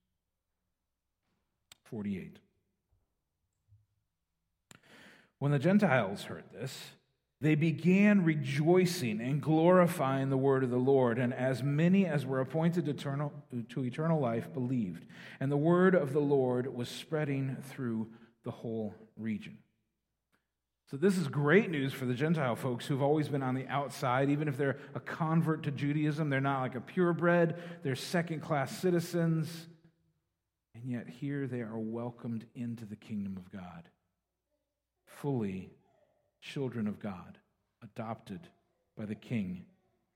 48. 1.85 2.39
When 5.41 5.51
the 5.51 5.59
Gentiles 5.59 6.25
heard 6.25 6.45
this, 6.53 6.93
they 7.41 7.55
began 7.55 8.23
rejoicing 8.23 9.21
and 9.23 9.41
glorifying 9.41 10.29
the 10.29 10.37
word 10.37 10.63
of 10.63 10.69
the 10.69 10.77
Lord, 10.77 11.19
and 11.19 11.33
as 11.33 11.63
many 11.63 12.05
as 12.05 12.27
were 12.27 12.41
appointed 12.41 12.85
to 12.85 12.91
eternal, 12.91 13.33
to 13.71 13.85
eternal 13.85 14.21
life 14.21 14.53
believed. 14.53 15.07
And 15.41 15.51
the 15.51 15.57
word 15.57 15.95
of 15.95 16.13
the 16.13 16.21
Lord 16.21 16.73
was 16.73 16.91
spreading 16.91 17.57
through 17.63 18.09
the 18.45 18.51
whole 18.51 18.95
region. 19.17 19.57
So, 20.91 20.99
this 20.99 21.17
is 21.17 21.29
great 21.29 21.71
news 21.71 21.95
for 21.95 22.05
the 22.05 22.15
Gentile 22.15 22.57
folks 22.57 22.85
who've 22.85 23.01
always 23.01 23.29
been 23.29 23.43
on 23.43 23.55
the 23.55 23.67
outside. 23.69 24.29
Even 24.29 24.49
if 24.49 24.59
they're 24.59 24.77
a 24.95 25.01
convert 25.01 25.63
to 25.63 25.71
Judaism, 25.71 26.29
they're 26.29 26.41
not 26.41 26.61
like 26.61 26.75
a 26.75 26.81
purebred, 26.81 27.55
they're 27.83 27.97
second 27.97 28.41
class 28.41 28.77
citizens. 28.77 29.69
And 30.75 30.91
yet 30.91 31.09
here 31.09 31.47
they 31.47 31.61
are 31.61 31.79
welcomed 31.79 32.45
into 32.55 32.85
the 32.85 32.97
kingdom 32.97 33.37
of 33.37 33.51
God, 33.51 33.89
fully 35.19 35.71
children 36.41 36.87
of 36.87 37.01
God, 37.01 37.39
adopted 37.83 38.41
by 38.97 39.05
the 39.05 39.15
King 39.15 39.65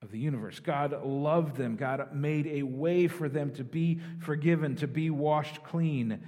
of 0.03 0.11
the 0.11 0.19
universe. 0.19 0.61
God 0.61 1.05
loved 1.05 1.57
them. 1.57 1.77
God 1.77 2.15
made 2.15 2.47
a 2.47 2.63
way 2.63 3.09
for 3.09 3.29
them 3.29 3.53
to 3.55 3.65
be 3.65 4.01
forgiven, 4.21 4.77
to 4.77 4.87
be 4.87 5.11
washed 5.11 5.63
clean, 5.63 6.23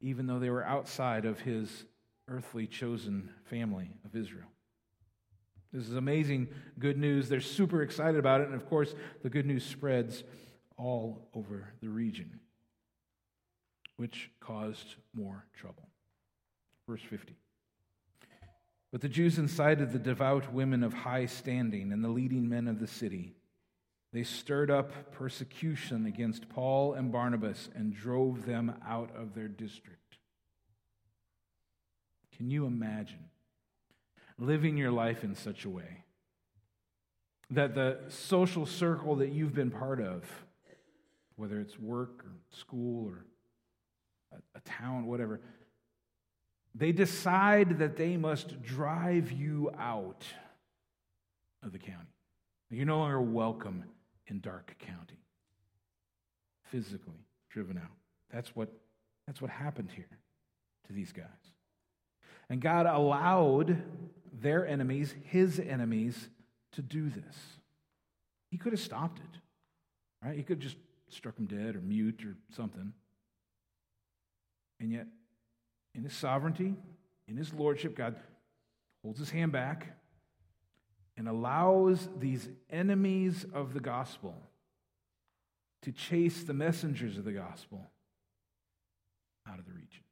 even 0.00 0.26
though 0.26 0.38
they 0.38 0.50
were 0.50 0.64
outside 0.64 1.24
of 1.24 1.40
his 1.40 1.84
earthly 2.28 2.66
chosen 2.66 3.30
family 3.44 3.90
of 4.04 4.14
Israel. 4.16 4.48
This 5.72 5.88
is 5.88 5.94
amazing 5.94 6.48
good 6.78 6.96
news. 6.96 7.28
They're 7.28 7.40
super 7.40 7.82
excited 7.82 8.18
about 8.18 8.40
it. 8.40 8.46
And 8.46 8.54
of 8.54 8.68
course, 8.68 8.94
the 9.22 9.30
good 9.30 9.46
news 9.46 9.64
spreads 9.64 10.24
all 10.78 11.28
over 11.34 11.72
the 11.82 11.88
region, 11.88 12.40
which 13.96 14.30
caused 14.40 14.94
more 15.14 15.44
trouble. 15.54 15.88
Verse 16.88 17.02
50. 17.02 17.34
But 18.92 19.00
the 19.00 19.08
Jews 19.08 19.38
incited 19.38 19.92
the 19.92 19.98
devout 19.98 20.52
women 20.52 20.82
of 20.82 20.94
high 20.94 21.26
standing 21.26 21.92
and 21.92 22.02
the 22.02 22.08
leading 22.08 22.48
men 22.48 22.68
of 22.68 22.78
the 22.78 22.86
city. 22.86 23.34
They 24.12 24.22
stirred 24.22 24.70
up 24.70 25.12
persecution 25.12 26.06
against 26.06 26.48
Paul 26.48 26.94
and 26.94 27.12
Barnabas 27.12 27.68
and 27.74 27.94
drove 27.94 28.46
them 28.46 28.74
out 28.86 29.10
of 29.14 29.34
their 29.34 29.48
district. 29.48 30.18
Can 32.36 32.50
you 32.50 32.66
imagine 32.66 33.26
living 34.38 34.76
your 34.76 34.92
life 34.92 35.24
in 35.24 35.34
such 35.34 35.64
a 35.64 35.70
way 35.70 36.04
that 37.50 37.74
the 37.74 37.98
social 38.08 38.66
circle 38.66 39.16
that 39.16 39.30
you've 39.30 39.54
been 39.54 39.70
part 39.70 40.00
of, 40.00 40.24
whether 41.36 41.60
it's 41.60 41.78
work 41.78 42.24
or 42.24 42.32
school 42.50 43.06
or 43.06 43.24
a, 44.54 44.60
town, 44.60 45.06
whatever, 45.06 45.40
they 46.76 46.92
decide 46.92 47.78
that 47.78 47.96
they 47.96 48.16
must 48.16 48.62
drive 48.62 49.32
you 49.32 49.70
out 49.78 50.24
of 51.62 51.72
the 51.72 51.78
county. 51.78 52.12
You're 52.70 52.84
no 52.84 52.98
longer 52.98 53.20
welcome 53.20 53.84
in 54.26 54.40
Darke 54.40 54.76
County. 54.78 55.20
Physically 56.64 57.24
driven 57.48 57.78
out. 57.78 57.92
That's 58.30 58.54
what, 58.54 58.68
that's 59.26 59.40
what 59.40 59.50
happened 59.50 59.90
here 59.94 60.18
to 60.86 60.92
these 60.92 61.12
guys. 61.12 61.24
And 62.50 62.60
God 62.60 62.86
allowed 62.86 63.82
their 64.32 64.66
enemies, 64.66 65.14
his 65.24 65.58
enemies, 65.58 66.28
to 66.72 66.82
do 66.82 67.08
this. 67.08 67.36
He 68.50 68.58
could 68.58 68.72
have 68.72 68.80
stopped 68.80 69.18
it, 69.18 69.40
right? 70.22 70.36
He 70.36 70.42
could 70.42 70.58
have 70.58 70.64
just 70.64 70.76
struck 71.08 71.36
them 71.36 71.46
dead 71.46 71.74
or 71.74 71.80
mute 71.80 72.22
or 72.24 72.36
something. 72.54 72.92
And 74.80 74.92
yet, 74.92 75.06
in 75.96 76.04
his 76.04 76.12
sovereignty, 76.12 76.74
in 77.26 77.36
his 77.36 77.52
lordship, 77.52 77.96
God 77.96 78.16
holds 79.02 79.18
his 79.18 79.30
hand 79.30 79.52
back 79.52 79.96
and 81.16 81.28
allows 81.28 82.08
these 82.18 82.48
enemies 82.70 83.46
of 83.54 83.72
the 83.72 83.80
gospel 83.80 84.34
to 85.82 85.92
chase 85.92 86.42
the 86.42 86.52
messengers 86.52 87.16
of 87.16 87.24
the 87.24 87.32
gospel 87.32 87.90
out 89.48 89.58
of 89.58 89.64
the 89.64 89.72
region. 89.72 90.02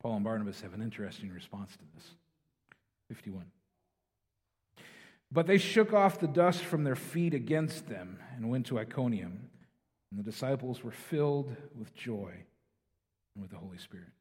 Paul 0.00 0.16
and 0.16 0.24
Barnabas 0.24 0.60
have 0.60 0.74
an 0.74 0.82
interesting 0.82 1.32
response 1.32 1.72
to 1.72 1.84
this. 1.94 2.04
51. 3.08 3.46
But 5.32 5.46
they 5.46 5.58
shook 5.58 5.92
off 5.92 6.20
the 6.20 6.28
dust 6.28 6.62
from 6.62 6.84
their 6.84 6.94
feet 6.94 7.32
against 7.32 7.88
them 7.88 8.18
and 8.36 8.50
went 8.50 8.66
to 8.66 8.78
Iconium. 8.78 9.48
And 10.14 10.24
the 10.24 10.30
disciples 10.30 10.84
were 10.84 10.92
filled 10.92 11.56
with 11.74 11.92
joy 11.92 12.32
and 13.34 13.42
with 13.42 13.50
the 13.50 13.56
Holy 13.56 13.78
Spirit. 13.78 14.12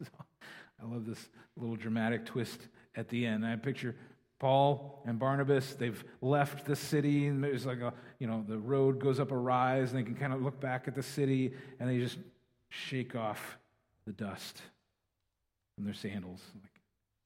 I 0.02 0.86
love 0.86 1.04
this 1.04 1.28
little 1.54 1.76
dramatic 1.76 2.24
twist 2.24 2.66
at 2.94 3.10
the 3.10 3.26
end. 3.26 3.44
I 3.44 3.56
picture 3.56 3.94
Paul 4.38 5.02
and 5.04 5.18
Barnabas, 5.18 5.74
they've 5.74 6.02
left 6.22 6.64
the 6.64 6.76
city, 6.76 7.26
and 7.26 7.44
there's 7.44 7.66
like 7.66 7.80
a, 7.80 7.92
you 8.18 8.26
know, 8.26 8.42
the 8.48 8.56
road 8.56 9.00
goes 9.00 9.20
up 9.20 9.32
a 9.32 9.36
rise, 9.36 9.90
and 9.90 9.98
they 9.98 10.02
can 10.02 10.14
kind 10.14 10.32
of 10.32 10.40
look 10.40 10.58
back 10.60 10.88
at 10.88 10.94
the 10.94 11.02
city, 11.02 11.52
and 11.78 11.90
they 11.90 11.98
just 11.98 12.16
shake 12.70 13.14
off 13.14 13.58
the 14.06 14.12
dust 14.12 14.62
from 15.74 15.84
their 15.84 15.92
sandals. 15.92 16.40
Like, 16.62 16.72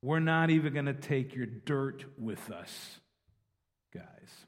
we're 0.02 0.18
not 0.18 0.50
even 0.50 0.72
going 0.72 0.86
to 0.86 0.92
take 0.92 1.36
your 1.36 1.46
dirt 1.46 2.04
with 2.18 2.50
us, 2.50 2.98
guys. 3.92 4.46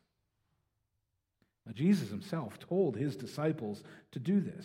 Jesus 1.75 2.09
himself 2.11 2.59
told 2.59 2.97
his 2.97 3.17
disciples 3.17 3.83
to 4.13 4.19
do 4.19 4.41
this. 4.41 4.65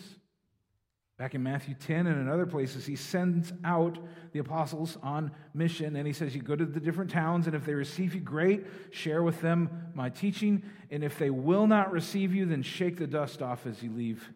Back 1.18 1.34
in 1.34 1.42
Matthew 1.42 1.74
10 1.74 2.06
and 2.06 2.20
in 2.20 2.28
other 2.28 2.46
places, 2.46 2.86
he 2.86 2.96
sends 2.96 3.52
out 3.64 3.98
the 4.32 4.38
apostles 4.38 4.96
on 5.02 5.30
mission 5.54 5.94
and 5.96 6.06
he 6.06 6.12
says, 6.12 6.34
You 6.34 6.42
go 6.42 6.56
to 6.56 6.64
the 6.64 6.80
different 6.80 7.10
towns, 7.10 7.46
and 7.46 7.54
if 7.54 7.64
they 7.64 7.74
receive 7.74 8.14
you, 8.14 8.20
great, 8.20 8.64
share 8.90 9.22
with 9.22 9.40
them 9.40 9.90
my 9.94 10.08
teaching. 10.08 10.62
And 10.90 11.04
if 11.04 11.18
they 11.18 11.30
will 11.30 11.66
not 11.66 11.92
receive 11.92 12.34
you, 12.34 12.46
then 12.46 12.62
shake 12.62 12.96
the 12.96 13.06
dust 13.06 13.42
off 13.42 13.66
as 13.66 13.82
you 13.82 13.92
leave 13.92 14.28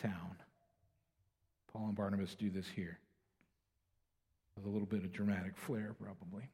town. 0.00 0.36
Paul 1.72 1.86
and 1.86 1.94
Barnabas 1.94 2.34
do 2.34 2.50
this 2.50 2.66
here 2.68 2.98
with 4.56 4.66
a 4.66 4.68
little 4.68 4.86
bit 4.86 5.04
of 5.04 5.12
dramatic 5.12 5.56
flair, 5.56 5.94
probably. 6.02 6.48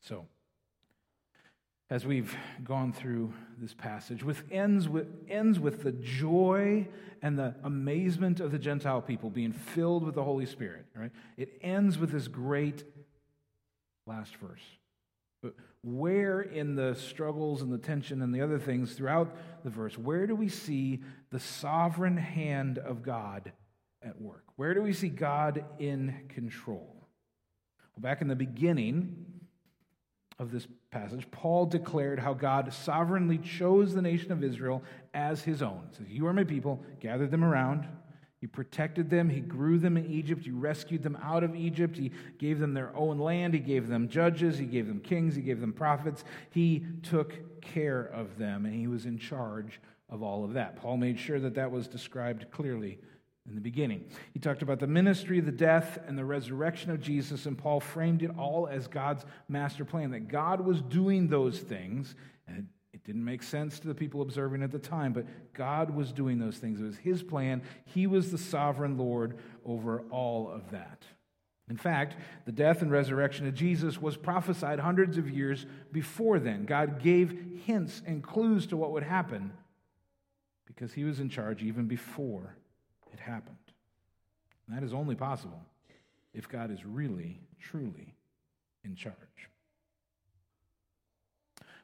So, 0.00 0.26
as 1.92 2.06
we've 2.06 2.34
gone 2.64 2.90
through 2.90 3.30
this 3.58 3.74
passage, 3.74 4.24
with 4.24 4.44
ends 4.50 4.88
with 4.88 5.08
ends 5.28 5.60
with 5.60 5.82
the 5.82 5.92
joy 5.92 6.88
and 7.20 7.38
the 7.38 7.54
amazement 7.64 8.40
of 8.40 8.50
the 8.50 8.58
Gentile 8.58 9.02
people 9.02 9.28
being 9.28 9.52
filled 9.52 10.02
with 10.02 10.14
the 10.14 10.24
Holy 10.24 10.46
Spirit. 10.46 10.86
Right? 10.96 11.10
It 11.36 11.58
ends 11.60 11.98
with 11.98 12.10
this 12.10 12.28
great 12.28 12.82
last 14.06 14.36
verse. 14.36 14.62
But 15.42 15.54
where 15.84 16.40
in 16.40 16.76
the 16.76 16.94
struggles 16.94 17.60
and 17.60 17.70
the 17.70 17.76
tension 17.76 18.22
and 18.22 18.34
the 18.34 18.40
other 18.40 18.58
things 18.58 18.94
throughout 18.94 19.36
the 19.62 19.68
verse, 19.68 19.98
where 19.98 20.26
do 20.26 20.34
we 20.34 20.48
see 20.48 21.02
the 21.30 21.40
sovereign 21.40 22.16
hand 22.16 22.78
of 22.78 23.02
God 23.02 23.52
at 24.00 24.18
work? 24.18 24.44
Where 24.56 24.72
do 24.72 24.80
we 24.80 24.94
see 24.94 25.10
God 25.10 25.62
in 25.78 26.24
control? 26.30 27.06
Well, 27.94 28.00
back 28.00 28.22
in 28.22 28.28
the 28.28 28.36
beginning 28.36 29.26
of 30.38 30.50
this 30.50 30.66
passage, 30.90 31.30
Paul 31.30 31.66
declared 31.66 32.18
how 32.18 32.34
God 32.34 32.72
sovereignly 32.72 33.38
chose 33.38 33.94
the 33.94 34.02
nation 34.02 34.32
of 34.32 34.42
Israel 34.42 34.82
as 35.14 35.42
his 35.42 35.62
own. 35.62 35.82
He 35.90 35.96
says, 35.96 36.06
You 36.08 36.26
are 36.26 36.32
my 36.32 36.44
people, 36.44 36.84
gathered 37.00 37.30
them 37.30 37.44
around 37.44 37.86
he 38.42 38.48
protected 38.48 39.08
them. 39.08 39.30
He 39.30 39.38
grew 39.38 39.78
them 39.78 39.96
in 39.96 40.04
Egypt. 40.04 40.44
He 40.44 40.50
rescued 40.50 41.04
them 41.04 41.16
out 41.22 41.44
of 41.44 41.54
Egypt. 41.54 41.96
He 41.96 42.10
gave 42.38 42.58
them 42.58 42.74
their 42.74 42.92
own 42.96 43.20
land. 43.20 43.54
He 43.54 43.60
gave 43.60 43.86
them 43.86 44.08
judges. 44.08 44.58
He 44.58 44.64
gave 44.64 44.88
them 44.88 44.98
kings. 44.98 45.36
He 45.36 45.42
gave 45.42 45.60
them 45.60 45.72
prophets. 45.72 46.24
He 46.50 46.84
took 47.04 47.62
care 47.62 48.02
of 48.02 48.38
them, 48.38 48.66
and 48.66 48.74
he 48.74 48.88
was 48.88 49.06
in 49.06 49.16
charge 49.16 49.80
of 50.08 50.24
all 50.24 50.44
of 50.44 50.54
that. 50.54 50.74
Paul 50.74 50.96
made 50.96 51.20
sure 51.20 51.38
that 51.38 51.54
that 51.54 51.70
was 51.70 51.86
described 51.86 52.50
clearly 52.50 52.98
in 53.48 53.54
the 53.54 53.60
beginning. 53.60 54.04
He 54.32 54.40
talked 54.40 54.62
about 54.62 54.78
the 54.78 54.86
ministry, 54.86 55.40
the 55.40 55.50
death, 55.50 55.98
and 56.06 56.16
the 56.16 56.24
resurrection 56.24 56.90
of 56.90 57.00
Jesus, 57.00 57.46
and 57.46 57.58
Paul 57.58 57.80
framed 57.80 58.22
it 58.22 58.30
all 58.38 58.68
as 58.68 58.86
God's 58.86 59.24
master 59.48 59.84
plan 59.84 60.12
that 60.12 60.28
God 60.28 60.60
was 60.60 60.80
doing 60.80 61.28
those 61.28 61.58
things, 61.58 62.14
and 62.46 62.68
it 62.92 63.02
didn't 63.04 63.24
make 63.24 63.42
sense 63.42 63.80
to 63.80 63.88
the 63.88 63.94
people 63.94 64.22
observing 64.22 64.62
at 64.62 64.70
the 64.70 64.78
time, 64.78 65.12
but 65.12 65.26
God 65.54 65.90
was 65.90 66.12
doing 66.12 66.38
those 66.38 66.58
things. 66.58 66.80
It 66.80 66.84
was 66.84 66.98
His 66.98 67.22
plan. 67.22 67.62
He 67.84 68.06
was 68.06 68.30
the 68.30 68.38
sovereign 68.38 68.96
Lord 68.96 69.38
over 69.64 70.02
all 70.10 70.50
of 70.50 70.70
that. 70.70 71.04
In 71.68 71.76
fact, 71.76 72.16
the 72.44 72.52
death 72.52 72.82
and 72.82 72.92
resurrection 72.92 73.46
of 73.46 73.54
Jesus 73.54 74.00
was 74.00 74.16
prophesied 74.16 74.78
hundreds 74.78 75.16
of 75.16 75.30
years 75.30 75.64
before 75.90 76.38
then. 76.38 76.64
God 76.64 77.00
gave 77.02 77.34
hints 77.64 78.02
and 78.06 78.22
clues 78.22 78.66
to 78.68 78.76
what 78.76 78.92
would 78.92 79.04
happen 79.04 79.52
because 80.66 80.92
He 80.92 81.04
was 81.04 81.18
in 81.18 81.28
charge 81.28 81.62
even 81.62 81.86
before 81.86 82.56
it 83.12 83.20
happened. 83.20 83.56
And 84.66 84.76
that 84.76 84.84
is 84.84 84.92
only 84.92 85.14
possible 85.14 85.60
if 86.34 86.48
God 86.48 86.70
is 86.70 86.84
really, 86.84 87.40
truly 87.60 88.14
in 88.84 88.94
charge. 88.94 89.16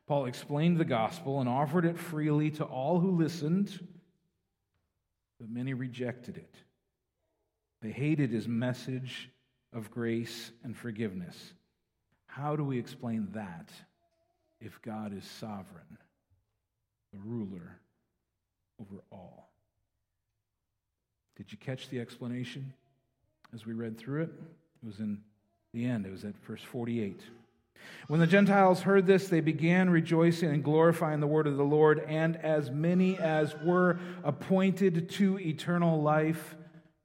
Paul 0.06 0.24
explained 0.24 0.78
the 0.78 0.86
gospel 0.86 1.40
and 1.40 1.48
offered 1.48 1.84
it 1.84 1.98
freely 1.98 2.50
to 2.52 2.64
all 2.64 2.98
who 2.98 3.10
listened, 3.10 3.78
but 5.38 5.50
many 5.50 5.74
rejected 5.74 6.38
it. 6.38 6.54
They 7.82 7.90
hated 7.90 8.30
his 8.30 8.48
message 8.48 9.30
of 9.72 9.90
grace 9.90 10.50
and 10.64 10.74
forgiveness. 10.74 11.52
How 12.26 12.56
do 12.56 12.64
we 12.64 12.78
explain 12.78 13.28
that 13.32 13.70
if 14.60 14.80
God 14.80 15.16
is 15.16 15.24
sovereign, 15.24 15.98
the 17.12 17.18
ruler 17.18 17.78
over 18.80 19.02
all? 19.12 19.47
Did 21.38 21.50
you 21.50 21.56
catch 21.56 21.88
the 21.88 22.00
explanation 22.00 22.74
as 23.54 23.64
we 23.64 23.72
read 23.72 23.96
through 23.96 24.22
it? 24.22 24.30
It 24.82 24.86
was 24.86 24.98
in 24.98 25.22
the 25.72 25.86
end, 25.86 26.04
it 26.04 26.12
was 26.12 26.24
at 26.24 26.36
verse 26.44 26.62
48. 26.62 27.22
When 28.08 28.18
the 28.18 28.26
Gentiles 28.26 28.82
heard 28.82 29.06
this, 29.06 29.28
they 29.28 29.40
began 29.40 29.88
rejoicing 29.88 30.50
and 30.50 30.64
glorifying 30.64 31.20
the 31.20 31.26
word 31.26 31.46
of 31.46 31.56
the 31.56 31.64
Lord, 31.64 32.00
and 32.08 32.36
as 32.36 32.70
many 32.70 33.16
as 33.18 33.54
were 33.64 33.98
appointed 34.24 35.08
to 35.10 35.38
eternal 35.38 36.02
life 36.02 36.56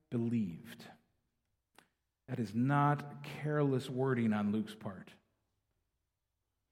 believed. 0.09 0.83
That 2.27 2.39
is 2.39 2.55
not 2.55 3.23
careless 3.43 3.89
wording 3.89 4.33
on 4.33 4.51
Luke's 4.51 4.73
part, 4.73 5.09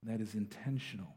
that 0.03 0.20
is 0.20 0.34
intentional. 0.34 1.14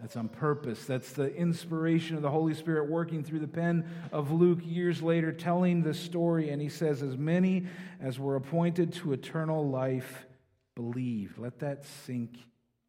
That's 0.00 0.16
on 0.16 0.28
purpose. 0.28 0.84
That's 0.84 1.12
the 1.12 1.34
inspiration 1.34 2.14
of 2.14 2.22
the 2.22 2.30
Holy 2.30 2.54
Spirit 2.54 2.88
working 2.88 3.24
through 3.24 3.40
the 3.40 3.48
pen 3.48 3.84
of 4.12 4.30
Luke 4.30 4.60
years 4.62 5.02
later, 5.02 5.32
telling 5.32 5.82
the 5.82 5.92
story. 5.92 6.50
And 6.50 6.62
he 6.62 6.68
says, 6.68 7.02
As 7.02 7.16
many 7.16 7.66
as 8.00 8.18
were 8.18 8.36
appointed 8.36 8.92
to 8.94 9.12
eternal 9.12 9.68
life 9.68 10.26
believed. 10.76 11.38
Let 11.38 11.58
that 11.60 11.84
sink 11.84 12.38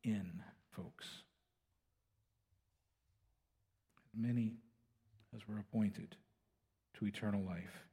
in, 0.03 0.43
folks. 0.72 1.07
Many 4.16 4.57
as 5.36 5.47
were 5.47 5.57
appointed 5.57 6.16
to 6.99 7.07
eternal 7.07 7.41
life 7.41 7.86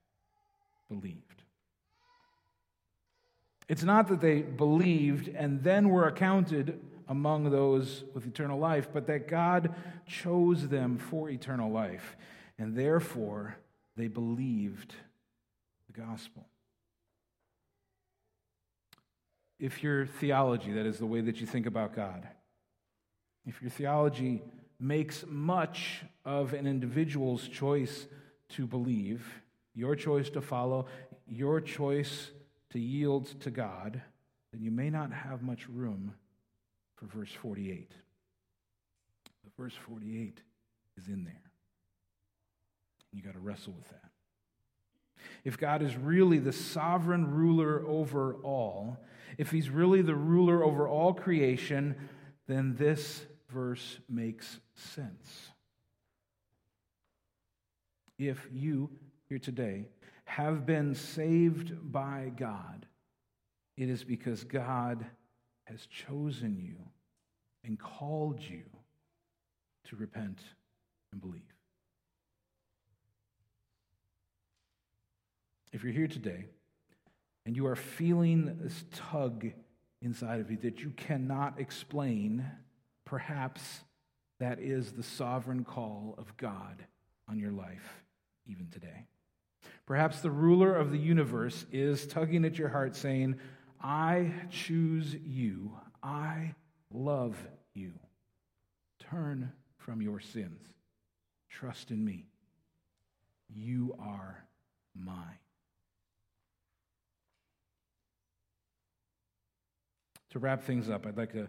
believed. 0.90 1.42
It's 3.68 3.82
not 3.82 4.08
that 4.08 4.20
they 4.20 4.42
believed 4.42 5.28
and 5.28 5.62
then 5.62 5.88
were 5.88 6.06
accounted 6.06 6.80
among 7.08 7.50
those 7.50 8.04
with 8.14 8.26
eternal 8.26 8.58
life, 8.58 8.88
but 8.92 9.06
that 9.06 9.28
God 9.28 9.74
chose 10.06 10.68
them 10.68 10.98
for 10.98 11.30
eternal 11.30 11.70
life, 11.70 12.16
and 12.58 12.76
therefore 12.76 13.56
they 13.96 14.08
believed 14.08 14.94
the 15.86 16.00
gospel. 16.00 16.46
If 19.58 19.82
your 19.82 20.06
theology, 20.06 20.72
that 20.72 20.84
is 20.84 20.98
the 20.98 21.06
way 21.06 21.20
that 21.22 21.40
you 21.40 21.46
think 21.46 21.66
about 21.66 21.94
God, 21.94 22.28
if 23.46 23.62
your 23.62 23.70
theology 23.70 24.42
makes 24.78 25.24
much 25.26 26.02
of 26.24 26.52
an 26.52 26.66
individual's 26.66 27.48
choice 27.48 28.06
to 28.50 28.66
believe, 28.66 29.24
your 29.74 29.96
choice 29.96 30.28
to 30.30 30.40
follow, 30.40 30.86
your 31.26 31.60
choice 31.60 32.30
to 32.70 32.78
yield 32.78 33.26
to 33.40 33.50
God, 33.50 34.02
then 34.52 34.62
you 34.62 34.70
may 34.70 34.90
not 34.90 35.12
have 35.12 35.42
much 35.42 35.68
room 35.68 36.14
for 36.96 37.06
verse 37.06 37.32
48. 37.32 37.92
But 39.44 39.52
verse 39.62 39.74
48 39.74 40.40
is 40.98 41.08
in 41.08 41.24
there. 41.24 41.34
You 43.12 43.22
got 43.22 43.34
to 43.34 43.40
wrestle 43.40 43.72
with 43.72 43.88
that. 43.90 44.10
If 45.44 45.58
God 45.58 45.82
is 45.82 45.96
really 45.96 46.38
the 46.38 46.52
sovereign 46.52 47.30
ruler 47.30 47.82
over 47.86 48.34
all, 48.42 48.98
if 49.38 49.50
he's 49.50 49.70
really 49.70 50.02
the 50.02 50.14
ruler 50.14 50.62
over 50.62 50.88
all 50.88 51.14
creation, 51.14 51.96
then 52.46 52.74
this 52.76 53.24
verse 53.50 53.98
makes 54.08 54.60
sense. 54.74 55.50
If 58.18 58.46
you 58.52 58.90
here 59.28 59.38
today 59.38 59.86
have 60.24 60.66
been 60.66 60.94
saved 60.94 61.92
by 61.92 62.32
God, 62.36 62.86
it 63.76 63.88
is 63.88 64.04
because 64.04 64.44
God 64.44 65.04
has 65.66 65.86
chosen 65.86 66.58
you 66.58 66.76
and 67.64 67.78
called 67.78 68.40
you 68.40 68.62
to 69.84 69.96
repent 69.96 70.40
and 71.12 71.20
believe. 71.20 71.42
If 75.72 75.82
you're 75.84 75.92
here 75.92 76.08
today 76.08 76.46
and 77.44 77.54
you 77.54 77.66
are 77.66 77.76
feeling 77.76 78.58
this 78.60 78.84
tug 78.94 79.46
inside 80.00 80.40
of 80.40 80.50
you 80.50 80.56
that 80.58 80.80
you 80.80 80.90
cannot 80.96 81.60
explain, 81.60 82.44
perhaps 83.04 83.80
that 84.38 84.58
is 84.58 84.92
the 84.92 85.02
sovereign 85.02 85.64
call 85.64 86.14
of 86.18 86.36
God 86.36 86.84
on 87.28 87.38
your 87.38 87.52
life 87.52 88.04
even 88.46 88.68
today. 88.70 89.06
Perhaps 89.86 90.20
the 90.20 90.30
ruler 90.30 90.74
of 90.74 90.90
the 90.90 90.98
universe 90.98 91.66
is 91.72 92.06
tugging 92.06 92.44
at 92.44 92.58
your 92.58 92.68
heart, 92.68 92.96
saying, 92.96 93.36
I 93.80 94.32
choose 94.50 95.14
you. 95.24 95.72
I 96.02 96.54
love 96.90 97.36
you. 97.74 97.92
Turn 98.98 99.52
from 99.78 100.02
your 100.02 100.20
sins. 100.20 100.62
Trust 101.48 101.90
in 101.90 102.04
me. 102.04 102.26
You 103.48 103.96
are 104.00 104.44
mine. 104.94 105.38
To 110.30 110.38
wrap 110.38 110.64
things 110.64 110.90
up, 110.90 111.06
I'd 111.06 111.16
like 111.16 111.32
to 111.32 111.48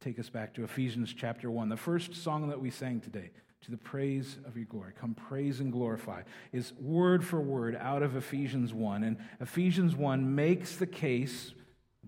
take 0.00 0.18
us 0.18 0.28
back 0.28 0.54
to 0.54 0.64
Ephesians 0.64 1.14
chapter 1.16 1.50
1, 1.50 1.68
the 1.68 1.76
first 1.76 2.14
song 2.14 2.48
that 2.48 2.60
we 2.60 2.70
sang 2.70 3.00
today, 3.00 3.30
to 3.62 3.70
the 3.70 3.76
praise 3.76 4.36
of 4.46 4.56
your 4.56 4.66
glory. 4.66 4.92
Come 4.98 5.14
praise 5.14 5.60
and 5.60 5.72
glorify, 5.72 6.22
is 6.52 6.72
word 6.80 7.24
for 7.24 7.40
word 7.40 7.76
out 7.80 8.02
of 8.02 8.16
Ephesians 8.16 8.72
1. 8.72 9.04
And 9.04 9.16
Ephesians 9.40 9.94
1 9.94 10.34
makes 10.34 10.76
the 10.76 10.86
case 10.86 11.52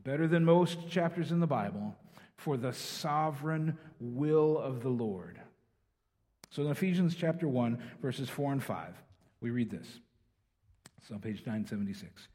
better 0.09 0.26
than 0.26 0.42
most 0.42 0.88
chapters 0.88 1.32
in 1.32 1.38
the 1.38 1.46
Bible, 1.46 1.94
for 2.38 2.56
the 2.56 2.72
sovereign 2.72 3.76
will 4.00 4.56
of 4.56 4.82
the 4.82 4.88
Lord. 4.88 5.38
So 6.48 6.62
in 6.62 6.70
Ephesians 6.70 7.14
chapter 7.14 7.46
1, 7.46 7.78
verses 8.00 8.30
4 8.30 8.52
and 8.52 8.64
5, 8.64 8.94
we 9.42 9.50
read 9.50 9.70
this. 9.70 9.86
It's 10.96 11.11
on 11.11 11.18
page 11.18 11.42
976. 11.44 12.28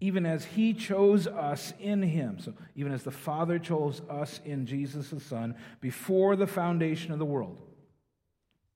Even 0.00 0.24
as 0.24 0.46
he 0.46 0.72
chose 0.72 1.26
us 1.26 1.74
in 1.78 2.02
him, 2.02 2.38
so 2.40 2.54
even 2.74 2.90
as 2.90 3.02
the 3.02 3.10
Father 3.10 3.58
chose 3.58 4.00
us 4.08 4.40
in 4.46 4.64
Jesus 4.64 5.10
the 5.10 5.20
Son 5.20 5.54
before 5.82 6.36
the 6.36 6.46
foundation 6.46 7.12
of 7.12 7.18
the 7.18 7.26
world. 7.26 7.58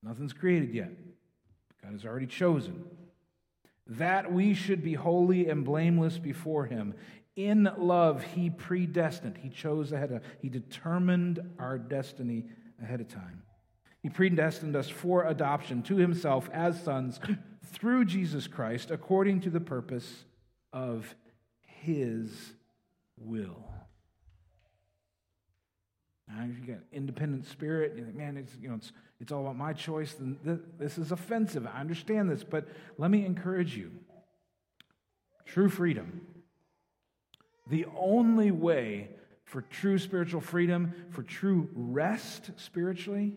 Nothing's 0.03 0.35
created 0.35 0.75
yet. 0.75 0.91
God 1.83 1.93
has 1.93 2.05
already 2.05 2.27
chosen. 2.27 2.85
That 3.87 4.31
we 4.31 4.53
should 4.53 4.85
be 4.85 4.93
holy 4.93 5.49
and 5.49 5.65
blameless 5.65 6.19
before 6.19 6.67
him. 6.67 6.93
In 7.37 7.69
love, 7.79 8.23
he 8.23 8.51
predestined. 8.51 9.39
He 9.39 9.49
chose 9.49 9.93
ahead 9.93 10.13
of, 10.13 10.23
he 10.41 10.49
determined 10.49 11.41
our 11.59 11.79
destiny 11.79 12.45
ahead 12.83 13.01
of 13.01 13.09
time. 13.09 13.43
He 14.03 14.09
predestined 14.09 14.77
us 14.77 14.89
for 14.89 15.25
adoption 15.25 15.83
to 15.85 15.97
himself 15.97 16.49
as 16.53 16.81
sons 16.81 17.19
through 17.65 18.05
Jesus 18.05 18.47
Christ 18.47 18.91
according 18.91 19.41
to 19.41 19.51
the 19.51 19.61
purpose 19.61 20.25
of 20.73 21.15
his 21.63 22.31
will. 23.17 23.65
Now, 26.29 26.45
if 26.45 26.59
you 26.59 26.75
got 26.75 26.83
independent 26.93 27.47
spirit, 27.47 27.95
you 27.97 28.05
think, 28.05 28.17
man, 28.17 28.37
it's, 28.37 28.53
you 28.61 28.69
know, 28.69 28.77
it's, 28.77 28.93
it's 29.21 29.33
all 29.33 29.43
about 29.43 29.57
my 29.57 29.73
choice, 29.73 30.15
then 30.15 30.39
this 30.79 30.99
is 30.99 31.11
offensive. 31.11 31.67
I 31.67 31.81
understand 31.81 32.31
this, 32.31 32.45
but 32.45 32.69
let 32.97 33.11
me 33.11 33.25
encourage 33.25 33.77
you. 33.77 33.91
True 35.47 35.69
freedom 35.69 36.23
the 37.69 37.87
only 37.97 38.51
way 38.51 39.11
for 39.45 39.63
true 39.63 39.99
spiritual 39.99 40.41
freedom, 40.41 40.95
for 41.11 41.23
true 41.23 41.69
rest 41.75 42.51
spiritually, 42.57 43.37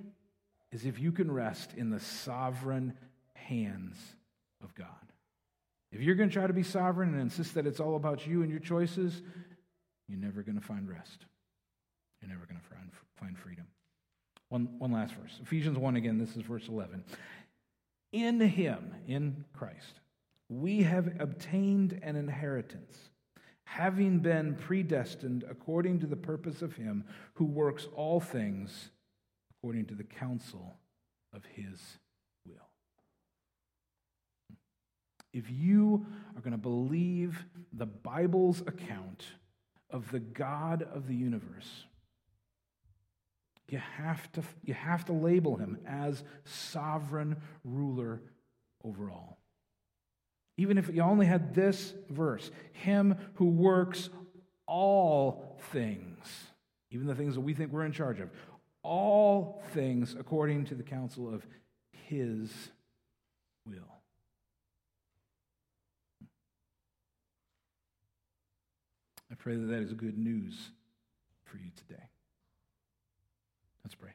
is 0.72 0.86
if 0.86 1.00
you 1.00 1.12
can 1.12 1.32
rest 1.32 1.74
in 1.76 1.90
the 1.90 2.00
sovereign 2.00 2.94
hands 3.34 3.98
of 4.64 4.74
God. 4.76 4.88
If 5.92 6.02
you're 6.02 6.16
going 6.16 6.30
to 6.30 6.34
try 6.34 6.48
to 6.48 6.54
be 6.54 6.64
sovereign 6.64 7.14
and 7.14 7.22
insist 7.22 7.54
that 7.56 7.66
it's 7.66 7.80
all 7.80 7.96
about 7.96 8.28
you 8.28 8.42
and 8.42 8.52
your 8.52 8.60
choices, 8.60 9.22
you're 10.08 10.20
never 10.20 10.44
going 10.44 10.60
to 10.60 10.66
find 10.66 10.90
rest. 10.90 11.26
You're 12.22 12.30
never 12.30 12.46
going 12.46 12.60
to 12.60 12.66
find, 12.68 13.38
freedom. 13.38 13.66
One, 14.50 14.70
one 14.78 14.92
last 14.92 15.14
verse 15.14 15.40
Ephesians 15.42 15.78
1 15.78 15.96
again, 15.96 16.18
this 16.18 16.36
is 16.36 16.44
verse 16.44 16.68
11. 16.68 17.04
In 18.14 18.40
him, 18.40 18.94
in 19.08 19.44
Christ, 19.54 20.00
we 20.50 20.84
have 20.84 21.20
obtained 21.20 22.00
an 22.02 22.16
inheritance 22.16 22.96
having 23.68 24.20
been 24.20 24.56
predestined 24.56 25.44
according 25.50 26.00
to 26.00 26.08
the 26.08 26.16
purpose 26.16 26.62
of 26.62 26.76
Him 26.78 27.04
who 27.34 27.46
works 27.46 27.88
all 27.96 28.22
things 28.22 28.92
according 29.52 29.86
to 29.88 29.94
the 29.94 30.06
counsel 30.06 30.78
of 31.34 31.44
His 31.54 31.78
will. 32.46 32.70
If 35.34 35.52
you 35.52 36.06
are 36.36 36.42
going 36.42 36.54
to 36.54 36.58
believe 36.58 37.46
the 37.74 37.86
Bible's 37.86 38.62
account 38.62 39.26
of 39.90 40.10
the 40.12 40.22
God 40.22 40.84
of 40.84 41.08
the 41.08 41.16
universe, 41.16 41.86
you 43.68 43.80
have 43.98 44.32
to, 44.32 44.44
you 44.64 44.74
have 44.74 45.04
to 45.06 45.14
label 45.14 45.58
him 45.58 45.78
as 45.86 46.24
sovereign 46.46 47.36
ruler 47.66 48.22
over 48.82 49.10
all. 49.10 49.40
Even 50.58 50.78
if 50.78 50.90
you 50.94 51.02
only 51.04 51.28
had 51.28 51.54
this 51.54 51.94
verse, 52.10 52.50
Him 52.74 53.16
who 53.36 53.46
works 53.46 54.10
all 54.66 55.58
things, 55.72 56.26
even 56.90 57.06
the 57.06 57.16
things 57.16 57.36
that 57.36 57.42
we 57.42 57.54
think 57.54 57.72
we're 57.72 57.86
in 57.86 57.92
charge 57.92 58.20
of, 58.20 58.30
all 58.82 59.62
things 59.74 60.16
according 60.20 60.66
to 60.66 60.76
the 60.76 60.84
counsel 60.84 61.32
of 61.32 61.46
His 61.92 62.52
will. 63.66 63.98
I 69.32 69.36
pray 69.36 69.56
that 69.56 69.68
that 69.68 69.82
is 69.82 69.94
good 69.94 70.18
news 70.18 70.72
for 71.44 71.58
you 71.58 71.70
today. 71.76 72.04
Let's 73.84 73.96
pray. 73.96 74.12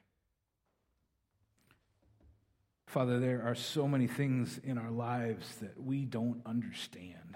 Father, 2.93 3.19
there 3.19 3.41
are 3.43 3.55
so 3.55 3.87
many 3.87 4.05
things 4.05 4.59
in 4.63 4.77
our 4.77 4.91
lives 4.91 5.55
that 5.55 5.83
we 5.83 6.05
don't 6.05 6.39
understand. 6.45 7.35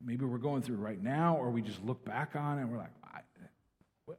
Maybe 0.00 0.24
we're 0.24 0.38
going 0.38 0.62
through 0.62 0.76
right 0.76 1.02
now, 1.02 1.36
or 1.36 1.50
we 1.50 1.62
just 1.62 1.82
look 1.82 2.04
back 2.04 2.36
on 2.36 2.58
it 2.58 2.60
and 2.60 2.70
we're 2.70 2.78
like, 2.78 2.92
I, 3.02 3.18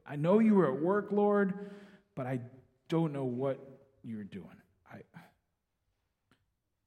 I 0.06 0.16
know 0.16 0.38
you 0.38 0.54
were 0.54 0.70
at 0.70 0.78
work, 0.78 1.08
Lord, 1.12 1.70
but 2.14 2.26
I 2.26 2.40
don't 2.90 3.14
know 3.14 3.24
what 3.24 3.58
you're 4.04 4.22
doing. 4.22 4.44
I, 4.92 4.98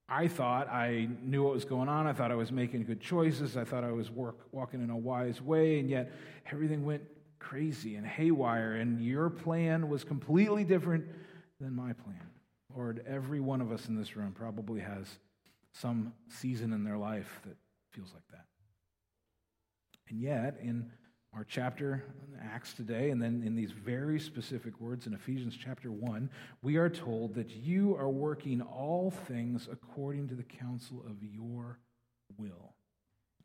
I 0.07 0.27
thought 0.27 0.69
I 0.69 1.09
knew 1.23 1.41
what 1.41 1.53
was 1.53 1.65
going 1.65 1.89
on. 1.89 2.05
I 2.05 2.13
thought 2.13 2.31
I 2.31 2.35
was 2.35 2.51
making 2.51 2.83
good 2.83 3.01
choices. 3.01 3.57
I 3.57 3.63
thought 3.63 3.83
I 3.83 3.91
was 3.91 4.11
work, 4.11 4.37
walking 4.51 4.83
in 4.83 4.91
a 4.91 4.97
wise 4.97 5.41
way, 5.41 5.79
and 5.79 5.89
yet 5.89 6.11
everything 6.51 6.85
went 6.85 7.01
crazy 7.39 7.95
and 7.95 8.05
haywire, 8.05 8.73
and 8.73 9.03
your 9.03 9.31
plan 9.31 9.89
was 9.89 10.03
completely 10.03 10.63
different 10.63 11.05
than 11.59 11.73
my 11.73 11.93
plan. 11.93 12.28
Lord, 12.75 13.03
every 13.07 13.39
one 13.39 13.61
of 13.61 13.71
us 13.71 13.87
in 13.87 13.95
this 13.95 14.15
room 14.15 14.31
probably 14.31 14.81
has 14.81 15.07
some 15.73 16.13
season 16.27 16.73
in 16.73 16.83
their 16.83 16.97
life 16.97 17.41
that 17.45 17.57
feels 17.91 18.11
like 18.13 18.27
that. 18.31 18.45
And 20.09 20.19
yet, 20.19 20.57
in 20.61 20.91
our 21.35 21.43
chapter 21.43 22.03
Acts 22.41 22.73
today, 22.73 23.11
and 23.11 23.21
then 23.21 23.43
in 23.45 23.55
these 23.55 23.71
very 23.71 24.19
specific 24.19 24.79
words 24.79 25.05
in 25.05 25.13
Ephesians 25.13 25.55
chapter 25.61 25.91
1, 25.91 26.29
we 26.63 26.77
are 26.77 26.89
told 26.89 27.35
that 27.35 27.49
you 27.49 27.95
are 27.95 28.09
working 28.09 28.61
all 28.61 29.11
things 29.11 29.67
according 29.71 30.27
to 30.29 30.35
the 30.35 30.43
counsel 30.43 31.03
of 31.07 31.23
your 31.23 31.79
will. 32.37 32.73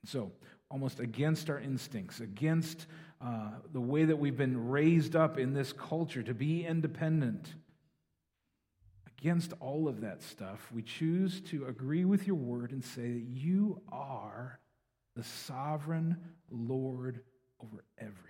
So, 0.07 0.33
almost 0.71 1.01
against 1.01 1.51
our 1.51 1.61
instincts, 1.61 2.21
against 2.21 2.87
uh, 3.21 3.51
the 3.73 3.81
way 3.81 4.05
that 4.05 4.17
we've 4.17 4.37
been 4.37 4.69
raised 4.69 5.17
up 5.17 5.39
in 5.39 5.55
this 5.55 5.73
culture 5.73 6.23
to 6.23 6.35
be 6.35 6.65
independent, 6.65 7.55
against 9.25 9.55
all 9.59 9.89
of 9.89 10.03
that 10.03 10.23
stuff, 10.23 10.71
we 10.71 10.83
choose 10.83 11.41
to 11.41 11.65
agree 11.65 12.05
with 12.05 12.27
your 12.27 12.37
word 12.37 12.73
and 12.73 12.85
say 12.85 13.11
that 13.11 13.25
you 13.27 13.81
are 13.91 14.59
the 15.17 15.25
sovereign 15.25 16.15
Lord 16.51 17.21
over 17.59 17.85
everything. 17.99 18.21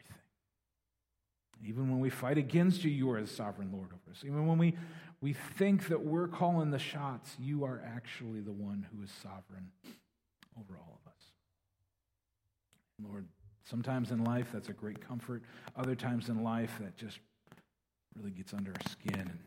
Even 1.67 1.91
when 1.91 1.99
we 1.99 2.11
fight 2.11 2.39
against 2.39 2.85
you, 2.85 2.93
you 2.93 3.11
are 3.11 3.21
the 3.21 3.27
sovereign 3.27 3.73
Lord 3.73 3.89
over 3.89 4.13
us. 4.13 4.23
Even 4.25 4.47
when 4.47 4.57
we, 4.57 4.77
we 5.21 5.33
think 5.33 5.89
that 5.89 6.01
we're 6.01 6.29
calling 6.29 6.71
the 6.71 6.79
shots, 6.79 7.35
you 7.41 7.65
are 7.65 7.83
actually 7.85 8.41
the 8.41 8.53
one 8.53 8.87
who 8.93 9.03
is 9.03 9.11
sovereign 9.21 9.73
over 10.57 10.79
all 10.79 11.01
of 11.05 11.11
us. 11.11 11.23
Lord, 13.03 13.27
sometimes 13.65 14.13
in 14.13 14.23
life 14.23 14.51
that's 14.53 14.69
a 14.69 14.73
great 14.73 15.05
comfort. 15.05 15.43
Other 15.75 15.97
times 15.97 16.29
in 16.29 16.45
life 16.45 16.79
that 16.81 16.97
just 16.97 17.19
really 18.15 18.31
gets 18.31 18.55
under 18.55 18.71
our 18.71 18.93
skin 18.93 19.41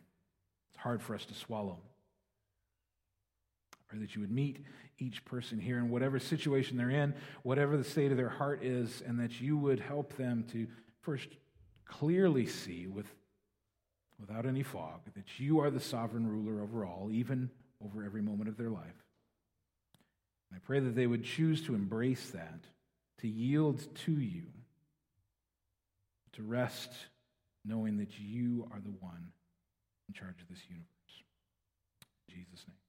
it's 0.78 0.84
hard 0.84 1.02
for 1.02 1.16
us 1.16 1.26
to 1.26 1.34
swallow. 1.34 1.80
I 3.74 3.78
pray 3.88 4.00
that 4.00 4.14
you 4.14 4.22
would 4.22 4.32
meet 4.32 4.64
each 5.00 5.26
person 5.26 5.60
here 5.60 5.80
in 5.80 5.90
whatever 5.90 6.20
situation 6.20 6.78
they're 6.78 6.92
in, 6.92 7.16
whatever 7.42 7.78
the 7.78 7.84
state 7.84 8.12
of 8.12 8.18
their 8.18 8.30
heart 8.30 8.64
is, 8.64 9.02
and 9.08 9.20
that 9.20 9.42
you 9.42 9.58
would 9.58 9.80
help 9.80 10.16
them 10.18 10.46
to 10.52 10.68
first 11.02 11.30
clearly 11.86 12.46
see 12.46 12.86
with, 12.86 13.08
without 14.20 14.46
any 14.46 14.62
fog 14.62 15.00
that 15.16 15.40
you 15.40 15.60
are 15.62 15.72
the 15.72 15.80
sovereign 15.80 16.28
ruler 16.28 16.62
over 16.62 16.86
all, 16.86 17.10
even 17.12 17.50
over 17.84 18.04
every 18.04 18.22
moment 18.22 18.48
of 18.48 18.56
their 18.58 18.70
life. 18.70 19.04
And 20.52 20.58
I 20.58 20.60
pray 20.64 20.80
that 20.80 20.96
they 20.96 21.08
would 21.08 21.24
choose 21.24 21.64
to 21.64 21.74
embrace 21.74 22.30
that, 22.32 22.60
to 23.22 23.28
yield 23.28 23.82
to 24.06 24.12
you, 24.12 24.44
to 26.34 26.44
rest 26.44 26.92
knowing 27.66 27.98
that 27.98 28.20
you 28.20 28.68
are 28.72 28.80
the 28.80 28.94
one 29.00 29.32
in 30.08 30.14
charge 30.14 30.42
of 30.42 30.48
this 30.50 30.64
universe. 30.70 31.16
In 32.30 32.36
Jesus' 32.36 32.66
name. 32.68 32.87